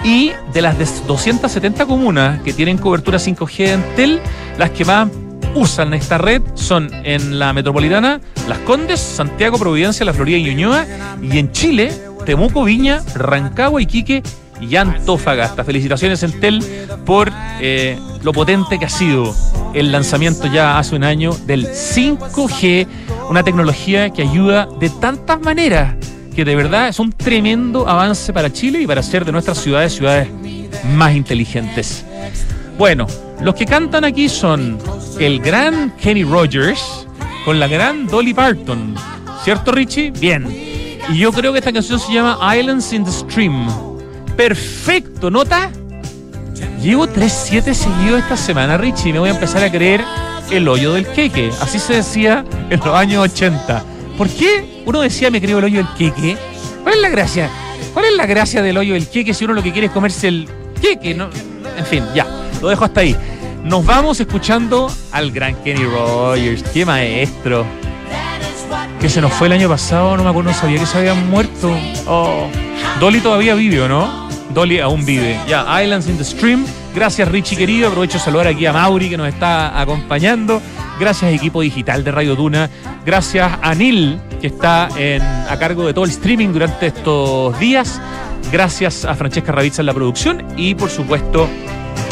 Y 0.04 0.32
de 0.52 0.62
las 0.62 1.06
270 1.06 1.86
comunas 1.86 2.40
que 2.42 2.52
tienen 2.52 2.78
cobertura 2.78 3.18
5G 3.18 3.56
de 3.56 3.72
Entel, 3.72 4.20
las 4.56 4.70
que 4.70 4.84
más 4.84 5.08
usan 5.54 5.94
esta 5.94 6.18
red 6.18 6.42
son 6.54 6.90
en 7.04 7.38
la 7.38 7.52
metropolitana 7.52 8.20
Las 8.48 8.58
Condes, 8.58 9.00
Santiago, 9.00 9.58
Providencia, 9.58 10.04
La 10.06 10.12
Florida 10.12 10.36
y 10.36 10.44
Ñuñoa. 10.44 10.86
Y 11.20 11.38
en 11.38 11.50
Chile, 11.52 11.92
Temuco, 12.28 12.62
Viña, 12.62 13.00
Rancagua, 13.14 13.80
Iquique 13.80 14.22
y 14.60 14.76
Antofagasta. 14.76 15.64
Felicitaciones 15.64 16.22
Entel 16.22 16.62
por 17.06 17.32
eh, 17.58 17.98
lo 18.22 18.34
potente 18.34 18.78
que 18.78 18.84
ha 18.84 18.90
sido 18.90 19.34
el 19.72 19.90
lanzamiento 19.90 20.46
ya 20.46 20.78
hace 20.78 20.94
un 20.94 21.04
año 21.04 21.30
del 21.46 21.66
5G, 21.68 22.86
una 23.30 23.42
tecnología 23.42 24.10
que 24.10 24.20
ayuda 24.20 24.68
de 24.78 24.90
tantas 24.90 25.40
maneras 25.40 25.94
que 26.36 26.44
de 26.44 26.54
verdad 26.54 26.88
es 26.88 26.98
un 26.98 27.12
tremendo 27.12 27.88
avance 27.88 28.30
para 28.34 28.52
Chile 28.52 28.82
y 28.82 28.86
para 28.86 29.00
hacer 29.00 29.24
de 29.24 29.32
nuestras 29.32 29.56
ciudades 29.56 29.94
ciudades 29.94 30.28
más 30.94 31.14
inteligentes. 31.14 32.04
Bueno, 32.76 33.06
los 33.40 33.54
que 33.54 33.64
cantan 33.64 34.04
aquí 34.04 34.28
son 34.28 34.76
el 35.18 35.40
gran 35.40 35.96
Kenny 35.96 36.24
Rogers 36.24 37.08
con 37.46 37.58
la 37.58 37.68
gran 37.68 38.06
Dolly 38.06 38.34
Parton. 38.34 38.94
¿Cierto, 39.44 39.72
Richie? 39.72 40.10
Bien. 40.10 40.87
Y 41.10 41.18
yo 41.18 41.32
creo 41.32 41.52
que 41.52 41.58
esta 41.58 41.72
canción 41.72 41.98
se 41.98 42.12
llama 42.12 42.38
Islands 42.56 42.92
in 42.92 43.04
the 43.04 43.10
Stream. 43.10 43.66
Perfecto, 44.36 45.30
¿nota? 45.30 45.70
Llevo 46.82 47.06
3-7 47.06 47.72
seguidos 47.72 48.20
esta 48.20 48.36
semana, 48.36 48.76
Richie, 48.76 49.12
me 49.12 49.18
voy 49.18 49.30
a 49.30 49.32
empezar 49.32 49.64
a 49.64 49.70
creer 49.70 50.04
el 50.50 50.68
hoyo 50.68 50.92
del 50.92 51.06
queque. 51.06 51.50
Así 51.60 51.78
se 51.78 51.94
decía 51.94 52.44
en 52.70 52.78
los 52.78 52.88
años 52.88 53.24
80. 53.24 53.82
¿Por 54.16 54.28
qué 54.28 54.82
uno 54.84 55.00
decía 55.00 55.30
me 55.30 55.40
creo 55.40 55.58
el 55.58 55.64
hoyo 55.64 55.78
del 55.78 55.94
queque? 55.96 56.36
¿Cuál 56.82 56.96
es 56.96 57.00
la 57.00 57.08
gracia? 57.08 57.50
¿Cuál 57.94 58.06
es 58.06 58.16
la 58.16 58.26
gracia 58.26 58.62
del 58.62 58.76
hoyo 58.76 58.94
del 58.94 59.08
queque 59.08 59.34
si 59.34 59.44
uno 59.44 59.54
lo 59.54 59.62
que 59.62 59.72
quiere 59.72 59.86
es 59.86 59.92
comerse 59.92 60.28
el 60.28 60.48
queque? 60.80 61.14
¿no? 61.14 61.30
En 61.76 61.86
fin, 61.86 62.04
ya, 62.14 62.26
lo 62.60 62.68
dejo 62.68 62.84
hasta 62.84 63.00
ahí. 63.00 63.16
Nos 63.64 63.84
vamos 63.84 64.20
escuchando 64.20 64.90
al 65.12 65.30
gran 65.30 65.54
Kenny 65.62 65.84
Rogers. 65.84 66.62
¡Qué 66.72 66.84
maestro! 66.86 67.66
Que 69.00 69.08
se 69.08 69.20
nos 69.20 69.32
fue 69.32 69.46
el 69.46 69.54
año 69.54 69.68
pasado, 69.68 70.16
no 70.16 70.24
me 70.24 70.30
acuerdo, 70.30 70.52
sabía 70.52 70.78
que 70.78 70.86
se 70.86 70.98
habían 70.98 71.30
muerto. 71.30 71.70
Oh. 72.06 72.48
Dolly 73.00 73.20
todavía 73.20 73.54
vive, 73.54 73.80
¿o 73.82 73.88
no? 73.88 74.28
Dolly 74.52 74.80
aún 74.80 75.04
vive. 75.04 75.38
Ya, 75.46 75.64
Islands 75.82 76.08
in 76.08 76.16
the 76.16 76.24
Stream. 76.24 76.66
Gracias, 76.94 77.28
Richie 77.28 77.56
querido. 77.56 77.88
Aprovecho 77.88 78.18
de 78.18 78.24
saludar 78.24 78.48
aquí 78.48 78.66
a 78.66 78.72
Mauri 78.72 79.08
que 79.08 79.16
nos 79.16 79.28
está 79.28 79.80
acompañando. 79.80 80.60
Gracias 80.98 81.32
equipo 81.32 81.60
digital 81.60 82.02
de 82.02 82.10
Radio 82.10 82.34
Duna. 82.34 82.68
Gracias 83.06 83.52
a 83.62 83.74
Nil, 83.74 84.18
que 84.40 84.48
está 84.48 84.88
a 85.48 85.58
cargo 85.58 85.86
de 85.86 85.94
todo 85.94 86.04
el 86.04 86.10
streaming 86.10 86.48
durante 86.48 86.88
estos 86.88 87.58
días. 87.60 88.00
Gracias 88.50 89.04
a 89.04 89.14
Francesca 89.14 89.52
Ravizza 89.52 89.82
en 89.82 89.86
la 89.86 89.94
producción. 89.94 90.44
Y 90.56 90.74
por 90.74 90.90
supuesto, 90.90 91.48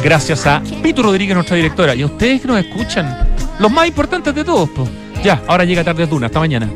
gracias 0.05 0.47
a 0.47 0.63
Pito 0.83 1.03
Rodríguez, 1.03 1.35
nuestra 1.35 1.57
directora. 1.57 1.95
Y 1.95 2.03
a 2.03 2.07
ustedes 2.07 2.43
que 2.43 2.47
nos 2.47 2.59
escuchan. 2.59 3.27
Los 3.59 3.73
más 3.73 3.89
importantes 3.89 4.35
de 4.35 4.45
todos, 4.45 4.69
pues. 4.69 4.89
Ya, 5.23 5.43
ahora 5.47 5.65
llega 5.65 5.83
tarde 5.85 6.05
a 6.05 6.07
Duna. 6.07 6.27
Hasta 6.27 6.39
mañana. 6.39 6.69